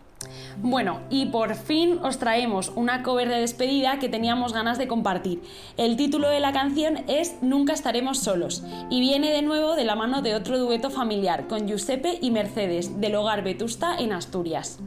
Bueno, 0.63 1.01
y 1.11 1.27
por 1.27 1.55
fin 1.55 1.99
os 2.03 2.19
traemos 2.19 2.73
una 2.75 3.03
cover 3.03 3.29
de 3.29 3.41
despedida 3.41 3.99
que 3.99 4.09
teníamos 4.09 4.53
ganas 4.53 4.79
de 4.79 4.89
compartir. 4.89 5.43
El 5.77 5.97
título 5.97 6.29
de 6.29 6.41
la 6.41 6.53
canción 6.53 7.05
es 7.09 7.37
Nunca 7.43 7.73
estaremos 7.73 8.19
solos 8.19 8.65
y 8.91 9.01
viene 9.01 9.31
de 9.31 9.43
nuevo 9.43 9.75
de 9.75 9.85
la 9.85 9.97
mano 9.97 10.23
de 10.23 10.35
otro 10.35 10.59
dueto 10.59 10.91
familiar 10.91 11.47
con 11.49 11.67
Giuseppe 11.67 12.19
y 12.21 12.31
Mercedes 12.31 13.01
del 13.01 13.15
hogar 13.15 13.43
Vetusta 13.43 13.97
en 13.99 14.13
Asturias. 14.13 14.81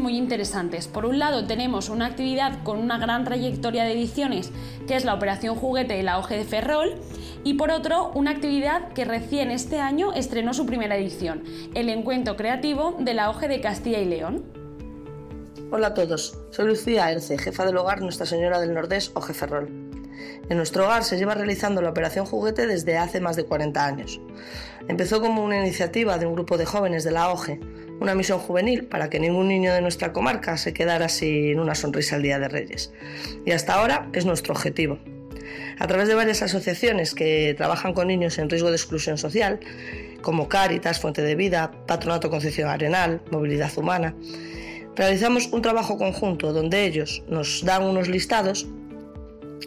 Muy 0.00 0.16
interesantes. 0.16 0.88
Por 0.88 1.06
un 1.06 1.18
lado 1.18 1.46
tenemos 1.46 1.88
una 1.88 2.06
actividad 2.06 2.62
con 2.64 2.78
una 2.78 2.98
gran 2.98 3.24
trayectoria 3.24 3.84
de 3.84 3.92
ediciones, 3.92 4.50
que 4.88 4.96
es 4.96 5.04
la 5.04 5.14
Operación 5.14 5.54
Juguete 5.54 5.94
de 5.94 6.02
la 6.02 6.18
OGE 6.18 6.36
de 6.38 6.44
Ferrol, 6.44 6.94
y 7.44 7.54
por 7.54 7.70
otro 7.70 8.10
una 8.14 8.32
actividad 8.32 8.92
que 8.92 9.04
recién 9.04 9.50
este 9.50 9.80
año 9.80 10.12
estrenó 10.12 10.54
su 10.54 10.66
primera 10.66 10.96
edición, 10.96 11.44
el 11.74 11.88
Encuentro 11.88 12.36
Creativo 12.36 12.96
de 12.98 13.14
la 13.14 13.30
OGE 13.30 13.48
de 13.48 13.60
Castilla 13.60 14.00
y 14.00 14.06
León. 14.06 14.44
Hola 15.70 15.88
a 15.88 15.94
todos, 15.94 16.36
soy 16.50 16.66
Lucía 16.66 17.12
Erce, 17.12 17.38
jefa 17.38 17.64
del 17.64 17.76
hogar 17.76 18.00
Nuestra 18.00 18.26
Señora 18.26 18.60
del 18.60 18.74
Nordés 18.74 19.12
OGE 19.14 19.34
Ferrol. 19.34 19.68
En 20.48 20.56
nuestro 20.56 20.84
hogar 20.84 21.04
se 21.04 21.16
lleva 21.16 21.34
realizando 21.34 21.80
la 21.80 21.90
Operación 21.90 22.26
Juguete 22.26 22.66
desde 22.66 22.98
hace 22.98 23.20
más 23.20 23.36
de 23.36 23.44
40 23.44 23.86
años. 23.86 24.20
Empezó 24.88 25.20
como 25.20 25.44
una 25.44 25.58
iniciativa 25.58 26.18
de 26.18 26.26
un 26.26 26.34
grupo 26.34 26.58
de 26.58 26.66
jóvenes 26.66 27.04
de 27.04 27.12
la 27.12 27.30
OGE, 27.30 27.60
una 28.00 28.14
misión 28.14 28.38
juvenil 28.38 28.84
para 28.84 29.10
que 29.10 29.20
ningún 29.20 29.48
niño 29.48 29.72
de 29.72 29.82
nuestra 29.82 30.12
comarca 30.12 30.56
se 30.56 30.72
quedara 30.72 31.08
sin 31.08 31.60
una 31.60 31.74
sonrisa 31.74 32.16
el 32.16 32.22
Día 32.22 32.38
de 32.38 32.48
Reyes. 32.48 32.92
Y 33.44 33.52
hasta 33.52 33.74
ahora 33.74 34.08
es 34.14 34.24
nuestro 34.24 34.54
objetivo. 34.54 34.98
A 35.78 35.86
través 35.86 36.08
de 36.08 36.14
varias 36.14 36.42
asociaciones 36.42 37.14
que 37.14 37.54
trabajan 37.56 37.92
con 37.92 38.08
niños 38.08 38.38
en 38.38 38.50
riesgo 38.50 38.70
de 38.70 38.76
exclusión 38.76 39.18
social, 39.18 39.60
como 40.22 40.48
Cáritas, 40.48 41.00
Fuente 41.00 41.22
de 41.22 41.34
Vida, 41.34 41.72
Patronato 41.86 42.30
Concepción 42.30 42.68
Arenal, 42.68 43.22
Movilidad 43.30 43.76
Humana, 43.76 44.14
realizamos 44.96 45.48
un 45.52 45.62
trabajo 45.62 45.96
conjunto 45.96 46.52
donde 46.52 46.84
ellos 46.84 47.22
nos 47.28 47.64
dan 47.64 47.82
unos 47.82 48.08
listados 48.08 48.66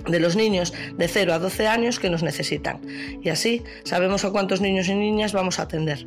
de 0.07 0.19
los 0.19 0.35
niños 0.35 0.73
de 0.97 1.07
0 1.07 1.33
a 1.33 1.39
12 1.39 1.67
años 1.67 1.99
que 1.99 2.09
nos 2.09 2.23
necesitan 2.23 2.81
y 3.21 3.29
así 3.29 3.63
sabemos 3.83 4.25
a 4.25 4.31
cuántos 4.31 4.59
niños 4.59 4.89
y 4.89 4.95
niñas 4.95 5.33
vamos 5.33 5.59
a 5.59 5.63
atender. 5.63 6.05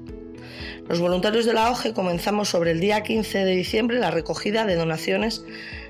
Los 0.89 1.01
voluntarios 1.01 1.45
de 1.45 1.53
la 1.53 1.71
OGE 1.71 1.93
comenzamos 1.93 2.49
sobre 2.49 2.71
el 2.73 2.81
día 2.81 3.03
15 3.03 3.45
de 3.45 3.57
diciembre 3.57 3.99
la 3.99 4.11
recogida 4.11 4.65
de 4.65 4.77
donaciones 4.77 5.45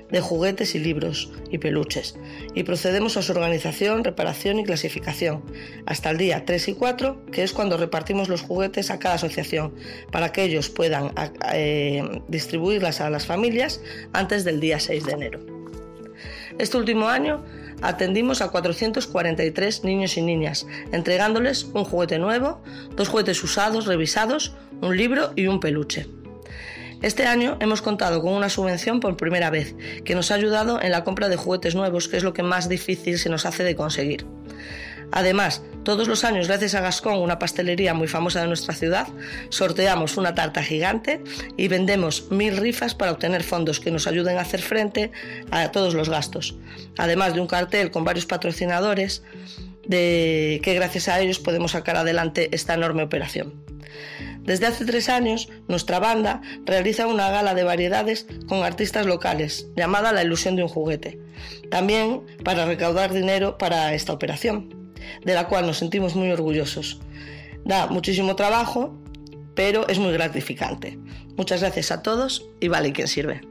de 0.09 0.21
juguetes 0.21 0.73
y 0.75 0.79
libros 0.79 1.31
y 1.51 1.57
peluches 1.57 2.15
y 2.55 2.63
procedemos 2.63 3.17
a 3.17 3.21
su 3.21 3.33
organización, 3.33 4.03
reparación 4.03 4.59
y 4.59 4.63
clasificación 4.63 5.43
hasta 5.85 6.09
el 6.09 6.17
día 6.17 6.45
3 6.45 6.69
y 6.69 6.73
4, 6.73 7.25
que 7.31 7.43
es 7.43 7.53
cuando 7.53 7.77
repartimos 7.77 8.29
los 8.29 8.41
juguetes 8.41 8.89
a 8.89 8.99
cada 8.99 9.15
asociación 9.15 9.73
para 10.11 10.31
que 10.31 10.43
ellos 10.43 10.69
puedan 10.69 11.11
eh, 11.53 12.21
distribuirlas 12.27 13.01
a 13.01 13.09
las 13.09 13.25
familias 13.25 13.81
antes 14.13 14.43
del 14.43 14.59
día 14.59 14.79
6 14.79 15.05
de 15.05 15.11
enero. 15.11 15.39
Este 16.57 16.77
último 16.77 17.07
año 17.07 17.43
atendimos 17.81 18.41
a 18.41 18.49
443 18.49 19.83
niños 19.83 20.17
y 20.17 20.21
niñas, 20.21 20.65
entregándoles 20.91 21.65
un 21.73 21.83
juguete 21.83 22.19
nuevo, 22.19 22.61
dos 22.95 23.09
juguetes 23.09 23.43
usados, 23.43 23.85
revisados, 23.85 24.55
un 24.81 24.95
libro 24.97 25.31
y 25.35 25.47
un 25.47 25.59
peluche. 25.59 26.07
Este 27.01 27.27
año 27.27 27.57
hemos 27.59 27.83
contado 27.83 28.21
con 28.21 28.33
una 28.33 28.49
subvención 28.49 28.99
por 28.99 29.17
primera 29.17 29.51
vez, 29.51 29.75
que 30.03 30.15
nos 30.15 30.31
ha 30.31 30.35
ayudado 30.35 30.81
en 30.81 30.91
la 30.91 31.03
compra 31.03 31.29
de 31.29 31.35
juguetes 31.35 31.75
nuevos, 31.75 32.07
que 32.07 32.17
es 32.17 32.23
lo 32.23 32.33
que 32.33 32.41
más 32.41 32.69
difícil 32.69 33.19
se 33.19 33.29
nos 33.29 33.45
hace 33.45 33.63
de 33.63 33.75
conseguir. 33.75 34.25
Además, 35.11 35.61
todos 35.87 36.09
los 36.09 36.25
años, 36.25 36.47
gracias 36.47 36.75
a 36.75 36.81
Gascón, 36.81 37.19
una 37.19 37.39
pastelería 37.39 37.93
muy 37.93 38.09
famosa 38.09 38.41
de 38.41 38.47
nuestra 38.47 38.75
ciudad, 38.75 39.07
sorteamos 39.49 40.17
una 40.17 40.35
tarta 40.35 40.61
gigante 40.61 41.21
y 41.55 41.69
vendemos 41.69 42.29
mil 42.29 42.57
rifas 42.57 42.93
para 42.93 43.13
obtener 43.13 43.41
fondos 43.43 43.79
que 43.79 43.89
nos 43.89 44.05
ayuden 44.05 44.37
a 44.37 44.41
hacer 44.41 44.61
frente 44.61 45.11
a 45.49 45.71
todos 45.71 45.93
los 45.93 46.09
gastos. 46.09 46.57
Además 46.97 47.35
de 47.35 47.39
un 47.39 47.47
cartel 47.47 47.89
con 47.89 48.03
varios 48.03 48.25
patrocinadores 48.25 49.23
de 49.85 50.59
que 50.61 50.73
gracias 50.73 51.07
a 51.07 51.21
ellos 51.21 51.39
podemos 51.39 51.71
sacar 51.71 51.95
adelante 51.95 52.49
esta 52.51 52.73
enorme 52.73 53.03
operación. 53.03 53.53
Desde 54.41 54.65
hace 54.65 54.83
tres 54.83 55.07
años, 55.07 55.47
nuestra 55.69 55.99
banda 55.99 56.41
realiza 56.65 57.07
una 57.07 57.29
gala 57.31 57.53
de 57.53 57.63
variedades 57.63 58.27
con 58.47 58.63
artistas 58.63 59.05
locales, 59.05 59.67
llamada 59.77 60.11
La 60.11 60.23
ilusión 60.23 60.57
de 60.57 60.63
un 60.63 60.69
juguete, 60.69 61.17
también 61.71 62.23
para 62.43 62.65
recaudar 62.65 63.13
dinero 63.13 63.57
para 63.57 63.93
esta 63.93 64.11
operación 64.11 64.86
de 65.23 65.33
la 65.33 65.47
cual 65.47 65.65
nos 65.65 65.77
sentimos 65.77 66.15
muy 66.15 66.31
orgullosos. 66.31 66.99
Da 67.65 67.87
muchísimo 67.87 68.35
trabajo, 68.35 68.95
pero 69.55 69.87
es 69.87 69.99
muy 69.99 70.13
gratificante. 70.13 70.97
Muchas 71.35 71.61
gracias 71.61 71.91
a 71.91 72.01
todos 72.01 72.49
y 72.59 72.67
vale 72.67 72.93
quien 72.93 73.07
sirve. 73.07 73.41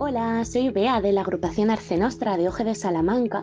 Hola, 0.00 0.44
soy 0.44 0.70
Bea 0.70 1.00
de 1.00 1.12
la 1.12 1.22
agrupación 1.22 1.70
Arcenostra 1.70 2.36
de 2.36 2.48
Oje 2.48 2.62
de 2.62 2.76
Salamanca 2.76 3.42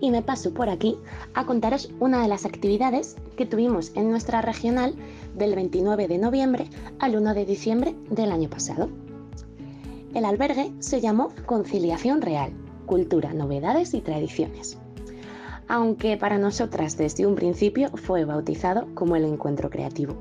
y 0.00 0.12
me 0.12 0.22
paso 0.22 0.54
por 0.54 0.68
aquí 0.68 0.96
a 1.34 1.44
contaros 1.44 1.90
una 1.98 2.22
de 2.22 2.28
las 2.28 2.44
actividades 2.44 3.16
que 3.36 3.44
tuvimos 3.44 3.90
en 3.96 4.10
nuestra 4.10 4.40
regional 4.40 4.94
del 5.34 5.56
29 5.56 6.06
de 6.06 6.18
noviembre 6.18 6.70
al 7.00 7.16
1 7.16 7.34
de 7.34 7.44
diciembre 7.44 7.96
del 8.08 8.30
año 8.30 8.48
pasado. 8.48 8.88
El 10.14 10.24
albergue 10.24 10.72
se 10.78 11.00
llamó 11.00 11.32
Conciliación 11.44 12.22
Real, 12.22 12.52
Cultura, 12.86 13.34
Novedades 13.34 13.92
y 13.92 14.00
Tradiciones 14.00 14.78
aunque 15.68 16.16
para 16.16 16.38
nosotras 16.38 16.96
desde 16.96 17.26
un 17.26 17.34
principio 17.34 17.90
fue 17.94 18.24
bautizado 18.24 18.86
como 18.94 19.16
el 19.16 19.24
encuentro 19.24 19.70
creativo. 19.70 20.14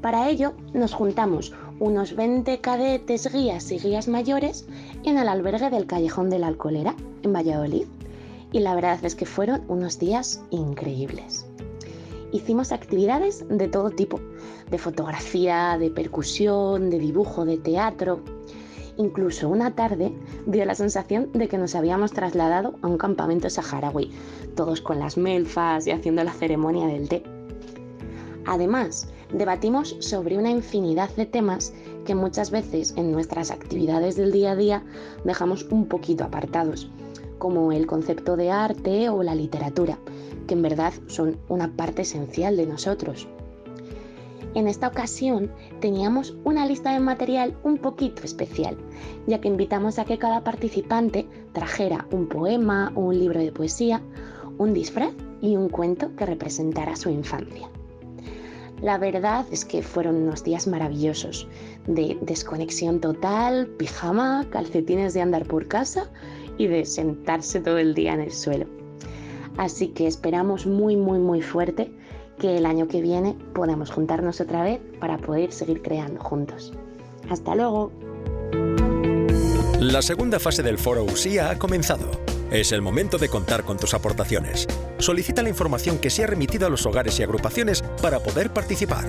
Para 0.00 0.28
ello 0.28 0.52
nos 0.74 0.92
juntamos 0.92 1.54
unos 1.80 2.14
20 2.14 2.60
cadetes, 2.60 3.32
guías 3.32 3.70
y 3.72 3.78
guías 3.78 4.06
mayores 4.06 4.66
en 5.04 5.18
el 5.18 5.28
albergue 5.28 5.70
del 5.70 5.86
Callejón 5.86 6.30
de 6.30 6.38
la 6.38 6.48
Alcolera, 6.48 6.94
en 7.22 7.32
Valladolid, 7.32 7.86
y 8.52 8.60
la 8.60 8.74
verdad 8.74 9.02
es 9.02 9.14
que 9.14 9.26
fueron 9.26 9.62
unos 9.68 9.98
días 9.98 10.42
increíbles. 10.50 11.46
Hicimos 12.32 12.72
actividades 12.72 13.44
de 13.48 13.68
todo 13.68 13.90
tipo, 13.90 14.20
de 14.70 14.78
fotografía, 14.78 15.78
de 15.78 15.90
percusión, 15.90 16.90
de 16.90 16.98
dibujo, 16.98 17.44
de 17.44 17.58
teatro, 17.58 18.20
Incluso 18.96 19.48
una 19.48 19.74
tarde 19.74 20.12
dio 20.46 20.64
la 20.64 20.74
sensación 20.74 21.30
de 21.32 21.48
que 21.48 21.58
nos 21.58 21.74
habíamos 21.74 22.12
trasladado 22.12 22.74
a 22.82 22.86
un 22.86 22.96
campamento 22.96 23.50
saharaui, 23.50 24.12
todos 24.54 24.80
con 24.80 25.00
las 25.00 25.16
melfas 25.16 25.86
y 25.86 25.90
haciendo 25.90 26.22
la 26.22 26.32
ceremonia 26.32 26.86
del 26.86 27.08
té. 27.08 27.24
Además, 28.46 29.08
debatimos 29.32 29.96
sobre 30.00 30.38
una 30.38 30.50
infinidad 30.50 31.10
de 31.16 31.26
temas 31.26 31.72
que 32.04 32.14
muchas 32.14 32.50
veces 32.50 32.94
en 32.96 33.10
nuestras 33.10 33.50
actividades 33.50 34.16
del 34.16 34.30
día 34.30 34.52
a 34.52 34.56
día 34.56 34.84
dejamos 35.24 35.64
un 35.70 35.86
poquito 35.86 36.24
apartados, 36.24 36.90
como 37.38 37.72
el 37.72 37.86
concepto 37.86 38.36
de 38.36 38.50
arte 38.50 39.08
o 39.08 39.22
la 39.22 39.34
literatura, 39.34 39.98
que 40.46 40.54
en 40.54 40.62
verdad 40.62 40.92
son 41.08 41.38
una 41.48 41.74
parte 41.74 42.02
esencial 42.02 42.56
de 42.56 42.66
nosotros. 42.66 43.26
En 44.54 44.68
esta 44.68 44.86
ocasión 44.86 45.50
teníamos 45.80 46.36
una 46.44 46.64
lista 46.64 46.92
de 46.92 47.00
material 47.00 47.56
un 47.64 47.76
poquito 47.76 48.22
especial, 48.22 48.76
ya 49.26 49.40
que 49.40 49.48
invitamos 49.48 49.98
a 49.98 50.04
que 50.04 50.16
cada 50.18 50.44
participante 50.44 51.26
trajera 51.52 52.06
un 52.12 52.28
poema 52.28 52.92
o 52.94 53.00
un 53.00 53.18
libro 53.18 53.40
de 53.40 53.50
poesía, 53.50 54.00
un 54.58 54.72
disfraz 54.72 55.12
y 55.40 55.56
un 55.56 55.68
cuento 55.68 56.14
que 56.14 56.26
representara 56.26 56.94
su 56.94 57.10
infancia. 57.10 57.68
La 58.80 58.96
verdad 58.96 59.44
es 59.50 59.64
que 59.64 59.82
fueron 59.82 60.16
unos 60.16 60.44
días 60.44 60.68
maravillosos, 60.68 61.48
de 61.88 62.16
desconexión 62.20 63.00
total, 63.00 63.66
pijama, 63.76 64.46
calcetines 64.50 65.14
de 65.14 65.22
andar 65.22 65.46
por 65.46 65.66
casa 65.66 66.10
y 66.58 66.68
de 66.68 66.84
sentarse 66.84 67.60
todo 67.60 67.78
el 67.78 67.94
día 67.94 68.14
en 68.14 68.20
el 68.20 68.32
suelo. 68.32 68.66
Así 69.56 69.88
que 69.88 70.06
esperamos 70.06 70.66
muy, 70.66 70.96
muy, 70.96 71.18
muy 71.18 71.40
fuerte 71.40 71.92
que 72.38 72.56
el 72.56 72.66
año 72.66 72.88
que 72.88 73.00
viene 73.00 73.36
podamos 73.54 73.90
juntarnos 73.90 74.40
otra 74.40 74.62
vez 74.62 74.80
para 75.00 75.18
poder 75.18 75.52
seguir 75.52 75.82
creando 75.82 76.20
juntos. 76.20 76.72
Hasta 77.30 77.54
luego. 77.54 77.92
La 79.80 80.02
segunda 80.02 80.38
fase 80.38 80.62
del 80.62 80.78
foro 80.78 81.04
USIA 81.04 81.50
ha 81.50 81.58
comenzado. 81.58 82.10
Es 82.50 82.72
el 82.72 82.82
momento 82.82 83.18
de 83.18 83.28
contar 83.28 83.64
con 83.64 83.76
tus 83.76 83.94
aportaciones. 83.94 84.66
Solicita 84.98 85.42
la 85.42 85.48
información 85.48 85.98
que 85.98 86.10
se 86.10 86.24
ha 86.24 86.26
remitido 86.26 86.66
a 86.66 86.70
los 86.70 86.86
hogares 86.86 87.18
y 87.18 87.22
agrupaciones 87.22 87.82
para 88.00 88.20
poder 88.20 88.52
participar. 88.52 89.04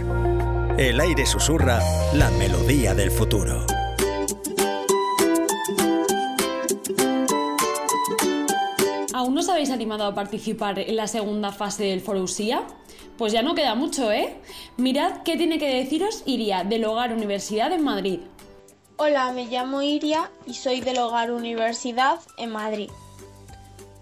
El 0.77 0.99
aire 0.99 1.25
susurra 1.25 1.79
la 2.13 2.29
melodía 2.31 2.93
del 2.93 3.11
futuro. 3.11 3.65
¿Aún 9.13 9.33
no 9.33 9.39
os 9.39 9.47
habéis 9.47 9.69
animado 9.69 10.03
a 10.03 10.13
participar 10.13 10.77
en 10.79 10.95
la 10.97 11.07
segunda 11.07 11.53
fase 11.53 11.85
del 11.85 12.01
foro 12.01 12.21
USIA? 12.23 12.63
Pues 13.17 13.31
ya 13.31 13.41
no 13.41 13.55
queda 13.55 13.75
mucho, 13.75 14.11
¿eh? 14.11 14.35
Mirad 14.75 15.23
qué 15.23 15.37
tiene 15.37 15.57
que 15.57 15.73
deciros 15.73 16.23
Iria, 16.25 16.65
del 16.65 16.83
Hogar 16.83 17.13
Universidad 17.13 17.71
en 17.71 17.83
Madrid. 17.83 18.19
Hola, 18.97 19.31
me 19.31 19.45
llamo 19.45 19.81
Iria 19.81 20.31
y 20.45 20.53
soy 20.53 20.81
del 20.81 20.97
Hogar 20.97 21.31
Universidad 21.31 22.19
en 22.37 22.51
Madrid. 22.51 22.89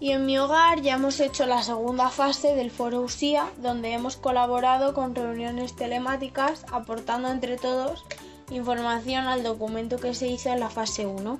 Y 0.00 0.10
en 0.10 0.26
mi 0.26 0.36
hogar 0.38 0.82
ya 0.82 0.94
hemos 0.94 1.20
hecho 1.20 1.46
la 1.46 1.62
segunda 1.62 2.10
fase 2.10 2.56
del 2.56 2.72
foro 2.72 3.02
USIA, 3.02 3.48
donde 3.58 3.92
hemos 3.92 4.16
colaborado 4.16 4.94
con 4.94 5.14
reuniones 5.14 5.76
telemáticas, 5.76 6.66
aportando 6.72 7.28
entre 7.28 7.56
todos 7.56 8.04
información 8.50 9.26
al 9.26 9.44
documento 9.44 9.98
que 9.98 10.14
se 10.14 10.26
hizo 10.26 10.50
en 10.50 10.60
la 10.60 10.70
fase 10.70 11.06
1. 11.06 11.38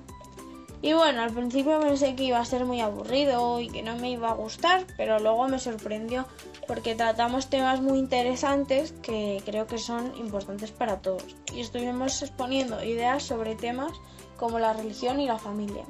Y 0.85 0.93
bueno, 0.93 1.23
al 1.23 1.31
principio 1.31 1.79
pensé 1.79 2.15
que 2.15 2.25
iba 2.25 2.37
a 2.37 2.45
ser 2.45 2.63
muy 2.63 2.79
aburrido 2.79 3.59
y 3.59 3.69
que 3.69 3.81
no 3.81 3.95
me 3.95 4.11
iba 4.11 4.29
a 4.29 4.35
gustar, 4.35 4.85
pero 4.97 5.17
luego 5.17 5.47
me 5.47 5.57
sorprendió 5.57 6.27
porque 6.67 6.93
tratamos 6.93 7.49
temas 7.49 7.81
muy 7.81 7.97
interesantes 7.97 8.93
que 9.01 9.41
creo 9.43 9.65
que 9.65 9.79
son 9.79 10.15
importantes 10.15 10.69
para 10.69 11.01
todos. 11.01 11.25
Y 11.51 11.61
estuvimos 11.61 12.21
exponiendo 12.21 12.83
ideas 12.83 13.23
sobre 13.23 13.55
temas 13.55 13.93
como 14.37 14.59
la 14.59 14.73
religión 14.73 15.19
y 15.19 15.25
la 15.25 15.39
familia. 15.39 15.85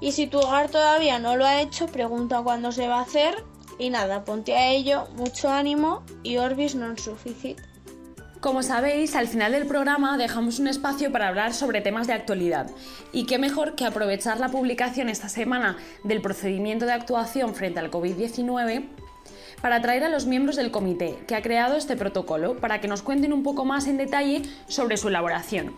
Y 0.00 0.10
si 0.10 0.26
tu 0.26 0.40
hogar 0.40 0.68
todavía 0.68 1.20
no 1.20 1.36
lo 1.36 1.46
ha 1.46 1.60
hecho, 1.60 1.86
pregunta 1.86 2.42
cuándo 2.42 2.72
se 2.72 2.88
va 2.88 2.98
a 2.98 3.02
hacer. 3.02 3.36
Y 3.78 3.90
nada, 3.90 4.24
ponte 4.24 4.56
a 4.56 4.72
ello, 4.72 5.06
mucho 5.14 5.48
ánimo 5.48 6.02
y 6.24 6.38
Orbis 6.38 6.74
non 6.74 6.98
sufficit. 6.98 7.62
Como 8.44 8.62
sabéis, 8.62 9.16
al 9.16 9.26
final 9.26 9.52
del 9.52 9.64
programa 9.66 10.18
dejamos 10.18 10.58
un 10.58 10.68
espacio 10.68 11.10
para 11.10 11.28
hablar 11.28 11.54
sobre 11.54 11.80
temas 11.80 12.06
de 12.06 12.12
actualidad. 12.12 12.70
Y 13.10 13.24
qué 13.24 13.38
mejor 13.38 13.74
que 13.74 13.86
aprovechar 13.86 14.38
la 14.38 14.50
publicación 14.50 15.08
esta 15.08 15.30
semana 15.30 15.78
del 16.02 16.20
procedimiento 16.20 16.84
de 16.84 16.92
actuación 16.92 17.54
frente 17.54 17.80
al 17.80 17.90
COVID-19 17.90 18.84
para 19.62 19.80
traer 19.80 20.04
a 20.04 20.10
los 20.10 20.26
miembros 20.26 20.56
del 20.56 20.70
comité 20.70 21.16
que 21.26 21.36
ha 21.36 21.40
creado 21.40 21.76
este 21.76 21.96
protocolo 21.96 22.58
para 22.58 22.82
que 22.82 22.86
nos 22.86 23.00
cuenten 23.00 23.32
un 23.32 23.42
poco 23.42 23.64
más 23.64 23.86
en 23.86 23.96
detalle 23.96 24.42
sobre 24.68 24.98
su 24.98 25.08
elaboración. 25.08 25.74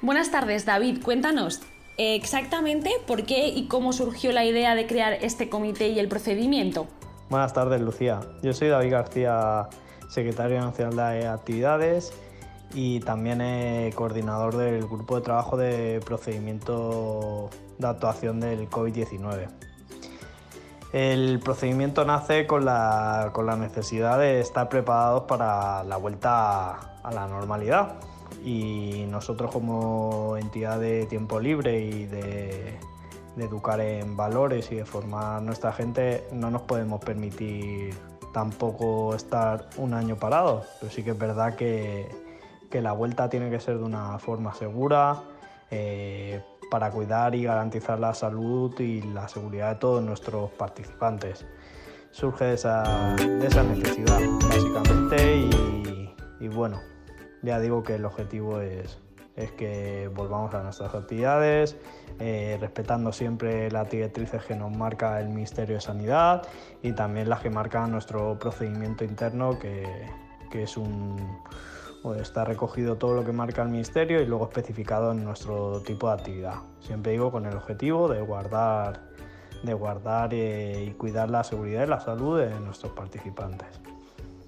Buenas 0.00 0.30
tardes, 0.30 0.64
David, 0.64 1.02
cuéntanos 1.02 1.60
exactamente 1.98 2.90
por 3.06 3.26
qué 3.26 3.48
y 3.48 3.68
cómo 3.68 3.92
surgió 3.92 4.32
la 4.32 4.46
idea 4.46 4.74
de 4.74 4.86
crear 4.86 5.12
este 5.20 5.50
comité 5.50 5.88
y 5.88 5.98
el 5.98 6.08
procedimiento. 6.08 6.86
Buenas 7.28 7.52
tardes, 7.52 7.82
Lucía. 7.82 8.20
Yo 8.42 8.54
soy 8.54 8.68
David 8.68 8.92
García 8.92 9.68
secretario 10.08 10.60
nacional 10.60 10.96
de 10.96 11.26
actividades 11.28 12.12
y 12.74 13.00
también 13.00 13.40
eh, 13.40 13.92
coordinador 13.94 14.56
del 14.56 14.86
grupo 14.86 15.16
de 15.16 15.22
trabajo 15.22 15.56
de 15.56 16.00
procedimiento 16.04 17.50
de 17.78 17.86
actuación 17.86 18.40
del 18.40 18.68
COVID-19. 18.68 19.48
El 20.92 21.40
procedimiento 21.40 22.04
nace 22.04 22.46
con 22.46 22.64
la, 22.64 23.30
con 23.32 23.46
la, 23.46 23.56
necesidad 23.56 24.18
de 24.18 24.40
estar 24.40 24.68
preparados 24.70 25.24
para 25.24 25.84
la 25.84 25.98
vuelta 25.98 26.72
a 27.02 27.12
la 27.12 27.26
normalidad 27.26 27.96
y 28.44 29.04
nosotros 29.10 29.52
como 29.52 30.36
entidad 30.38 30.80
de 30.80 31.04
tiempo 31.06 31.40
libre 31.40 31.80
y 31.80 32.06
de, 32.06 32.78
de 33.36 33.44
educar 33.44 33.80
en 33.80 34.16
valores 34.16 34.72
y 34.72 34.76
de 34.76 34.86
formar 34.86 35.42
nuestra 35.42 35.72
gente 35.72 36.26
no 36.32 36.50
nos 36.50 36.62
podemos 36.62 37.00
permitir 37.04 37.94
tampoco 38.32 39.14
estar 39.14 39.68
un 39.76 39.94
año 39.94 40.16
parado, 40.16 40.64
pero 40.80 40.92
sí 40.92 41.02
que 41.02 41.10
es 41.10 41.18
verdad 41.18 41.54
que, 41.56 42.08
que 42.70 42.80
la 42.80 42.92
vuelta 42.92 43.28
tiene 43.28 43.50
que 43.50 43.60
ser 43.60 43.78
de 43.78 43.84
una 43.84 44.18
forma 44.18 44.54
segura 44.54 45.22
eh, 45.70 46.42
para 46.70 46.90
cuidar 46.90 47.34
y 47.34 47.44
garantizar 47.44 47.98
la 47.98 48.14
salud 48.14 48.78
y 48.80 49.02
la 49.02 49.28
seguridad 49.28 49.74
de 49.74 49.76
todos 49.76 50.02
nuestros 50.02 50.50
participantes. 50.52 51.46
Surge 52.10 52.44
de 52.44 52.54
esa, 52.54 53.14
de 53.16 53.46
esa 53.46 53.62
necesidad, 53.62 54.20
básicamente, 54.42 55.36
y, 55.36 56.14
y 56.40 56.48
bueno, 56.48 56.80
ya 57.42 57.60
digo 57.60 57.82
que 57.82 57.94
el 57.94 58.04
objetivo 58.04 58.60
es, 58.60 58.98
es 59.38 59.52
que 59.52 60.10
volvamos 60.12 60.52
a 60.52 60.62
nuestras 60.62 60.94
actividades, 60.94 61.76
eh, 62.18 62.58
respetando 62.60 63.12
siempre 63.12 63.70
las 63.70 63.88
directrices 63.88 64.44
que 64.44 64.56
nos 64.56 64.76
marca 64.76 65.20
el 65.20 65.28
Ministerio 65.28 65.76
de 65.76 65.80
Sanidad 65.80 66.42
y 66.82 66.92
también 66.92 67.28
las 67.28 67.40
que 67.40 67.48
marca 67.48 67.86
nuestro 67.86 68.36
procedimiento 68.38 69.04
interno, 69.04 69.56
que, 69.58 69.86
que 70.50 70.64
es 70.64 70.76
un, 70.76 71.38
está 72.20 72.44
recogido 72.44 72.96
todo 72.96 73.14
lo 73.14 73.24
que 73.24 73.32
marca 73.32 73.62
el 73.62 73.68
Ministerio 73.68 74.20
y 74.20 74.26
luego 74.26 74.48
especificado 74.48 75.12
en 75.12 75.24
nuestro 75.24 75.82
tipo 75.82 76.08
de 76.08 76.14
actividad. 76.14 76.56
Siempre 76.80 77.12
digo 77.12 77.30
con 77.30 77.46
el 77.46 77.56
objetivo 77.56 78.08
de 78.08 78.20
guardar, 78.20 79.02
de 79.62 79.74
guardar 79.74 80.34
eh, 80.34 80.86
y 80.88 80.90
cuidar 80.94 81.30
la 81.30 81.44
seguridad 81.44 81.84
y 81.84 81.88
la 81.88 82.00
salud 82.00 82.40
de 82.40 82.58
nuestros 82.58 82.92
participantes. 82.92 83.68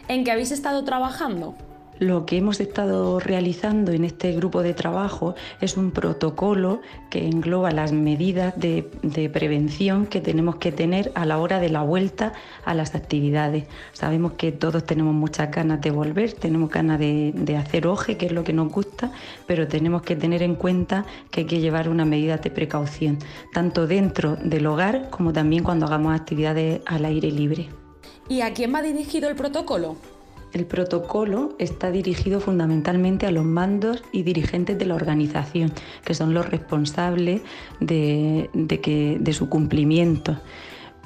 ¿En 0.09 0.25
qué 0.25 0.33
habéis 0.33 0.51
estado 0.51 0.83
trabajando? 0.83 1.55
Lo 2.01 2.25
que 2.25 2.39
hemos 2.39 2.61
estado 2.61 3.21
realizando 3.21 3.93
en 3.93 4.07
este 4.07 4.33
grupo 4.33 4.63
de 4.63 4.73
trabajo 4.73 5.35
es 5.61 5.77
un 5.77 5.91
protocolo 5.91 6.81
que 7.11 7.29
engloba 7.29 7.73
las 7.73 7.93
medidas 7.93 8.59
de, 8.59 8.85
prevención 9.31 10.07
que 10.07 10.23
tenemos 10.23 10.57
que 10.57 10.73
tener 10.73 11.13
a 11.15 11.27
la 11.27 11.37
hora 11.37 11.61
de 11.61 11.69
la 11.69 11.83
vuelta 11.83 12.33
a 12.65 12.73
las 12.73 12.95
actividades. 12.95 13.67
Sabemos 13.93 14.33
que 14.33 14.51
todos 14.51 14.87
tenemos 14.87 15.13
muchas 15.13 15.51
ganas 15.51 15.83
de 15.83 15.91
volver, 15.91 16.33
tenemos 16.33 16.71
ganas 16.71 16.99
de, 16.99 17.33
de 17.35 17.59
hacer 17.59 17.87
oje, 17.87 18.17
que 18.17 18.25
es 18.25 18.33
lo 18.33 18.45
que 18.45 18.55
nos 18.55 18.73
gusta, 18.73 19.13
pero 19.47 19.69
tenemos 19.69 20.01
que 20.01 20.17
tener 20.17 20.43
en 20.43 20.55
cuenta 20.55 21.05
que 21.31 21.41
hay 21.41 21.47
que 21.47 21.61
llevar 21.61 21.91
una 21.91 22.07
medida 22.07 22.39
de 22.39 22.51
precaución, 22.51 23.19
tanto 23.53 23.87
dentro 23.87 24.37
del 24.37 24.67
hogar 24.67 25.11
como 25.11 25.35
también 25.35 25.63
cuando 25.63 25.85
hagamos 25.85 26.19
actividades 26.19 26.81
al 26.87 27.05
aire 27.05 27.31
libre. 27.31 27.69
¿Y 28.27 28.41
a 28.41 28.55
quién 28.55 28.75
va 28.75 28.81
dirigido 28.81 29.29
el 29.29 29.37
protocolo? 29.37 29.97
El 30.53 30.67
protocolo 30.67 31.55
está 31.59 31.93
dirigido 31.93 32.41
fundamentalmente 32.41 33.27
a 33.27 33.31
los 33.31 33.45
mandos 33.45 34.03
y 34.11 34.25
dirigentes 34.25 34.79
de 34.79 34.87
la 34.87 34.97
organización, 34.97 35.73
que 36.05 36.15
son 36.15 36.35
los 36.35 36.49
responsables 36.49 37.43
de, 37.79 38.49
su 39.33 39.49
cumplimiento. 39.49 40.41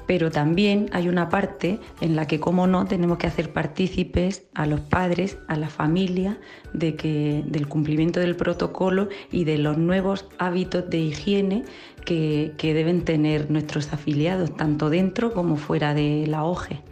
Pero 0.06 0.30
también 0.30 0.88
hay 0.92 1.08
una 1.08 1.28
parte 1.28 1.78
en 2.00 2.16
la 2.16 2.26
que, 2.26 2.40
como 2.40 2.66
no, 2.66 2.86
tenemos 2.86 3.18
que 3.18 3.26
hacer 3.26 3.52
partícipes 3.52 4.44
a 4.54 4.66
los 4.66 4.80
padres, 4.80 5.38
a 5.48 5.56
la 5.56 5.68
familia, 5.68 6.38
del 6.72 7.66
cumplimiento 7.68 8.20
del 8.20 8.36
protocolo 8.36 9.08
y 9.30 9.44
de 9.44 9.58
los 9.58 9.76
nuevos 9.76 10.26
hábitos 10.38 10.88
de 10.88 10.98
higiene 10.98 11.64
que, 12.04 12.52
que 12.56 12.74
deben 12.74 13.04
tener 13.04 13.50
nuestros 13.50 13.92
afiliados, 13.92 14.56
tanto 14.56 14.88
dentro 14.90 15.32
como 15.32 15.56
fuera 15.56 15.94
de 15.94 16.26
la 16.26 16.44
OGE. 16.44 16.82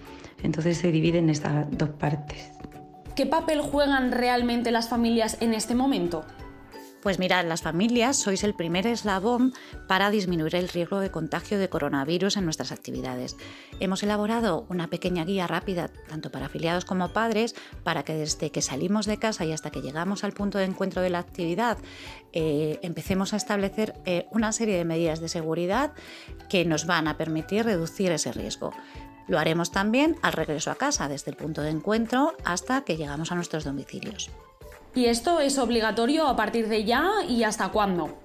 Entonces 0.42 0.78
se 0.78 0.92
divide 0.92 1.18
en 1.18 1.30
estas 1.30 1.66
dos 1.70 1.90
partes. 1.90 2.52
¿Qué 3.14 3.26
papel 3.26 3.60
juegan 3.60 4.10
realmente 4.10 4.70
las 4.70 4.88
familias 4.88 5.36
en 5.40 5.54
este 5.54 5.74
momento? 5.74 6.24
Pues 7.02 7.18
mirad, 7.18 7.44
las 7.44 7.62
familias 7.62 8.16
sois 8.16 8.44
el 8.44 8.54
primer 8.54 8.86
eslabón 8.86 9.52
para 9.88 10.08
disminuir 10.10 10.54
el 10.54 10.68
riesgo 10.68 11.00
de 11.00 11.10
contagio 11.10 11.58
de 11.58 11.68
coronavirus 11.68 12.36
en 12.36 12.44
nuestras 12.44 12.70
actividades. 12.70 13.36
Hemos 13.80 14.04
elaborado 14.04 14.66
una 14.68 14.86
pequeña 14.86 15.24
guía 15.24 15.48
rápida, 15.48 15.90
tanto 16.08 16.30
para 16.30 16.46
afiliados 16.46 16.84
como 16.84 17.12
padres, 17.12 17.56
para 17.82 18.04
que 18.04 18.14
desde 18.14 18.52
que 18.52 18.62
salimos 18.62 19.06
de 19.06 19.18
casa 19.18 19.44
y 19.44 19.50
hasta 19.50 19.72
que 19.72 19.82
llegamos 19.82 20.22
al 20.22 20.32
punto 20.32 20.58
de 20.58 20.64
encuentro 20.64 21.02
de 21.02 21.10
la 21.10 21.18
actividad, 21.18 21.76
eh, 22.32 22.78
empecemos 22.82 23.32
a 23.32 23.36
establecer 23.36 23.94
eh, 24.04 24.28
una 24.30 24.52
serie 24.52 24.76
de 24.76 24.84
medidas 24.84 25.20
de 25.20 25.28
seguridad 25.28 25.94
que 26.48 26.64
nos 26.64 26.86
van 26.86 27.08
a 27.08 27.16
permitir 27.16 27.64
reducir 27.64 28.12
ese 28.12 28.30
riesgo. 28.30 28.72
Lo 29.28 29.38
haremos 29.38 29.70
también 29.70 30.16
al 30.22 30.32
regreso 30.32 30.70
a 30.70 30.74
casa, 30.74 31.08
desde 31.08 31.30
el 31.30 31.36
punto 31.36 31.62
de 31.62 31.70
encuentro 31.70 32.34
hasta 32.44 32.82
que 32.82 32.96
llegamos 32.96 33.32
a 33.32 33.34
nuestros 33.34 33.64
domicilios. 33.64 34.30
¿Y 34.94 35.06
esto 35.06 35.40
es 35.40 35.58
obligatorio 35.58 36.26
a 36.26 36.36
partir 36.36 36.68
de 36.68 36.84
ya 36.84 37.08
y 37.28 37.44
hasta 37.44 37.68
cuándo? 37.70 38.18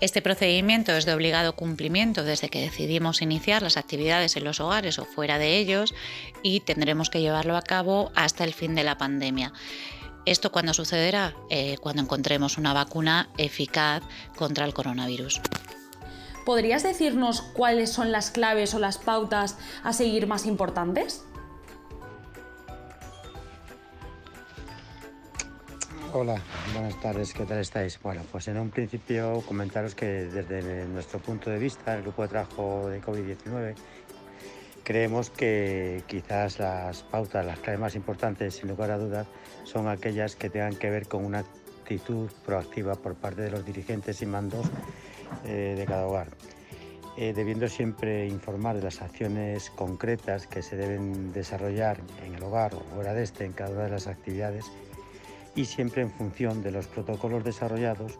Este 0.00 0.22
procedimiento 0.22 0.92
es 0.92 1.06
de 1.06 1.14
obligado 1.14 1.56
cumplimiento 1.56 2.22
desde 2.22 2.50
que 2.50 2.60
decidimos 2.60 3.20
iniciar 3.20 3.62
las 3.62 3.76
actividades 3.76 4.36
en 4.36 4.44
los 4.44 4.60
hogares 4.60 4.98
o 5.00 5.04
fuera 5.04 5.38
de 5.38 5.56
ellos 5.56 5.92
y 6.42 6.60
tendremos 6.60 7.10
que 7.10 7.20
llevarlo 7.20 7.56
a 7.56 7.62
cabo 7.62 8.12
hasta 8.14 8.44
el 8.44 8.54
fin 8.54 8.76
de 8.76 8.84
la 8.84 8.96
pandemia. 8.96 9.52
¿Esto 10.24 10.52
cuándo 10.52 10.72
sucederá? 10.72 11.34
Eh, 11.50 11.78
cuando 11.80 12.02
encontremos 12.02 12.58
una 12.58 12.74
vacuna 12.74 13.30
eficaz 13.38 14.02
contra 14.36 14.66
el 14.66 14.74
coronavirus. 14.74 15.40
¿Podrías 16.48 16.82
decirnos 16.82 17.42
cuáles 17.42 17.92
son 17.92 18.10
las 18.10 18.30
claves 18.30 18.72
o 18.72 18.78
las 18.78 18.96
pautas 18.96 19.58
a 19.84 19.92
seguir 19.92 20.26
más 20.26 20.46
importantes? 20.46 21.22
Hola, 26.14 26.40
buenas 26.72 26.98
tardes, 27.02 27.34
¿qué 27.34 27.44
tal 27.44 27.58
estáis? 27.58 28.00
Bueno, 28.02 28.22
pues 28.32 28.48
en 28.48 28.58
un 28.58 28.70
principio 28.70 29.42
comentaros 29.46 29.94
que 29.94 30.06
desde 30.06 30.86
nuestro 30.86 31.18
punto 31.18 31.50
de 31.50 31.58
vista, 31.58 31.94
el 31.94 32.00
grupo 32.00 32.22
de 32.22 32.28
trabajo 32.28 32.88
de 32.88 33.02
COVID-19, 33.02 33.74
creemos 34.84 35.28
que 35.28 36.02
quizás 36.06 36.58
las 36.58 37.02
pautas, 37.02 37.44
las 37.44 37.58
claves 37.58 37.80
más 37.80 37.94
importantes, 37.94 38.54
sin 38.54 38.70
lugar 38.70 38.90
a 38.90 38.96
dudas, 38.96 39.26
son 39.64 39.86
aquellas 39.86 40.34
que 40.34 40.48
tengan 40.48 40.76
que 40.76 40.88
ver 40.88 41.08
con 41.08 41.26
una 41.26 41.40
actitud 41.40 42.30
proactiva 42.46 42.94
por 42.94 43.16
parte 43.16 43.42
de 43.42 43.50
los 43.50 43.66
dirigentes 43.66 44.22
y 44.22 44.26
mandos 44.26 44.64
eh, 45.44 45.74
de 45.76 45.84
cada 45.86 46.06
hogar, 46.06 46.28
eh, 47.16 47.32
debiendo 47.34 47.68
siempre 47.68 48.26
informar 48.26 48.76
de 48.76 48.82
las 48.82 49.02
acciones 49.02 49.70
concretas 49.70 50.46
que 50.46 50.62
se 50.62 50.76
deben 50.76 51.32
desarrollar 51.32 52.00
en 52.24 52.34
el 52.34 52.42
hogar 52.42 52.74
o 52.74 52.80
fuera 52.94 53.14
de 53.14 53.24
este, 53.24 53.44
en 53.44 53.52
cada 53.52 53.70
una 53.70 53.84
de 53.84 53.90
las 53.90 54.06
actividades, 54.06 54.66
y 55.54 55.64
siempre 55.64 56.02
en 56.02 56.10
función 56.10 56.62
de 56.62 56.70
los 56.70 56.86
protocolos 56.86 57.42
desarrollados, 57.42 58.18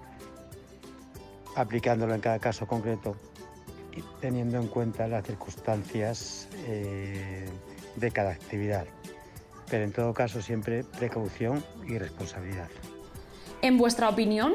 aplicándolo 1.54 2.14
en 2.14 2.20
cada 2.20 2.38
caso 2.38 2.66
concreto 2.66 3.16
y 3.94 4.02
teniendo 4.20 4.58
en 4.58 4.68
cuenta 4.68 5.06
las 5.06 5.24
circunstancias 5.24 6.48
eh, 6.66 7.48
de 7.96 8.10
cada 8.10 8.30
actividad. 8.30 8.86
Pero 9.70 9.84
en 9.84 9.92
todo 9.92 10.14
caso 10.14 10.40
siempre 10.40 10.84
precaución 10.84 11.64
y 11.86 11.98
responsabilidad. 11.98 12.68
En 13.60 13.76
vuestra 13.76 14.08
opinión, 14.08 14.52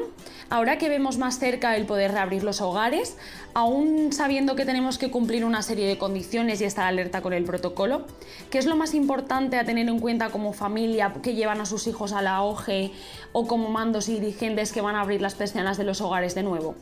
ahora 0.48 0.78
que 0.78 0.88
vemos 0.88 1.18
más 1.18 1.38
cerca 1.38 1.76
el 1.76 1.84
poder 1.84 2.12
reabrir 2.12 2.42
los 2.42 2.62
hogares, 2.62 3.18
aún 3.52 4.14
sabiendo 4.14 4.56
que 4.56 4.64
tenemos 4.64 4.96
que 4.96 5.10
cumplir 5.10 5.44
una 5.44 5.60
serie 5.60 5.86
de 5.86 5.98
condiciones 5.98 6.62
y 6.62 6.64
estar 6.64 6.86
alerta 6.86 7.20
con 7.20 7.34
el 7.34 7.44
protocolo, 7.44 8.06
¿qué 8.50 8.56
es 8.56 8.64
lo 8.64 8.76
más 8.76 8.94
importante 8.94 9.58
a 9.58 9.64
tener 9.64 9.88
en 9.88 9.98
cuenta 10.00 10.30
como 10.30 10.54
familia 10.54 11.12
que 11.22 11.34
llevan 11.34 11.60
a 11.60 11.66
sus 11.66 11.86
hijos 11.86 12.12
a 12.12 12.22
la 12.22 12.42
OGE 12.42 12.92
o 13.32 13.46
como 13.46 13.68
mandos 13.68 14.08
y 14.08 14.14
dirigentes 14.20 14.72
que 14.72 14.80
van 14.80 14.96
a 14.96 15.02
abrir 15.02 15.20
las 15.20 15.34
persianas 15.34 15.76
de 15.76 15.84
los 15.84 16.00
hogares 16.00 16.34
de 16.34 16.42
nuevo? 16.42 16.74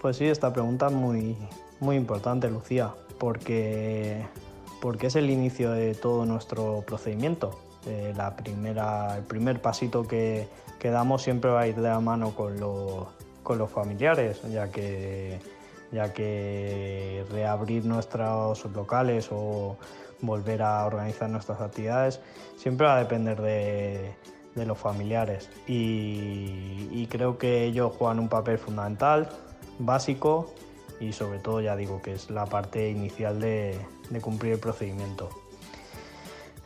Pues 0.00 0.18
sí, 0.18 0.26
esta 0.26 0.52
pregunta 0.52 0.86
es 0.86 0.92
muy, 0.92 1.36
muy 1.80 1.96
importante, 1.96 2.48
Lucía, 2.50 2.94
porque, 3.18 4.22
porque 4.80 5.08
es 5.08 5.16
el 5.16 5.28
inicio 5.28 5.72
de 5.72 5.94
todo 5.94 6.24
nuestro 6.24 6.84
procedimiento. 6.86 7.58
Eh, 7.86 8.12
la 8.16 8.36
primera, 8.36 9.16
el 9.16 9.24
primer 9.24 9.60
pasito 9.60 10.06
que, 10.06 10.48
damos 10.82 11.22
siempre 11.22 11.50
va 11.50 11.60
a 11.60 11.66
ir 11.68 11.76
de 11.76 11.88
la 11.88 12.00
mano 12.00 12.34
con, 12.34 12.58
los, 12.58 13.06
con 13.42 13.58
los 13.58 13.70
familiares, 13.70 14.42
ya 14.50 14.70
que, 14.70 15.38
ya 15.92 16.12
que 16.12 17.24
reabrir 17.30 17.84
nuestros 17.84 18.64
locales 18.66 19.28
o 19.30 19.76
volver 20.20 20.62
a 20.62 20.84
organizar 20.86 21.30
nuestras 21.30 21.60
actividades 21.60 22.20
siempre 22.56 22.86
va 22.86 22.96
a 22.96 22.98
depender 22.98 23.40
de, 23.40 24.14
de 24.54 24.66
los 24.66 24.78
familiares 24.78 25.50
y, 25.66 27.06
creo 27.10 27.36
que 27.36 27.64
ellos 27.64 27.92
juegan 27.98 28.20
un 28.20 28.28
papel 28.28 28.56
fundamental, 28.56 29.28
básico 29.78 30.54
y 30.98 31.12
sobre 31.12 31.40
todo 31.40 31.60
ya 31.60 31.76
digo 31.76 32.00
que 32.00 32.12
es 32.14 32.30
la 32.30 32.46
parte 32.46 32.88
inicial 32.88 33.38
de 33.38 33.78
cumplir 34.22 34.54
el 34.54 34.58
procedimiento. 34.58 35.41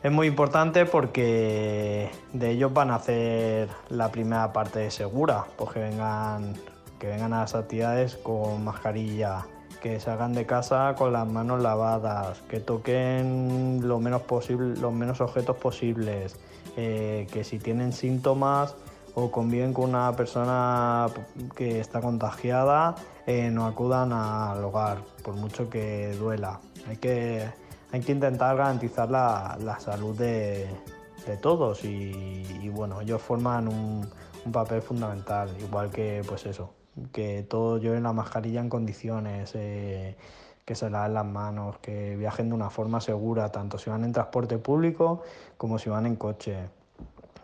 Es 0.07 0.13
muy 0.13 0.27
importante 0.27 0.85
porque 0.85 2.09
de 2.31 2.51
ellos 2.51 2.71
van 2.71 2.91
a 2.91 2.95
hacer 2.95 3.67
la 3.89 4.09
primera 4.09 4.53
parte 4.53 4.89
segura, 4.89 5.43
pues 5.57 5.71
que 5.71 5.79
vengan, 5.81 6.53
que 6.97 7.07
vengan 7.07 7.33
a 7.33 7.41
las 7.41 7.55
actividades 7.55 8.15
con 8.15 8.63
mascarilla, 8.63 9.45
que 9.81 9.99
salgan 9.99 10.31
de 10.31 10.45
casa 10.45 10.95
con 10.97 11.11
las 11.11 11.27
manos 11.27 11.61
lavadas, 11.61 12.39
que 12.47 12.61
toquen 12.61 13.85
lo 13.85 13.99
menos 13.99 14.21
posible, 14.21 14.79
los 14.79 14.93
menos 14.93 15.19
objetos 15.19 15.57
posibles, 15.57 16.39
eh, 16.77 17.27
que 17.29 17.43
si 17.43 17.59
tienen 17.59 17.91
síntomas 17.91 18.75
o 19.13 19.29
conviven 19.29 19.73
con 19.73 19.89
una 19.89 20.15
persona 20.15 21.07
que 21.53 21.81
está 21.81 21.99
contagiada, 21.99 22.95
eh, 23.25 23.49
no 23.51 23.65
acudan 23.65 24.13
al 24.13 24.63
hogar, 24.63 24.99
por 25.21 25.35
mucho 25.35 25.69
que 25.69 26.15
duela. 26.17 26.61
Hay 26.87 26.95
que 26.95 27.66
hay 27.91 28.01
que 28.01 28.11
intentar 28.11 28.57
garantizar 28.57 29.09
la, 29.09 29.57
la 29.61 29.79
salud 29.79 30.17
de, 30.17 30.67
de 31.25 31.37
todos 31.37 31.83
y, 31.83 32.45
y, 32.61 32.69
bueno, 32.69 33.01
ellos 33.01 33.21
forman 33.21 33.67
un, 33.67 34.07
un, 34.45 34.51
papel 34.51 34.81
fundamental, 34.81 35.49
igual 35.59 35.89
que 35.89 36.21
pues 36.27 36.45
eso, 36.45 36.73
que 37.11 37.43
todos 37.43 37.81
lleven 37.81 38.03
la 38.03 38.13
mascarilla 38.13 38.59
en 38.59 38.69
condiciones, 38.69 39.51
eh, 39.55 40.15
que 40.65 40.75
se 40.75 40.89
laven 40.89 41.13
las 41.13 41.25
manos, 41.25 41.77
que 41.79 42.15
viajen 42.17 42.49
de 42.49 42.55
una 42.55 42.69
forma 42.69 42.99
segura, 42.99 43.51
tanto 43.51 43.77
si 43.77 43.89
van 43.89 44.03
en 44.03 44.11
transporte 44.11 44.57
público 44.57 45.23
como 45.57 45.79
si 45.79 45.89
van 45.89 46.05
en 46.05 46.15
coche 46.17 46.69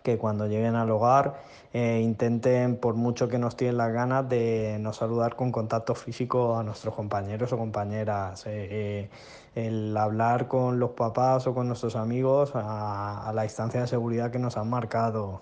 que 0.04 0.18
cuando 0.18 0.48
lleguen 0.48 0.76
al 0.76 0.92
hogar 0.92 1.42
eh, 1.72 2.02
intenten, 2.04 2.76
por 2.76 2.96
mucho 2.96 3.30
que 3.30 3.40
nos 3.40 3.56
tienen 3.56 3.78
las 3.78 3.92
ganas, 3.92 4.28
de 4.30 4.78
no 4.80 4.94
saludar 4.94 5.36
con 5.36 5.52
contacto 5.52 5.96
físico 5.96 6.58
a 6.58 6.64
nuestros 6.64 6.94
compañeros 6.94 7.52
o 7.54 7.58
compañeras. 7.58 8.46
Eh, 8.46 8.68
eh, 8.70 9.10
el 9.56 9.96
hablar 9.96 10.48
con 10.48 10.80
los 10.80 10.92
papás 10.92 11.46
o 11.48 11.54
con 11.54 11.68
nuestros 11.68 11.96
amigos 11.96 12.52
a, 12.56 13.32
la 13.34 13.44
distancia 13.44 13.82
de 13.82 13.88
seguridad 13.88 14.32
que 14.32 14.40
nos 14.40 14.58
han 14.58 14.70
marcado. 14.70 15.42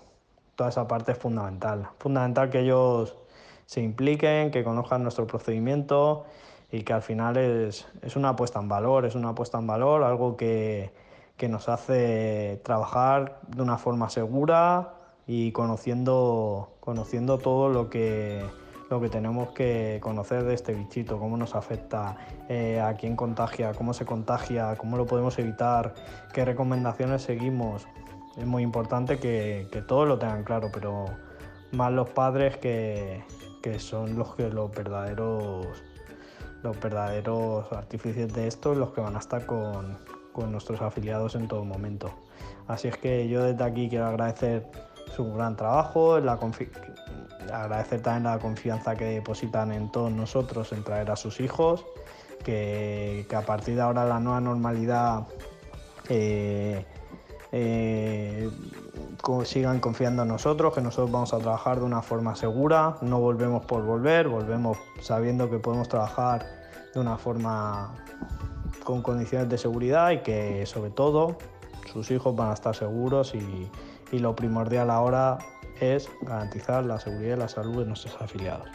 Toda 0.55 0.69
esa 0.69 0.87
parte 0.87 1.13
es 1.13 1.17
fundamental. 1.17 1.87
Fundamental 1.97 2.49
que 2.49 2.59
ellos 2.59 3.15
se 3.65 3.81
impliquen, 3.81 4.51
que 4.51 4.63
conozcan 4.63 5.03
nuestro 5.03 5.27
procedimiento 5.27 6.25
y 6.71 6.83
que 6.83 6.93
al 6.93 7.01
final 7.01 7.37
es, 7.37 7.87
es 8.01 8.15
una 8.15 8.29
apuesta 8.29 8.59
en 8.59 8.67
valor, 8.67 9.05
es 9.05 9.15
una 9.15 9.29
apuesta 9.29 9.59
en 9.59 9.67
valor, 9.67 10.03
algo 10.03 10.35
que, 10.35 10.91
que 11.37 11.47
nos 11.47 11.69
hace 11.69 12.61
trabajar 12.63 13.39
de 13.47 13.61
una 13.61 13.77
forma 13.77 14.09
segura 14.09 14.93
y 15.25 15.51
conociendo, 15.53 16.73
conociendo 16.81 17.37
todo 17.37 17.69
lo 17.69 17.89
que, 17.89 18.43
lo 18.91 18.99
que 18.99 19.07
tenemos 19.07 19.51
que 19.51 19.99
conocer 20.01 20.43
de 20.43 20.53
este 20.53 20.73
bichito, 20.73 21.17
cómo 21.17 21.37
nos 21.37 21.55
afecta, 21.55 22.17
eh, 22.49 22.81
a 22.81 22.93
quién 22.95 23.15
contagia, 23.15 23.73
cómo 23.73 23.93
se 23.93 24.05
contagia, 24.05 24.75
cómo 24.75 24.97
lo 24.97 25.05
podemos 25.05 25.39
evitar, 25.39 25.95
qué 26.33 26.43
recomendaciones 26.43 27.21
seguimos. 27.21 27.87
Es 28.37 28.45
muy 28.45 28.63
importante 28.63 29.17
que, 29.17 29.67
que 29.71 29.81
todos 29.81 30.07
lo 30.07 30.19
tengan 30.19 30.43
claro, 30.43 30.69
pero 30.73 31.05
más 31.71 31.91
los 31.93 32.09
padres 32.09 32.57
que, 32.57 33.23
que 33.63 33.79
son 33.79 34.17
los 34.17 34.35
que 34.35 34.49
los 34.49 34.69
verdaderos 34.71 35.65
los 36.61 36.79
verdaderos 36.79 37.71
artífices 37.71 38.31
de 38.33 38.47
esto, 38.47 38.75
los 38.75 38.91
que 38.91 39.01
van 39.01 39.15
a 39.15 39.19
estar 39.19 39.47
con, 39.47 39.97
con 40.31 40.51
nuestros 40.51 40.79
afiliados 40.81 41.33
en 41.33 41.47
todo 41.47 41.65
momento. 41.65 42.11
Así 42.67 42.87
es 42.87 42.97
que 42.97 43.27
yo 43.27 43.43
desde 43.43 43.63
aquí 43.63 43.89
quiero 43.89 44.05
agradecer 44.05 44.69
su 45.15 45.33
gran 45.33 45.55
trabajo, 45.55 46.19
la 46.19 46.39
agradecer 47.51 48.01
también 48.01 48.23
la 48.23 48.39
confianza 48.39 48.95
que 48.95 49.05
depositan 49.05 49.71
en 49.71 49.91
todos 49.91 50.11
nosotros 50.11 50.71
en 50.71 50.83
traer 50.83 51.11
a 51.11 51.15
sus 51.15 51.39
hijos, 51.39 51.85
que, 52.43 53.25
que 53.29 53.35
a 53.35 53.41
partir 53.41 53.75
de 53.75 53.81
ahora 53.81 54.05
la 54.05 54.19
nueva 54.19 54.41
normalidad 54.41 55.27
eh, 56.09 56.85
eh, 57.51 58.49
sigan 59.43 59.79
confiando 59.79 60.23
en 60.23 60.29
nosotros, 60.29 60.73
que 60.73 60.81
nosotros 60.81 61.11
vamos 61.11 61.33
a 61.33 61.39
trabajar 61.39 61.79
de 61.79 61.85
una 61.85 62.01
forma 62.01 62.35
segura, 62.35 62.97
no 63.01 63.19
volvemos 63.19 63.65
por 63.65 63.83
volver, 63.83 64.27
volvemos 64.27 64.77
sabiendo 65.01 65.49
que 65.49 65.59
podemos 65.59 65.89
trabajar 65.89 66.45
de 66.93 66.99
una 66.99 67.17
forma 67.17 67.95
con 68.83 69.01
condiciones 69.01 69.49
de 69.49 69.57
seguridad 69.57 70.11
y 70.11 70.19
que 70.19 70.65
sobre 70.65 70.91
todo 70.91 71.37
sus 71.91 72.09
hijos 72.11 72.35
van 72.35 72.51
a 72.51 72.53
estar 72.53 72.75
seguros 72.75 73.35
y, 73.35 73.69
y 74.11 74.19
lo 74.19 74.35
primordial 74.35 74.89
ahora 74.89 75.39
es 75.79 76.09
garantizar 76.21 76.85
la 76.85 76.99
seguridad 76.99 77.37
y 77.37 77.39
la 77.39 77.47
salud 77.47 77.79
de 77.79 77.85
nuestros 77.85 78.15
afiliados. 78.21 78.67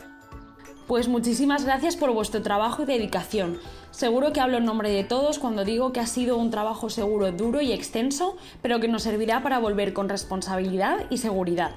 Pues 0.86 1.08
muchísimas 1.08 1.64
gracias 1.64 1.96
por 1.96 2.12
vuestro 2.12 2.42
trabajo 2.42 2.82
y 2.82 2.86
dedicación. 2.86 3.58
Seguro 3.90 4.32
que 4.32 4.40
hablo 4.40 4.58
en 4.58 4.64
nombre 4.64 4.90
de 4.90 5.02
todos 5.02 5.38
cuando 5.40 5.64
digo 5.64 5.92
que 5.92 5.98
ha 5.98 6.06
sido 6.06 6.36
un 6.36 6.50
trabajo 6.50 6.90
seguro, 6.90 7.30
duro 7.32 7.60
y 7.60 7.72
extenso, 7.72 8.36
pero 8.62 8.78
que 8.78 8.86
nos 8.86 9.02
servirá 9.02 9.42
para 9.42 9.58
volver 9.58 9.92
con 9.92 10.08
responsabilidad 10.08 11.06
y 11.10 11.18
seguridad. 11.18 11.72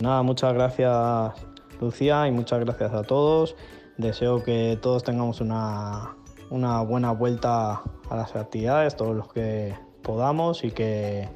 Nada, 0.00 0.22
muchas 0.22 0.54
gracias 0.54 1.34
Lucía 1.80 2.26
y 2.26 2.32
muchas 2.32 2.60
gracias 2.60 2.92
a 2.92 3.02
todos. 3.04 3.54
Deseo 3.96 4.42
que 4.42 4.78
todos 4.80 5.04
tengamos 5.04 5.40
una, 5.40 6.16
una 6.50 6.82
buena 6.82 7.12
vuelta 7.12 7.82
a 8.10 8.16
las 8.16 8.34
actividades, 8.34 8.96
todos 8.96 9.14
los 9.14 9.32
que 9.32 9.74
podamos 10.02 10.64
y 10.64 10.70
que, 10.72 11.28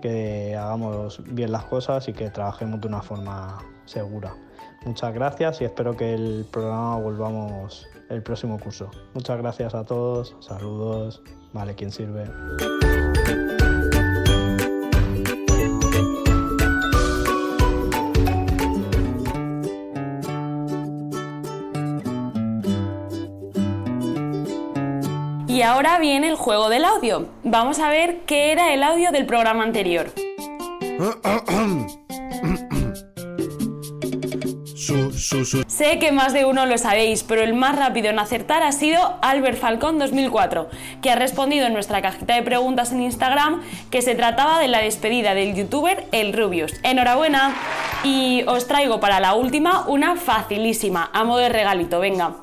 que 0.00 0.56
hagamos 0.56 1.22
bien 1.24 1.52
las 1.52 1.64
cosas 1.64 2.08
y 2.08 2.12
que 2.12 2.30
trabajemos 2.30 2.80
de 2.80 2.88
una 2.88 3.02
forma 3.02 3.58
segura. 3.84 4.34
Muchas 4.84 5.12
gracias 5.12 5.60
y 5.60 5.64
espero 5.64 5.96
que 5.96 6.14
el 6.14 6.46
programa 6.50 6.96
volvamos 6.96 7.86
el 8.08 8.22
próximo 8.22 8.58
curso. 8.58 8.90
Muchas 9.14 9.38
gracias 9.38 9.74
a 9.74 9.84
todos, 9.84 10.34
saludos, 10.40 11.22
vale, 11.52 11.74
quien 11.74 11.92
sirve. 11.92 12.24
Y 25.60 25.62
ahora 25.62 25.98
viene 25.98 26.26
el 26.30 26.36
juego 26.36 26.70
del 26.70 26.86
audio. 26.86 27.28
Vamos 27.44 27.80
a 27.80 27.90
ver 27.90 28.20
qué 28.24 28.50
era 28.50 28.72
el 28.72 28.82
audio 28.82 29.12
del 29.12 29.26
programa 29.26 29.62
anterior. 29.62 30.10
Su, 34.74 35.12
su, 35.12 35.44
su. 35.44 35.62
Sé 35.66 35.98
que 35.98 36.12
más 36.12 36.32
de 36.32 36.46
uno 36.46 36.64
lo 36.64 36.78
sabéis, 36.78 37.24
pero 37.24 37.42
el 37.42 37.52
más 37.52 37.76
rápido 37.76 38.08
en 38.08 38.18
acertar 38.18 38.62
ha 38.62 38.72
sido 38.72 39.18
Albert 39.20 39.58
Falcón 39.58 39.98
2004, 39.98 40.70
que 41.02 41.10
ha 41.10 41.16
respondido 41.16 41.66
en 41.66 41.74
nuestra 41.74 42.00
cajita 42.00 42.36
de 42.36 42.42
preguntas 42.42 42.90
en 42.92 43.02
Instagram 43.02 43.60
que 43.90 44.00
se 44.00 44.14
trataba 44.14 44.60
de 44.60 44.68
la 44.68 44.78
despedida 44.78 45.34
del 45.34 45.54
youtuber 45.54 46.06
El 46.10 46.32
Rubius. 46.32 46.72
Enhorabuena. 46.82 47.54
Y 48.02 48.44
os 48.46 48.66
traigo 48.66 48.98
para 48.98 49.20
la 49.20 49.34
última 49.34 49.86
una 49.88 50.16
facilísima, 50.16 51.10
a 51.12 51.22
modo 51.24 51.40
de 51.40 51.50
regalito, 51.50 52.00
venga. 52.00 52.36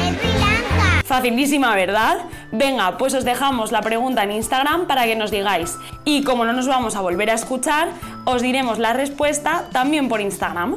Facilísima, 1.08 1.74
¿verdad? 1.74 2.18
Venga, 2.52 2.98
pues 2.98 3.14
os 3.14 3.24
dejamos 3.24 3.72
la 3.72 3.80
pregunta 3.80 4.24
en 4.24 4.34
Instagram 4.34 4.88
para 4.88 5.06
que 5.06 5.16
nos 5.16 5.32
digáis. 5.32 5.78
Y 6.04 6.26
como 6.26 6.44
no 6.44 6.52
nos 6.52 6.68
vamos 6.68 6.98
a 6.98 7.02
volver 7.02 7.30
a 7.30 7.36
escuchar, 7.36 7.88
os 8.26 8.42
diremos 8.42 8.78
la 8.78 8.92
respuesta 8.92 9.70
también 9.72 10.10
por 10.10 10.20
Instagram. 10.20 10.76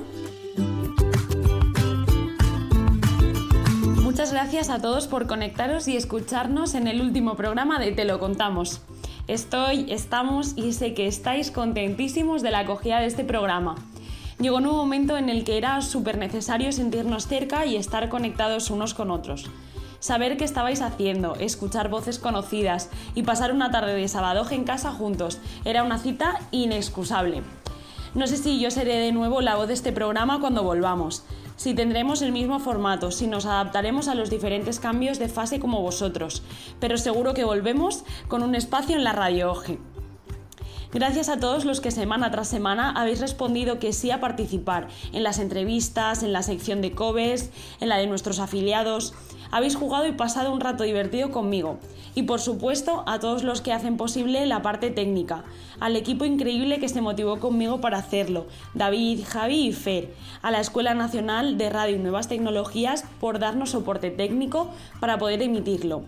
Muchas 4.05 4.33
gracias 4.33 4.71
a 4.71 4.81
todos 4.81 5.09
por 5.09 5.27
conectaros 5.27 5.89
y 5.89 5.97
escucharnos 5.97 6.77
en 6.77 6.87
el 6.87 7.01
último 7.01 7.35
programa 7.35 7.81
de 7.81 7.91
Te 7.91 8.05
lo 8.05 8.21
contamos. 8.21 8.83
Estoy, 9.27 9.87
estamos 9.91 10.53
y 10.57 10.75
sé 10.75 10.95
que 10.95 11.09
estáis 11.09 11.51
contentísimos 11.51 12.41
de 12.43 12.53
la 12.53 12.61
acogida 12.61 13.01
de 13.01 13.07
este 13.07 13.25
programa. 13.25 13.75
llegó 14.39 14.59
un 14.59 14.65
momento 14.67 15.17
en 15.17 15.29
el 15.29 15.43
que 15.43 15.59
era 15.59 15.83
súper 15.83 16.19
necesario 16.19 16.71
sentirnos 16.71 17.27
cerca 17.27 17.67
y 17.67 17.75
estar 17.75 18.09
conectados 18.09 18.71
unos 18.71 18.95
con 18.95 19.11
otros. 19.11 19.51
Saber 20.01 20.39
qué 20.39 20.45
estabais 20.45 20.81
haciendo, 20.81 21.35
escuchar 21.37 21.91
voces 21.91 22.19
conocidas 22.19 22.89
y 23.15 23.23
pasar 23.23 23.53
una 23.53 23.71
tarde 23.71 23.95
de 23.95 24.09
sábado 24.09 24.47
en 24.51 24.65
casa 24.65 24.93
juntos 24.93 25.39
era 25.67 25.85
una 25.85 25.99
cita 25.99 26.41
inexcusable. 26.51 27.43
No 28.15 28.27
sé 28.27 28.39
si 28.39 28.59
yo 28.59 28.71
seré 28.71 28.97
de 28.97 29.13
nuevo 29.13 29.43
la 29.43 29.57
voz 29.57 29.69
de 29.69 29.75
este 29.75 29.93
programa 29.93 30.41
cuando 30.41 30.63
volvamos, 30.63 31.23
si 31.57 31.75
tendremos 31.75 32.23
el 32.23 32.33
mismo 32.33 32.59
formato, 32.59 33.11
si 33.11 33.27
nos 33.27 33.45
adaptaremos 33.45 34.09
a 34.09 34.15
los 34.15 34.31
diferentes 34.31 34.81
cambios 34.81 35.19
de 35.19 35.29
fase 35.29 35.61
como 35.61 35.83
vosotros, 35.83 36.43
pero 36.81 36.97
seguro 36.97 37.35
que 37.35 37.45
volvemos 37.45 38.03
con 38.29 38.43
un 38.43 38.55
espacio 38.55 38.97
en 38.97 39.05
la 39.05 39.13
radio 39.13 39.53
OGE. 39.53 39.79
Gracias 40.93 41.29
a 41.29 41.39
todos 41.39 41.67
los 41.67 41.81
que 41.81 41.93
semana 41.93 42.33
tras 42.33 42.49
semana 42.49 42.91
habéis 42.91 43.21
respondido 43.21 43.79
que 43.79 43.93
sí 43.93 44.11
a 44.11 44.21
participar 44.21 44.89
en 45.13 45.23
las 45.23 45.39
entrevistas, 45.39 46.25
en 46.25 46.33
la 46.33 46.43
sección 46.43 46.81
de 46.81 46.93
COBES, 46.93 47.51
en 47.81 47.89
la 47.91 47.99
de 47.99 48.09
nuestros 48.09 48.41
afiliados. 48.41 49.15
Habéis 49.51 49.77
jugado 49.77 50.07
y 50.07 50.13
pasado 50.13 50.53
un 50.53 50.61
rato 50.61 50.85
divertido 50.85 51.31
conmigo. 51.31 51.79
Y 52.15 52.25
por 52.25 52.41
supuesto 52.41 53.05
a 53.07 53.21
todos 53.21 53.45
los 53.45 53.61
que 53.61 53.73
hacen 53.73 53.97
posible 53.97 54.45
la 54.47 54.63
parte 54.63 54.91
técnica, 54.91 55.45
al 55.79 55.97
equipo 55.97 56.25
increíble 56.25 56.81
que 56.81 56.89
se 56.89 57.01
motivó 57.01 57.39
conmigo 57.39 57.81
para 57.81 57.99
hacerlo, 57.99 58.47
David, 58.75 59.21
Javi 59.27 59.69
y 59.69 59.73
Fer, 59.73 60.15
a 60.43 60.51
la 60.51 60.61
Escuela 60.61 60.95
Nacional 60.95 61.57
de 61.57 61.71
Radio 61.71 61.97
y 61.97 62.01
Nuevas 62.01 62.29
Tecnologías 62.29 63.05
por 63.21 63.39
darnos 63.39 63.71
soporte 63.71 64.11
técnico 64.11 64.71
para 65.01 65.19
poder 65.19 65.43
emitirlo 65.43 66.03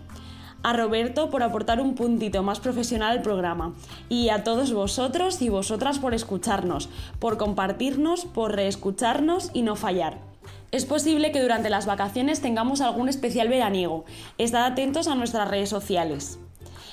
a 0.63 0.73
Roberto 0.73 1.31
por 1.31 1.43
aportar 1.43 1.81
un 1.81 1.95
puntito 1.95 2.43
más 2.43 2.61
profesional 2.61 3.13
al 3.13 3.23
programa 3.23 3.75
y 4.09 4.29
a 4.29 4.45
todos 4.45 4.73
vosotros 4.73 5.43
y 5.43 5.49
vosotras 5.49 5.99
por 5.99 6.15
escucharnos, 6.15 6.89
por 7.19 7.37
compartirnos, 7.37 8.25
por 8.27 8.55
reescucharnos 8.55 9.51
y 9.53 9.63
no 9.63 9.77
fallar. 9.77 10.32
Es 10.73 10.87
posible 10.87 11.33
que 11.33 11.43
durante 11.43 11.69
las 11.69 11.85
vacaciones 11.85 12.41
tengamos 12.41 12.81
algún 12.81 13.11
especial 13.11 13.49
veraniego. 13.49 14.07
Estad 14.39 14.65
atentos 14.65 15.07
a 15.07 15.15
nuestras 15.15 15.47
redes 15.47 15.69
sociales. 15.69 16.39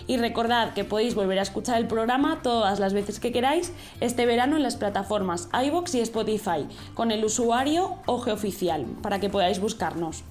Y 0.06 0.18
recordad 0.18 0.74
que 0.74 0.84
podéis 0.84 1.16
volver 1.16 1.40
a 1.40 1.44
escuchar 1.44 1.78
el 1.78 1.88
programa 1.88 2.42
todas 2.44 2.82
las 2.82 2.92
veces 2.92 3.22
que 3.22 3.32
queráis 3.32 3.72
este 4.02 4.26
verano 4.26 4.58
en 4.58 4.64
las 4.64 4.76
plataformas 4.76 5.48
iBox 5.54 5.96
y 5.96 6.02
Spotify 6.02 6.68
con 6.94 7.12
el 7.12 7.24
usuario 7.24 7.96
OGEOficial 8.06 8.84
para 9.02 9.22
que 9.22 9.30
podáis 9.30 9.62
buscarnos. 9.62 10.26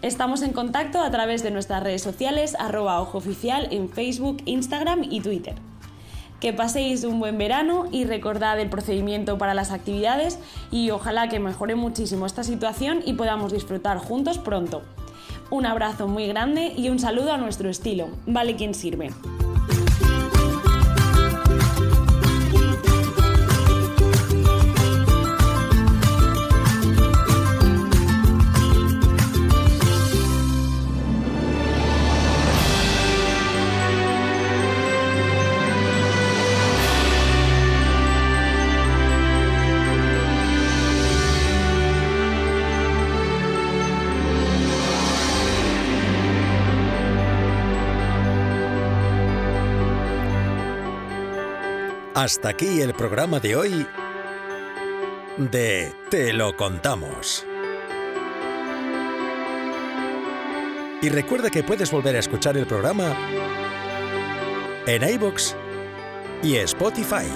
Estamos 0.00 0.40
en 0.40 0.54
contacto 0.54 1.02
a 1.02 1.10
través 1.10 1.42
de 1.42 1.50
nuestras 1.50 1.82
redes 1.82 2.00
sociales, 2.00 2.56
arroba 2.58 3.02
ojo 3.02 3.18
oficial 3.18 3.68
en 3.70 3.90
Facebook, 3.90 4.38
Instagram 4.46 5.04
y 5.10 5.20
Twitter. 5.20 5.56
Que 6.42 6.52
paséis 6.52 7.04
un 7.04 7.20
buen 7.20 7.38
verano 7.38 7.84
y 7.92 8.04
recordad 8.04 8.58
el 8.58 8.68
procedimiento 8.68 9.38
para 9.38 9.54
las 9.54 9.70
actividades 9.70 10.40
y 10.72 10.90
ojalá 10.90 11.28
que 11.28 11.38
mejore 11.38 11.76
muchísimo 11.76 12.26
esta 12.26 12.42
situación 12.42 12.98
y 13.06 13.12
podamos 13.12 13.52
disfrutar 13.52 13.98
juntos 13.98 14.38
pronto. 14.38 14.82
Un 15.50 15.66
abrazo 15.66 16.08
muy 16.08 16.26
grande 16.26 16.72
y 16.76 16.88
un 16.88 16.98
saludo 16.98 17.32
a 17.32 17.38
nuestro 17.38 17.70
estilo. 17.70 18.08
Vale 18.26 18.56
quien 18.56 18.74
sirve. 18.74 19.10
Hasta 52.14 52.50
aquí 52.50 52.82
el 52.82 52.92
programa 52.92 53.40
de 53.40 53.56
hoy 53.56 53.86
de 55.38 55.94
Te 56.10 56.34
lo 56.34 56.54
contamos. 56.54 57.46
Y 61.00 61.08
recuerda 61.08 61.48
que 61.48 61.62
puedes 61.62 61.90
volver 61.90 62.16
a 62.16 62.18
escuchar 62.18 62.58
el 62.58 62.66
programa 62.66 63.16
en 64.86 65.08
iBox 65.08 65.56
y 66.42 66.56
Spotify. 66.56 67.26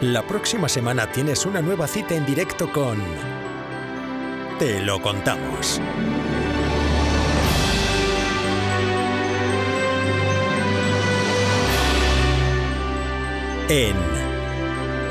La 0.00 0.26
próxima 0.26 0.70
semana 0.70 1.12
tienes 1.12 1.44
una 1.44 1.60
nueva 1.60 1.86
cita 1.86 2.14
en 2.14 2.24
directo 2.24 2.72
con 2.72 2.98
Te 4.58 4.80
lo 4.80 5.02
contamos. 5.02 5.82
En 13.72 13.96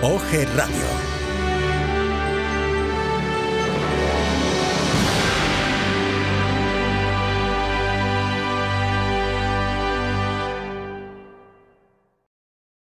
OG 0.03 0.45
Radio. 0.55 1.10